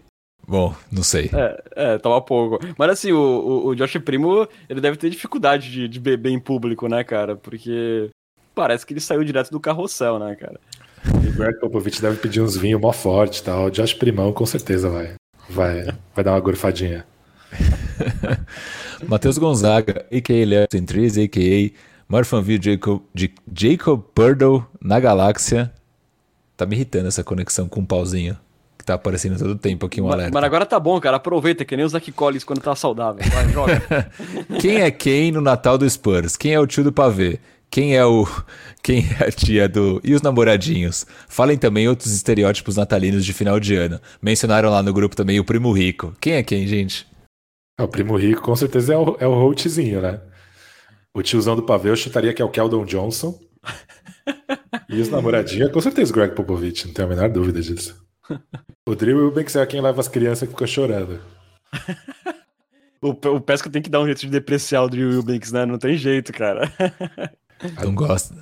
Bom, 0.47 0.75
não 0.91 1.03
sei. 1.03 1.31
É, 1.33 1.63
é 1.95 1.99
toma 1.99 2.21
pouco. 2.23 2.59
Mas 2.79 2.91
assim, 2.91 3.13
o, 3.13 3.19
o, 3.19 3.67
o 3.69 3.75
Josh 3.77 3.99
Primo, 3.99 4.49
ele 4.69 4.81
deve 4.81 4.97
ter 4.97 5.11
dificuldade 5.11 5.71
de, 5.71 5.87
de 5.89 6.01
beber 6.01 6.31
em 6.31 6.41
público, 6.41 6.89
né, 6.89 7.05
cara? 7.05 7.37
Porque 7.37 8.09
parece 8.55 8.87
que 8.87 8.93
ele 8.93 9.01
saiu 9.01 9.23
direto 9.25 9.51
do 9.51 9.61
carrossel, 9.61 10.19
né, 10.19 10.35
cara? 10.37 10.59
O 11.07 11.37
Greg 11.37 11.61
Popovich 11.61 12.01
deve 12.01 12.17
pedir 12.17 12.41
uns 12.41 12.57
vinhos 12.57 12.81
mó 12.81 12.93
forte 12.93 13.39
e 13.39 13.43
tal. 13.43 13.67
O 13.67 13.71
Josh 13.71 13.95
Primão 13.95 14.33
com 14.33 14.47
certeza 14.47 14.89
vai. 14.89 15.15
Vai, 15.53 15.87
vai 16.15 16.25
dar 16.25 16.33
uma 16.33 16.41
gorfadinha. 16.41 17.05
Matheus 19.07 19.37
Gonzaga, 19.37 20.07
a.k.a. 20.11 20.47
Léo 20.47 20.67
Centriz, 20.73 21.19
a.k.a. 21.19 21.79
Morphanville 22.09 22.63
Jacob, 22.63 23.03
Jacob 23.55 24.03
Purdle 24.15 24.65
na 24.81 24.99
galáxia. 24.99 25.71
Tá 26.57 26.65
me 26.65 26.75
irritando 26.75 27.09
essa 27.09 27.23
conexão 27.23 27.69
com 27.69 27.81
o 27.81 27.83
um 27.83 27.87
pauzinho. 27.87 28.39
Que 28.79 28.85
tá 28.87 28.95
aparecendo 28.95 29.39
todo 29.39 29.55
tempo 29.57 29.85
aqui 29.85 30.01
um 30.01 30.05
mas, 30.05 30.15
alerta. 30.15 30.33
Mas 30.33 30.45
agora 30.45 30.65
tá 30.65 30.81
bom, 30.81 30.99
cara. 30.99 31.19
Aproveita, 31.19 31.67
que 31.67 31.77
nem 31.77 31.85
o 31.85 31.89
Zach 31.89 32.11
Collins 32.13 32.45
quando 32.45 32.63
tá 32.63 32.75
saudável. 32.75 33.23
Vai, 33.31 33.49
joga. 33.51 34.11
quem 34.59 34.81
é 34.81 34.91
quem 34.91 35.31
no 35.31 35.43
Natal 35.43 35.77
do 35.77 35.89
Spurs? 35.89 36.37
Quem 36.37 36.55
é 36.55 36.59
o 36.59 36.67
tio 36.67 36.83
do 36.83 36.93
pavê? 36.93 37.39
Quem 37.73 37.97
é 37.97 38.05
o. 38.05 38.27
Quem 38.83 39.03
é 39.19 39.29
a 39.29 39.33
tia 39.33 39.67
do. 39.67 39.99
E 40.05 40.15
os 40.15 40.21
namoradinhos? 40.21 41.07
Falem 41.27 41.57
também 41.57 41.89
outros 41.89 42.13
estereótipos 42.13 42.77
natalinos 42.77 43.25
de 43.25 43.33
final 43.33 43.59
de 43.59 43.75
ano. 43.75 43.99
Mencionaram 44.21 44.69
lá 44.69 44.83
no 44.83 44.93
grupo 44.93 45.17
também 45.17 45.41
o 45.41 45.45
primo 45.45 45.73
rico. 45.73 46.15
Quem 46.21 46.35
é 46.35 46.43
quem, 46.43 46.67
gente? 46.67 47.07
É, 47.81 47.83
o 47.83 47.89
primo 47.89 48.15
rico 48.19 48.43
com 48.43 48.55
certeza 48.55 48.93
é 48.93 48.99
o, 48.99 49.17
é 49.19 49.27
o 49.27 49.33
Holtzinho, 49.33 50.03
né? 50.03 50.21
O 51.15 51.23
tiozão 51.23 51.57
do 51.57 51.63
pavê 51.63 51.89
eu 51.89 51.97
chutaria 51.97 52.35
que 52.35 52.43
é 52.43 52.45
o 52.45 52.51
Keldon 52.51 52.85
Johnson. 52.85 53.41
e 54.91 55.01
os 55.01 55.09
namoradinhos 55.09 55.71
é 55.71 55.73
com 55.73 55.81
certeza 55.81 56.13
o 56.13 56.15
Greg 56.15 56.35
Popovich, 56.35 56.87
não 56.87 56.93
tenho 56.93 57.09
a 57.09 57.11
menor 57.11 57.31
dúvida 57.31 57.63
disso. 57.63 58.05
O 58.87 58.95
Drew 58.95 59.19
Eubanks 59.19 59.57
é 59.57 59.65
quem 59.65 59.81
leva 59.81 59.99
as 59.99 60.09
crianças 60.09 60.47
que 60.47 60.53
ficam 60.53 60.67
chorando. 60.67 61.21
o, 63.01 63.11
o 63.11 63.41
Pesca 63.41 63.71
tem 63.71 63.81
que 63.81 63.89
dar 63.89 64.01
um 64.01 64.07
jeito 64.07 64.21
de 64.21 64.29
depreciar 64.29 64.83
o 64.83 64.91
Drew 64.91 65.11
Eubanks, 65.11 65.53
né? 65.53 65.65
Não 65.65 65.79
tem 65.79 65.97
jeito, 65.97 66.33
cara. 66.35 66.71
não 67.83 67.95
gosto. 67.95 68.35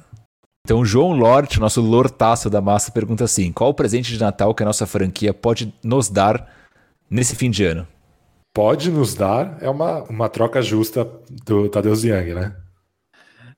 Então, 0.64 0.81
o 0.81 0.85
João 0.85 1.12
Lort, 1.12 1.59
nosso 1.59 1.81
lortaço 1.81 2.51
da 2.51 2.61
massa, 2.61 2.93
pergunta 2.93 3.25
assim: 3.25 3.53
qual 3.53 3.71
o 3.71 3.75
presente 3.75 4.12
de 4.12 4.21
Natal 4.21 4.55
que 4.55 4.62
a 4.62 4.66
nossa 4.66 4.87
franquia 4.87 5.33
pode 5.33 5.75
nos 5.83 6.09
dar 6.09 6.49
nesse 7.11 7.35
fim 7.35 7.51
de 7.51 7.64
ano? 7.64 7.87
pode 8.55 8.91
nos 8.91 9.14
dar 9.14 9.59
é 9.61 9.68
uma, 9.68 10.03
uma 10.05 10.29
troca 10.29 10.61
justa 10.62 11.09
do 11.45 11.68
Tadeusz 11.68 12.05
Young, 12.05 12.35
né? 12.35 12.57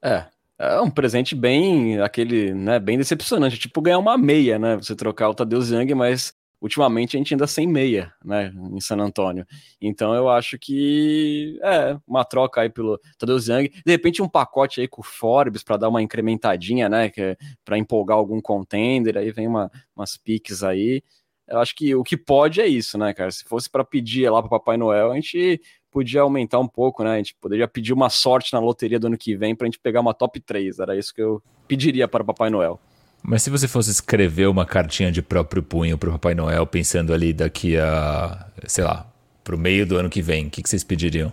É, 0.02 0.24
é 0.58 0.80
um 0.80 0.90
presente 0.90 1.34
bem 1.34 2.00
aquele, 2.00 2.52
né, 2.54 2.78
bem 2.78 2.98
decepcionante, 2.98 3.58
tipo 3.58 3.80
ganhar 3.80 3.98
uma 3.98 4.18
meia, 4.18 4.58
né? 4.58 4.76
Você 4.76 4.94
trocar 4.94 5.28
o 5.28 5.34
Tadeusz 5.34 5.70
Young, 5.70 5.94
mas 5.94 6.32
ultimamente 6.62 7.16
a 7.16 7.18
gente 7.18 7.34
ainda 7.34 7.46
sem 7.48 7.66
meia, 7.66 8.14
né, 8.24 8.52
em 8.72 8.80
San 8.80 8.96
Antônio. 8.98 9.44
Então 9.80 10.14
eu 10.14 10.28
acho 10.28 10.56
que 10.56 11.58
é 11.60 11.98
uma 12.06 12.24
troca 12.24 12.60
aí 12.60 12.70
pelo 12.70 13.00
Tadeusz 13.18 13.48
Young, 13.48 13.68
de 13.84 13.90
repente 13.90 14.22
um 14.22 14.28
pacote 14.28 14.80
aí 14.80 14.86
com 14.86 15.00
o 15.00 15.04
Forbes 15.04 15.64
para 15.64 15.76
dar 15.76 15.88
uma 15.88 16.00
incrementadinha, 16.00 16.88
né, 16.88 17.10
é 17.16 17.36
para 17.64 17.76
empolgar 17.76 18.16
algum 18.16 18.40
contender, 18.40 19.18
aí 19.18 19.32
vem 19.32 19.48
uma, 19.48 19.70
umas 19.96 20.16
piques 20.16 20.62
aí. 20.62 21.02
Eu 21.48 21.58
acho 21.58 21.74
que 21.74 21.94
o 21.96 22.04
que 22.04 22.16
pode 22.16 22.60
é 22.60 22.66
isso, 22.66 22.96
né, 22.96 23.12
cara? 23.12 23.30
Se 23.30 23.44
fosse 23.44 23.68
para 23.68 23.84
pedir 23.84 24.30
lá 24.30 24.40
para 24.40 24.48
Papai 24.48 24.76
Noel, 24.76 25.10
a 25.10 25.16
gente 25.16 25.60
podia 25.90 26.22
aumentar 26.22 26.60
um 26.60 26.68
pouco, 26.68 27.02
né? 27.02 27.14
A 27.14 27.16
gente 27.16 27.34
poderia 27.34 27.66
pedir 27.66 27.92
uma 27.92 28.08
sorte 28.08 28.52
na 28.52 28.60
loteria 28.60 28.98
do 28.98 29.08
ano 29.08 29.18
que 29.18 29.36
vem 29.36 29.54
para 29.54 29.66
a 29.66 29.68
gente 29.68 29.80
pegar 29.80 30.00
uma 30.00 30.14
top 30.14 30.40
3. 30.40 30.78
Era 30.78 30.96
isso 30.96 31.12
que 31.12 31.20
eu 31.20 31.42
pediria 31.66 32.06
para 32.06 32.24
Papai 32.24 32.48
Noel. 32.48 32.80
Mas 33.22 33.42
se 33.42 33.50
você 33.50 33.68
fosse 33.68 33.90
escrever 33.90 34.48
uma 34.48 34.66
cartinha 34.66 35.12
de 35.12 35.22
próprio 35.22 35.62
punho 35.62 35.96
para 35.96 36.08
o 36.08 36.12
Papai 36.12 36.34
Noel, 36.34 36.66
pensando 36.66 37.14
ali 37.14 37.32
daqui 37.32 37.76
a, 37.76 38.46
sei 38.66 38.82
lá, 38.82 39.06
para 39.44 39.54
o 39.54 39.58
meio 39.58 39.86
do 39.86 39.96
ano 39.96 40.10
que 40.10 40.20
vem, 40.20 40.46
o 40.46 40.50
que, 40.50 40.62
que 40.62 40.68
vocês 40.68 40.82
pediriam? 40.82 41.32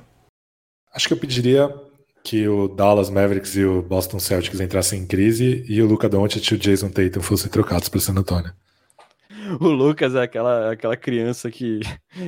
Acho 0.94 1.08
que 1.08 1.14
eu 1.14 1.18
pediria 1.18 1.74
que 2.24 2.48
o 2.48 2.68
Dallas 2.68 3.10
Mavericks 3.10 3.56
e 3.56 3.64
o 3.64 3.82
Boston 3.82 4.20
Celtics 4.20 4.60
entrassem 4.60 5.02
em 5.02 5.06
crise 5.06 5.66
e 5.68 5.82
o 5.82 5.88
Luca 5.88 6.08
Doncic 6.08 6.52
e 6.52 6.56
o 6.56 6.58
Jason 6.58 6.90
Tatum 6.90 7.22
fossem 7.22 7.50
trocados 7.50 7.90
para 7.90 8.00
San 8.00 8.14
Antonio. 8.14 8.52
o 9.60 9.68
Lucas 9.68 10.16
é 10.16 10.24
aquela, 10.24 10.72
aquela 10.72 10.96
criança 10.96 11.50
que, 11.50 11.80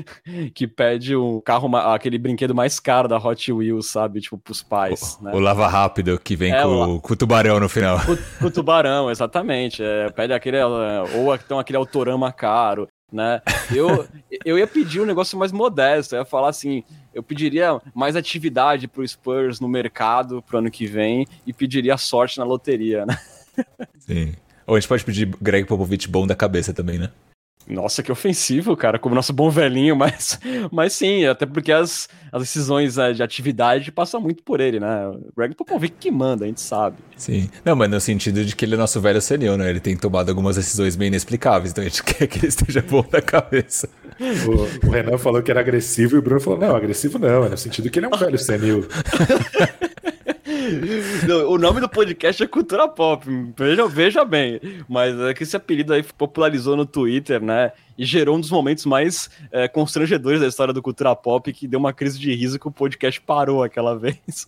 que 0.54 0.68
pede 0.68 1.16
um 1.16 1.40
carro, 1.42 1.76
aquele 1.76 2.18
brinquedo 2.18 2.56
mais 2.56 2.80
caro 2.80 3.08
da 3.08 3.18
Hot 3.18 3.52
Wheels, 3.52 3.88
sabe? 3.88 4.22
Tipo, 4.22 4.38
pros 4.38 4.62
pais. 4.62 5.18
O, 5.20 5.24
né? 5.24 5.32
o 5.34 5.40
lava 5.40 5.68
rápido 5.68 6.20
que 6.20 6.36
vem 6.36 6.54
é, 6.54 6.64
com, 6.64 6.96
o, 6.96 7.02
com, 7.02 7.14
o 7.14 7.16
tubarão 7.16 7.60
no 7.60 7.70
final. 7.70 8.00
Com, 8.06 8.18
com 8.40 8.46
o 8.46 8.52
tubarão, 8.52 9.12
exatamente. 9.12 9.84
É, 9.84 10.10
pede 10.10 10.34
aquele. 10.34 10.62
Ou 10.64 11.36
então 11.36 11.60
aquele 11.60 11.78
autorama 11.78 12.32
caro. 12.32 12.88
Né? 13.12 13.42
Eu, 13.76 14.08
eu 14.46 14.58
ia 14.58 14.66
pedir 14.66 15.02
um 15.02 15.06
negócio 15.06 15.38
mais 15.38 15.52
modesto, 15.52 16.16
eu 16.16 16.20
ia 16.20 16.26
falar 16.26 16.48
assim, 16.48 16.82
eu 17.14 17.22
pediria 17.22 17.82
mais 17.94 18.16
atividade 18.16 18.88
pro 18.88 19.06
Spurs 19.06 19.60
no 19.60 19.68
mercado 19.68 20.42
pro 20.42 20.60
ano 20.60 20.72
que 20.72 20.86
vem 20.86 21.28
e 21.46 21.52
pediria 21.52 21.98
sorte 21.98 22.38
na 22.38 22.46
loteria, 22.46 23.06
né? 23.06 23.20
Sim. 24.00 24.34
Ou 24.72 24.78
a 24.78 24.80
gente 24.80 24.88
pode 24.88 25.04
pedir 25.04 25.30
Greg 25.42 25.68
Popovich 25.68 26.08
bom 26.08 26.26
da 26.26 26.34
cabeça 26.34 26.74
também, 26.74 26.98
né? 26.98 27.10
Nossa, 27.68 28.02
que 28.02 28.10
ofensivo, 28.10 28.74
cara, 28.78 28.98
como 28.98 29.14
nosso 29.14 29.34
bom 29.34 29.50
velhinho, 29.50 29.96
mas, 30.00 30.40
mas 30.72 30.94
sim, 30.94 31.26
até 31.26 31.46
porque 31.46 31.74
as, 31.74 32.08
as 32.32 32.42
decisões 32.42 32.98
eh, 32.98 33.12
de 33.12 33.22
atividade 33.22 33.92
passam 33.92 34.22
muito 34.22 34.42
por 34.44 34.62
ele, 34.62 34.80
né? 34.80 35.08
O 35.10 35.30
Greg 35.36 35.54
Popovich 35.56 35.94
que 36.00 36.10
manda, 36.10 36.46
a 36.46 36.48
gente 36.48 36.62
sabe. 36.62 36.96
Sim. 37.18 37.50
Não, 37.66 37.76
mas 37.76 37.90
no 37.90 38.00
sentido 38.00 38.46
de 38.46 38.56
que 38.56 38.64
ele 38.64 38.76
é 38.76 38.78
nosso 38.78 39.02
velho 39.02 39.22
senil, 39.22 39.58
né? 39.58 39.70
Ele 39.70 39.82
tem 39.82 39.98
tomado 39.98 40.30
algumas 40.30 40.56
decisões 40.56 40.96
bem 40.96 41.10
inexplicáveis, 41.10 41.72
então 41.72 41.84
a 41.84 41.88
gente 41.90 42.02
quer 42.08 42.28
que 42.28 42.40
ele 42.40 42.48
esteja 42.48 42.82
bom 42.82 43.06
da 43.12 43.22
cabeça. 43.22 43.90
O, 44.22 44.88
o 44.88 44.90
Renan 44.90 45.18
falou 45.18 45.44
que 45.44 45.52
era 45.52 45.60
agressivo 45.60 46.16
e 46.16 46.20
o 46.20 46.22
Bruno 46.22 46.40
falou: 46.40 46.58
não, 46.58 46.78
agressivo 46.78 47.20
não, 47.20 47.44
é 47.44 47.50
no 47.50 47.58
sentido 47.58 47.90
que 47.90 48.00
ele 48.00 48.06
é 48.06 48.10
um 48.10 48.18
velho 48.18 48.38
senil. 48.40 48.88
o 51.48 51.58
nome 51.58 51.82
do 51.82 51.90
podcast 51.90 52.44
é 52.44 52.48
Cultura 52.48 52.88
Pop, 52.88 53.26
veja, 53.58 53.88
veja 53.88 54.26
bem. 54.26 54.60
Mas 54.88 55.20
é 55.20 55.34
que 55.34 55.44
esse 55.44 55.56
apelido 55.56 55.94
aí 55.94 56.04
popularizou 56.04 56.76
no 56.76 56.86
Twitter, 56.86 57.42
né? 57.42 57.72
E 57.98 58.06
gerou 58.06 58.38
um 58.38 58.40
dos 58.40 58.52
momentos 58.52 58.86
mais 58.86 59.30
é, 59.52 59.68
constrangedores 59.68 60.40
da 60.40 60.48
história 60.48 60.74
do 60.74 60.82
Cultura 60.82 61.16
Pop, 61.16 61.52
que 61.52 61.68
deu 61.68 61.80
uma 61.80 61.94
crise 61.94 62.20
de 62.20 62.34
riso 62.34 62.60
que 62.60 62.68
o 62.68 62.72
podcast 62.72 63.20
parou 63.22 63.64
aquela 63.64 63.98
vez. 64.00 64.48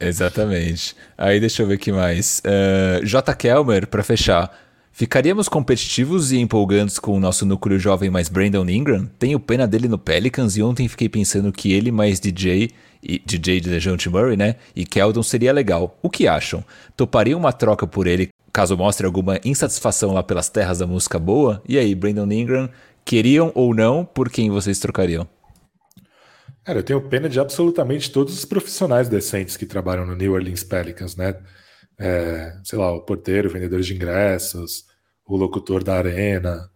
Exatamente. 0.00 0.96
Aí 1.16 1.40
deixa 1.40 1.62
eu 1.62 1.66
ver 1.66 1.74
aqui 1.74 1.92
mais. 1.92 2.42
Uh, 2.44 3.04
J. 3.04 3.34
Kelmer, 3.34 3.86
para 3.86 4.02
fechar. 4.02 4.67
Ficaríamos 4.98 5.48
competitivos 5.48 6.32
e 6.32 6.38
empolgantes 6.38 6.98
com 6.98 7.12
o 7.12 7.20
nosso 7.20 7.46
núcleo 7.46 7.78
jovem 7.78 8.10
mais 8.10 8.28
Brandon 8.28 8.68
Ingram? 8.68 9.08
Tenho 9.16 9.38
pena 9.38 9.64
dele 9.64 9.86
no 9.86 9.96
Pelicans 9.96 10.56
e 10.56 10.62
ontem 10.64 10.88
fiquei 10.88 11.08
pensando 11.08 11.52
que 11.52 11.72
ele 11.72 11.92
mais 11.92 12.18
DJ 12.18 12.72
e 13.00 13.22
DJ 13.24 13.60
de 13.60 13.70
Dejounte 13.70 14.10
Murray, 14.10 14.36
né? 14.36 14.56
E 14.74 14.84
Keldon 14.84 15.22
seria 15.22 15.52
legal. 15.52 15.96
O 16.02 16.10
que 16.10 16.26
acham? 16.26 16.64
Toparia 16.96 17.36
uma 17.36 17.52
troca 17.52 17.86
por 17.86 18.08
ele 18.08 18.30
caso 18.52 18.76
mostre 18.76 19.06
alguma 19.06 19.38
insatisfação 19.44 20.12
lá 20.12 20.20
pelas 20.20 20.48
terras 20.48 20.80
da 20.80 20.86
música 20.88 21.16
boa? 21.16 21.62
E 21.68 21.78
aí, 21.78 21.94
Brandon 21.94 22.32
Ingram, 22.32 22.68
queriam 23.04 23.52
ou 23.54 23.72
não, 23.72 24.04
por 24.04 24.28
quem 24.28 24.50
vocês 24.50 24.80
trocariam? 24.80 25.28
Cara, 26.64 26.80
eu 26.80 26.82
tenho 26.82 27.00
pena 27.02 27.28
de 27.28 27.38
absolutamente 27.38 28.10
todos 28.10 28.34
os 28.36 28.44
profissionais 28.44 29.08
decentes 29.08 29.56
que 29.56 29.64
trabalham 29.64 30.04
no 30.04 30.16
New 30.16 30.32
Orleans 30.32 30.64
Pelicans, 30.64 31.14
né? 31.14 31.36
É, 31.98 32.56
sei 32.64 32.78
lá, 32.78 32.92
o 32.92 33.02
porteiro, 33.02 33.48
o 33.48 33.52
vendedor 33.52 33.80
de 33.80 33.94
ingressos, 33.94 34.86
o 35.26 35.36
locutor 35.36 35.82
da 35.82 35.96
arena. 35.96 36.70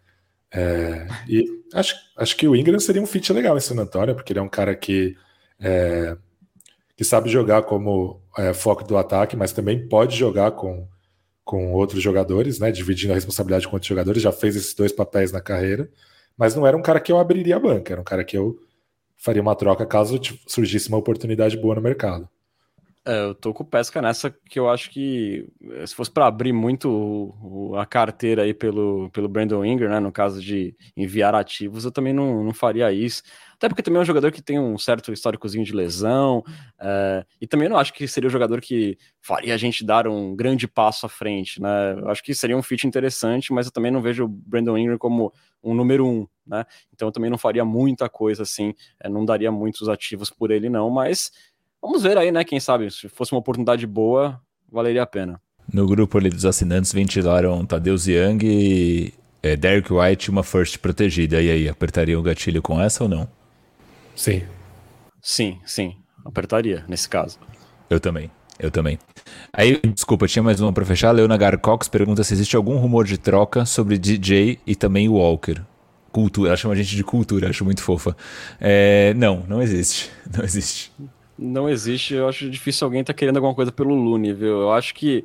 É, 0.53 1.07
e 1.29 1.45
acho, 1.75 1.95
acho 2.16 2.37
que 2.37 2.47
o 2.49 2.57
Ingram 2.57 2.79
seria 2.81 3.03
um 3.03 3.07
fit 3.07 3.33
legal 3.33 3.57
em 3.57 3.61
San 3.61 3.81
Antonio, 3.81 4.14
porque 4.14 4.33
ele 4.33 4.41
é 4.41 4.43
um 4.43 4.49
cara 4.49 4.75
que 4.75 5.16
é, 5.61 6.16
que 6.97 7.05
sabe 7.05 7.31
jogar 7.31 7.62
como 7.62 8.20
é, 8.39 8.53
foco 8.53 8.85
do 8.85 8.97
ataque, 8.97 9.37
mas 9.37 9.53
também 9.53 9.89
pode 9.89 10.16
jogar 10.16 10.53
com, 10.53 10.87
com 11.45 11.73
outros 11.73 12.03
jogadores, 12.03 12.59
né? 12.59 12.70
Dividindo 12.70 13.12
a 13.12 13.16
responsabilidade 13.16 13.66
com 13.66 13.75
outros 13.75 13.89
jogadores, 13.89 14.23
já 14.23 14.33
fez 14.33 14.57
esses 14.57 14.75
dois 14.75 14.93
papéis 14.93 15.33
na 15.33 15.41
carreira, 15.41 15.91
mas 16.37 16.55
não 16.55 16.66
era 16.66 16.77
um 16.77 16.83
cara 16.83 17.01
que 17.01 17.12
eu 17.12 17.18
abriria 17.18 17.57
a 17.57 17.61
banca, 17.61 17.93
era 17.93 18.01
um 18.01 18.05
cara 18.05 18.25
que 18.25 18.37
eu 18.37 18.59
faria 19.16 19.43
uma 19.43 19.55
troca 19.55 19.87
caso 19.87 20.20
surgisse 20.47 20.89
uma 20.89 20.99
oportunidade 20.99 21.57
boa 21.57 21.77
no 21.77 21.83
mercado. 21.83 22.29
É, 23.05 23.25
eu 23.25 23.35
tô 23.35 23.53
com 23.53 23.65
pesca 23.65 24.01
nessa 24.01 24.31
que 24.31 24.57
eu 24.61 24.71
acho 24.71 24.89
que 24.89 25.45
eh, 25.73 25.85
se 25.85 25.93
fosse 25.93 26.09
para 26.09 26.25
abrir 26.27 26.53
muito 26.53 26.89
o, 26.89 27.71
o, 27.73 27.77
a 27.77 27.85
carteira 27.85 28.43
aí 28.43 28.55
pelo, 28.55 29.11
pelo 29.11 29.29
Brandon 29.29 29.65
Inger, 29.65 29.91
né, 29.91 29.99
no 29.99 30.13
caso 30.13 30.41
de 30.41 30.73
enviar 30.97 31.35
ativos, 31.35 31.85
eu 31.85 31.91
também 31.91 32.13
não, 32.13 32.45
não 32.45 32.55
faria 32.55 32.93
isso. 32.93 33.25
Até 33.57 33.69
porque 33.69 33.83
também 33.83 33.99
é 33.99 34.03
um 34.03 34.05
jogador 34.05 34.31
que 34.31 34.41
tem 34.41 34.59
um 34.59 34.79
certo 34.79 35.13
históricozinho 35.13 35.65
de 35.65 35.73
lesão, 35.73 36.45
é, 36.81 37.25
e 37.41 37.47
também 37.47 37.69
não 37.69 37.77
acho 37.77 37.93
que 37.93 38.07
seria 38.07 38.29
o 38.29 38.31
jogador 38.31 38.61
que 38.61 38.97
faria 39.21 39.55
a 39.55 39.57
gente 39.57 39.85
dar 39.85 40.07
um 40.07 40.37
grande 40.37 40.69
passo 40.69 41.05
à 41.07 41.09
frente, 41.09 41.61
né? 41.61 41.95
Eu 41.99 42.09
acho 42.09 42.23
que 42.23 42.35
seria 42.35 42.57
um 42.57 42.63
fit 42.63 42.87
interessante, 42.87 43.53
mas 43.53 43.67
eu 43.67 43.73
também 43.73 43.91
não 43.91 44.01
vejo 44.03 44.25
o 44.25 44.29
Brandon 44.29 44.79
Ingram 44.79 44.99
como 44.99 45.33
um 45.63 45.75
número 45.75 46.07
um, 46.07 46.27
né? 46.47 46.65
Então 46.93 47.07
eu 47.09 47.13
também 47.13 47.31
não 47.31 47.39
faria 47.39 47.65
muita 47.65 48.09
coisa 48.09 48.43
assim, 48.43 48.75
é, 49.01 49.09
não 49.09 49.25
daria 49.25 49.51
muitos 49.53 49.89
ativos 49.89 50.29
por 50.31 50.51
ele, 50.51 50.69
não, 50.69 50.91
mas 50.91 51.31
Vamos 51.83 52.05
ver 52.05 52.16
aí, 52.16 52.30
né? 52.30 52.45
Quem 52.45 52.61
sabe, 52.61 52.89
se 52.93 53.09
fosse 53.09 53.33
uma 53.33 53.41
oportunidade 53.41 53.85
boa, 53.89 54.41
valeria 54.70 55.03
a 55.03 55.07
pena. 55.07 55.41
No 55.72 55.87
grupo 55.87 56.16
ali 56.16 56.30
dos 56.30 56.45
assinantes 56.45 56.93
ventilaram 56.93 57.66
Tadeu 57.66 57.97
Young 57.97 58.39
e 58.45 59.14
é, 59.43 59.57
Derek 59.57 59.93
White 59.93 60.30
uma 60.30 60.45
first 60.45 60.78
protegida. 60.78 61.43
E 61.43 61.51
aí, 61.51 61.68
apertaria 61.68 62.18
o 62.18 62.22
gatilho 62.22 62.62
com 62.62 62.80
essa 62.80 63.03
ou 63.03 63.09
não? 63.09 63.28
Sim. 64.14 64.43
Sim, 65.20 65.59
sim. 65.64 65.97
Apertaria, 66.24 66.85
nesse 66.87 67.09
caso. 67.09 67.39
Eu 67.91 67.99
também. 67.99 68.30
Eu 68.61 68.70
também. 68.70 68.97
Aí, 69.53 69.80
desculpa, 69.93 70.28
tinha 70.28 70.43
mais 70.43 70.61
uma 70.61 70.72
para 70.72 70.85
fechar. 70.85 71.11
Leona 71.11 71.37
Garcox 71.37 71.89
pergunta 71.89 72.22
se 72.22 72.33
existe 72.33 72.55
algum 72.55 72.76
rumor 72.76 73.05
de 73.05 73.18
troca 73.18 73.64
sobre 73.64 73.99
DJ 73.99 74.61
e 74.64 74.76
também 74.76 75.09
Walker. 75.09 75.57
Cultura, 76.12 76.51
ela 76.51 76.57
chama 76.57 76.74
a 76.74 76.76
gente 76.76 76.95
de 76.95 77.03
cultura, 77.03 77.49
acho 77.49 77.64
muito 77.64 77.83
fofa. 77.83 78.16
É, 78.61 79.14
não, 79.14 79.45
não 79.49 79.61
existe. 79.61 80.11
Não 80.37 80.45
existe 80.45 80.93
não 81.43 81.68
existe. 81.68 82.14
Eu 82.14 82.28
acho 82.28 82.49
difícil 82.51 82.84
alguém 82.84 83.01
estar 83.01 83.12
tá 83.12 83.18
querendo 83.18 83.36
alguma 83.36 83.55
coisa 83.55 83.72
pelo 83.72 83.95
Lune, 83.95 84.32
viu? 84.32 84.62
Eu 84.62 84.72
acho 84.72 84.95
que 84.95 85.24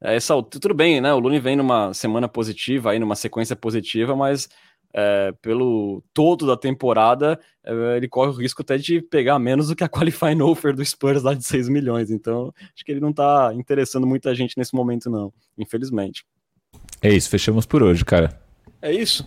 essa, 0.00 0.40
tudo 0.42 0.74
bem, 0.74 1.00
né? 1.00 1.12
O 1.12 1.18
Lune 1.18 1.38
vem 1.38 1.56
numa 1.56 1.92
semana 1.94 2.28
positiva, 2.28 2.90
aí 2.90 2.98
numa 2.98 3.16
sequência 3.16 3.56
positiva, 3.56 4.14
mas 4.14 4.48
é, 4.94 5.32
pelo 5.42 6.02
todo 6.14 6.46
da 6.46 6.56
temporada, 6.56 7.38
é, 7.64 7.96
ele 7.96 8.08
corre 8.08 8.30
o 8.30 8.34
risco 8.34 8.62
até 8.62 8.78
de 8.78 9.02
pegar 9.02 9.38
menos 9.38 9.68
do 9.68 9.76
que 9.76 9.84
a 9.84 9.88
qualifying 9.90 10.40
offer 10.40 10.74
do 10.74 10.84
Spurs 10.84 11.22
lá 11.22 11.34
de 11.34 11.44
6 11.44 11.68
milhões. 11.68 12.10
Então, 12.10 12.52
acho 12.74 12.84
que 12.84 12.92
ele 12.92 13.00
não 13.00 13.12
tá 13.12 13.52
interessando 13.54 14.06
muita 14.06 14.34
gente 14.34 14.56
nesse 14.56 14.74
momento, 14.74 15.10
não, 15.10 15.32
infelizmente. 15.58 16.24
É 17.02 17.10
isso, 17.10 17.28
fechamos 17.28 17.66
por 17.66 17.82
hoje, 17.82 18.04
cara. 18.04 18.40
É 18.80 18.92
isso. 18.92 19.26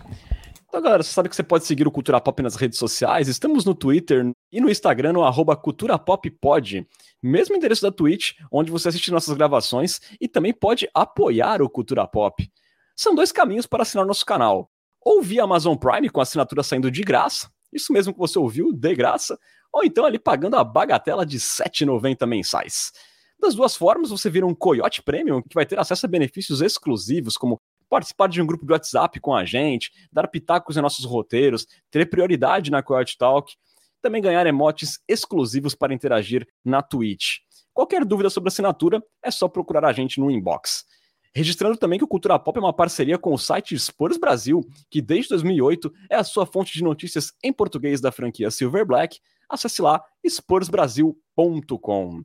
Então, 0.68 0.82
galera, 0.82 1.02
você 1.02 1.12
sabe 1.12 1.30
que 1.30 1.36
você 1.36 1.44
pode 1.44 1.66
seguir 1.66 1.88
o 1.88 1.92
Cultura 1.92 2.22
Pop 2.22 2.42
nas 2.44 2.56
redes 2.56 2.78
sociais. 2.78 3.28
Estamos 3.28 3.66
no 3.66 3.74
Twitter 3.74 4.32
e 4.52 4.60
no 4.60 4.70
Instagram, 4.70 5.14
no 5.14 5.24
arroba 5.24 5.56
Cultura 5.56 5.98
Pop 5.98 6.30
Pod. 6.32 6.88
Mesmo 7.22 7.56
endereço 7.56 7.82
da 7.82 7.92
Twitch, 7.92 8.34
onde 8.52 8.72
você 8.72 8.90
assiste 8.90 9.12
nossas 9.12 9.36
gravações 9.36 10.00
e 10.20 10.28
também 10.28 10.54
pode 10.54 10.90
apoiar 10.94 11.62
o 11.62 11.70
Cultura 11.70 12.08
Pop. 12.08 12.50
São 12.96 13.16
dois 13.16 13.32
caminhos 13.32 13.66
para 13.66 13.84
assinar 13.84 14.06
nosso 14.06 14.26
canal. 14.26 14.70
Ou 15.02 15.22
via 15.22 15.44
Amazon 15.44 15.76
Prime, 15.76 16.10
com 16.10 16.22
assinatura 16.22 16.64
saindo 16.64 16.92
de 16.92 17.02
graça, 17.02 17.50
isso 17.72 17.94
mesmo 17.94 18.14
que 18.14 18.20
você 18.20 18.38
ouviu, 18.38 18.74
de 18.74 18.96
graça, 18.96 19.40
ou 19.72 19.84
então 19.84 20.06
ali 20.06 20.20
pagando 20.20 20.56
a 20.56 20.64
bagatela 20.64 21.26
de 21.26 21.38
R$ 21.38 21.44
7,90 21.44 22.26
mensais. 22.26 22.92
Das 23.40 23.56
duas 23.56 23.76
formas, 23.76 24.10
você 24.10 24.30
vira 24.30 24.46
um 24.46 24.54
Coyote 24.54 25.02
Premium, 25.02 25.42
que 25.42 25.56
vai 25.56 25.66
ter 25.66 25.80
acesso 25.80 26.06
a 26.06 26.10
benefícios 26.10 26.62
exclusivos, 26.62 27.38
como 27.38 27.62
participar 27.90 28.28
de 28.28 28.42
um 28.42 28.46
grupo 28.46 28.66
de 28.66 28.72
WhatsApp 28.72 29.20
com 29.20 29.34
a 29.34 29.46
gente, 29.46 29.92
dar 30.12 30.28
pitacos 30.28 30.78
em 30.78 30.82
nossos 30.82 31.06
roteiros, 31.06 31.66
ter 31.90 32.06
prioridade 32.10 32.70
na 32.70 32.84
Coyote 32.84 33.18
Talk, 33.18 33.56
também 34.02 34.22
ganhar 34.22 34.46
emotes 34.48 35.00
exclusivos 35.08 35.76
para 35.76 35.94
interagir 35.94 36.48
na 36.64 36.82
Twitch. 36.82 37.38
Qualquer 37.74 38.04
dúvida 38.04 38.30
sobre 38.30 38.50
assinatura, 38.50 39.02
é 39.24 39.32
só 39.32 39.48
procurar 39.48 39.86
a 39.86 39.94
gente 39.94 40.20
no 40.20 40.30
inbox. 40.30 40.86
Registrando 41.34 41.78
também 41.78 42.00
que 42.00 42.04
o 42.06 42.08
Cultura 42.08 42.40
Pop 42.40 42.58
é 42.58 42.62
uma 42.62 42.74
parceria 42.74 43.18
com 43.18 43.34
o 43.34 43.38
site 43.38 43.78
Spurs 43.78 44.18
Brasil, 44.18 44.62
que 44.90 45.02
desde 45.02 45.30
2008 45.30 45.94
é 46.10 46.16
a 46.16 46.24
sua 46.24 46.46
fonte 46.46 46.74
de 46.74 46.84
notícias 46.84 47.32
em 47.44 47.54
português 47.54 48.02
da 48.02 48.12
franquia 48.12 48.50
Silver 48.50 48.86
Black. 48.86 49.20
Acesse 49.48 49.82
lá 49.82 50.04
spursbrasil.com. 50.26 52.24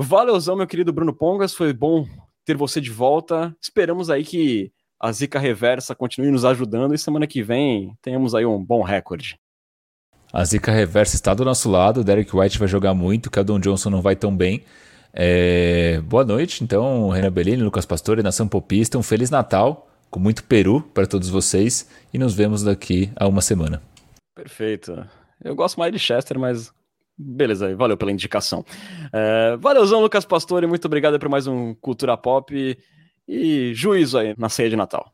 Valeuzão, 0.00 0.56
meu 0.56 0.66
querido 0.66 0.92
Bruno 0.92 1.14
Pongas, 1.14 1.54
foi 1.54 1.72
bom 1.72 2.06
ter 2.44 2.56
você 2.56 2.80
de 2.80 2.90
volta. 2.90 3.54
Esperamos 3.60 4.08
aí 4.08 4.24
que 4.24 4.72
a 4.98 5.12
Zica 5.12 5.38
Reversa 5.38 5.94
continue 5.94 6.30
nos 6.30 6.44
ajudando 6.44 6.94
e 6.94 6.98
semana 6.98 7.26
que 7.26 7.42
vem 7.42 7.94
tenhamos 8.00 8.34
aí 8.34 8.46
um 8.46 8.64
bom 8.64 8.82
recorde. 8.82 9.38
A 10.32 10.44
Zica 10.44 10.70
Reversa 10.70 11.14
está 11.14 11.32
do 11.32 11.44
nosso 11.44 11.70
lado, 11.70 12.00
o 12.00 12.04
Derek 12.04 12.34
White 12.36 12.58
vai 12.58 12.68
jogar 12.68 12.94
muito, 12.94 13.26
o 13.26 13.30
Keldon 13.30 13.58
Johnson 13.58 13.90
não 13.90 14.02
vai 14.02 14.14
tão 14.14 14.36
bem. 14.36 14.62
É... 15.12 16.00
Boa 16.02 16.24
noite, 16.24 16.62
então, 16.62 17.08
Renan 17.08 17.32
Bellini, 17.32 17.62
Lucas 17.62 17.86
Pastore, 17.86 18.22
Nação 18.22 18.46
Popista, 18.46 18.98
um 18.98 19.02
Feliz 19.02 19.30
Natal, 19.30 19.88
com 20.10 20.20
muito 20.20 20.44
peru 20.44 20.82
para 20.92 21.06
todos 21.06 21.28
vocês 21.28 21.88
e 22.12 22.18
nos 22.18 22.34
vemos 22.34 22.62
daqui 22.62 23.10
a 23.16 23.26
uma 23.26 23.40
semana. 23.40 23.82
Perfeito. 24.34 25.04
Eu 25.42 25.54
gosto 25.54 25.78
mais 25.78 25.92
de 25.92 25.98
Chester, 25.98 26.38
mas 26.38 26.72
Beleza, 27.20 27.74
valeu 27.74 27.96
pela 27.96 28.12
indicação. 28.12 28.64
É, 29.12 29.56
valeuzão, 29.56 30.00
Lucas 30.00 30.24
Pastore, 30.24 30.68
muito 30.68 30.84
obrigado 30.84 31.18
por 31.18 31.28
mais 31.28 31.48
um 31.48 31.74
Cultura 31.74 32.16
Pop 32.16 32.54
e, 32.54 32.78
e 33.26 33.74
juízo 33.74 34.16
aí 34.18 34.36
na 34.38 34.48
ceia 34.48 34.70
de 34.70 34.76
Natal. 34.76 35.12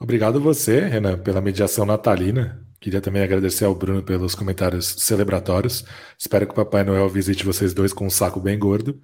Obrigado 0.00 0.40
você, 0.40 0.80
Renan, 0.80 1.18
pela 1.18 1.42
mediação 1.42 1.84
natalina. 1.84 2.65
Queria 2.80 3.00
também 3.00 3.22
agradecer 3.22 3.64
ao 3.64 3.74
Bruno 3.74 4.02
pelos 4.02 4.34
comentários 4.34 4.96
celebratórios. 4.98 5.84
Espero 6.18 6.46
que 6.46 6.52
o 6.52 6.56
Papai 6.56 6.84
Noel 6.84 7.08
visite 7.08 7.44
vocês 7.44 7.72
dois 7.72 7.92
com 7.92 8.06
um 8.06 8.10
saco 8.10 8.40
bem 8.40 8.58
gordo. 8.58 9.00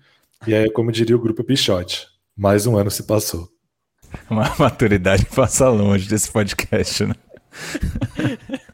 E 0.47 0.55
aí, 0.55 0.71
como 0.71 0.93
diria 0.93 1.17
o 1.17 1.21
grupo 1.21 1.45
Pichote, 1.45 2.07
mais 2.37 2.67
um 2.67 2.77
ano 2.77 2.91
se 2.91 3.05
passou. 3.05 3.49
Uma 4.29 4.55
maturidade 4.59 5.25
passa 5.27 5.69
longe 5.69 6.09
desse 6.09 6.31
podcast, 6.31 7.07
né? 7.07 7.15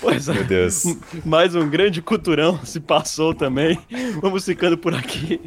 Pois 0.00 0.28
é. 0.28 0.34
Meu 0.34 0.44
Deus. 0.44 0.84
Mais 1.24 1.54
um 1.54 1.68
grande 1.68 2.02
culturão 2.02 2.62
se 2.64 2.78
passou 2.78 3.34
também. 3.34 3.78
Vamos 4.20 4.44
ficando 4.44 4.76
por 4.76 4.94
aqui. 4.94 5.40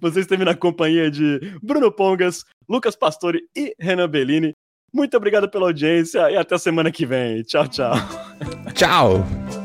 Vocês 0.00 0.24
estão 0.24 0.38
na 0.38 0.54
companhia 0.54 1.10
de 1.10 1.40
Bruno 1.60 1.90
Pongas, 1.90 2.44
Lucas 2.68 2.94
Pastore 2.94 3.40
e 3.56 3.74
Renan 3.78 4.08
Bellini. 4.08 4.52
Muito 4.94 5.16
obrigado 5.16 5.48
pela 5.48 5.66
audiência 5.66 6.30
e 6.30 6.36
até 6.36 6.56
semana 6.56 6.92
que 6.92 7.04
vem. 7.04 7.42
Tchau, 7.42 7.66
tchau. 7.66 7.94
Tchau. 8.72 9.63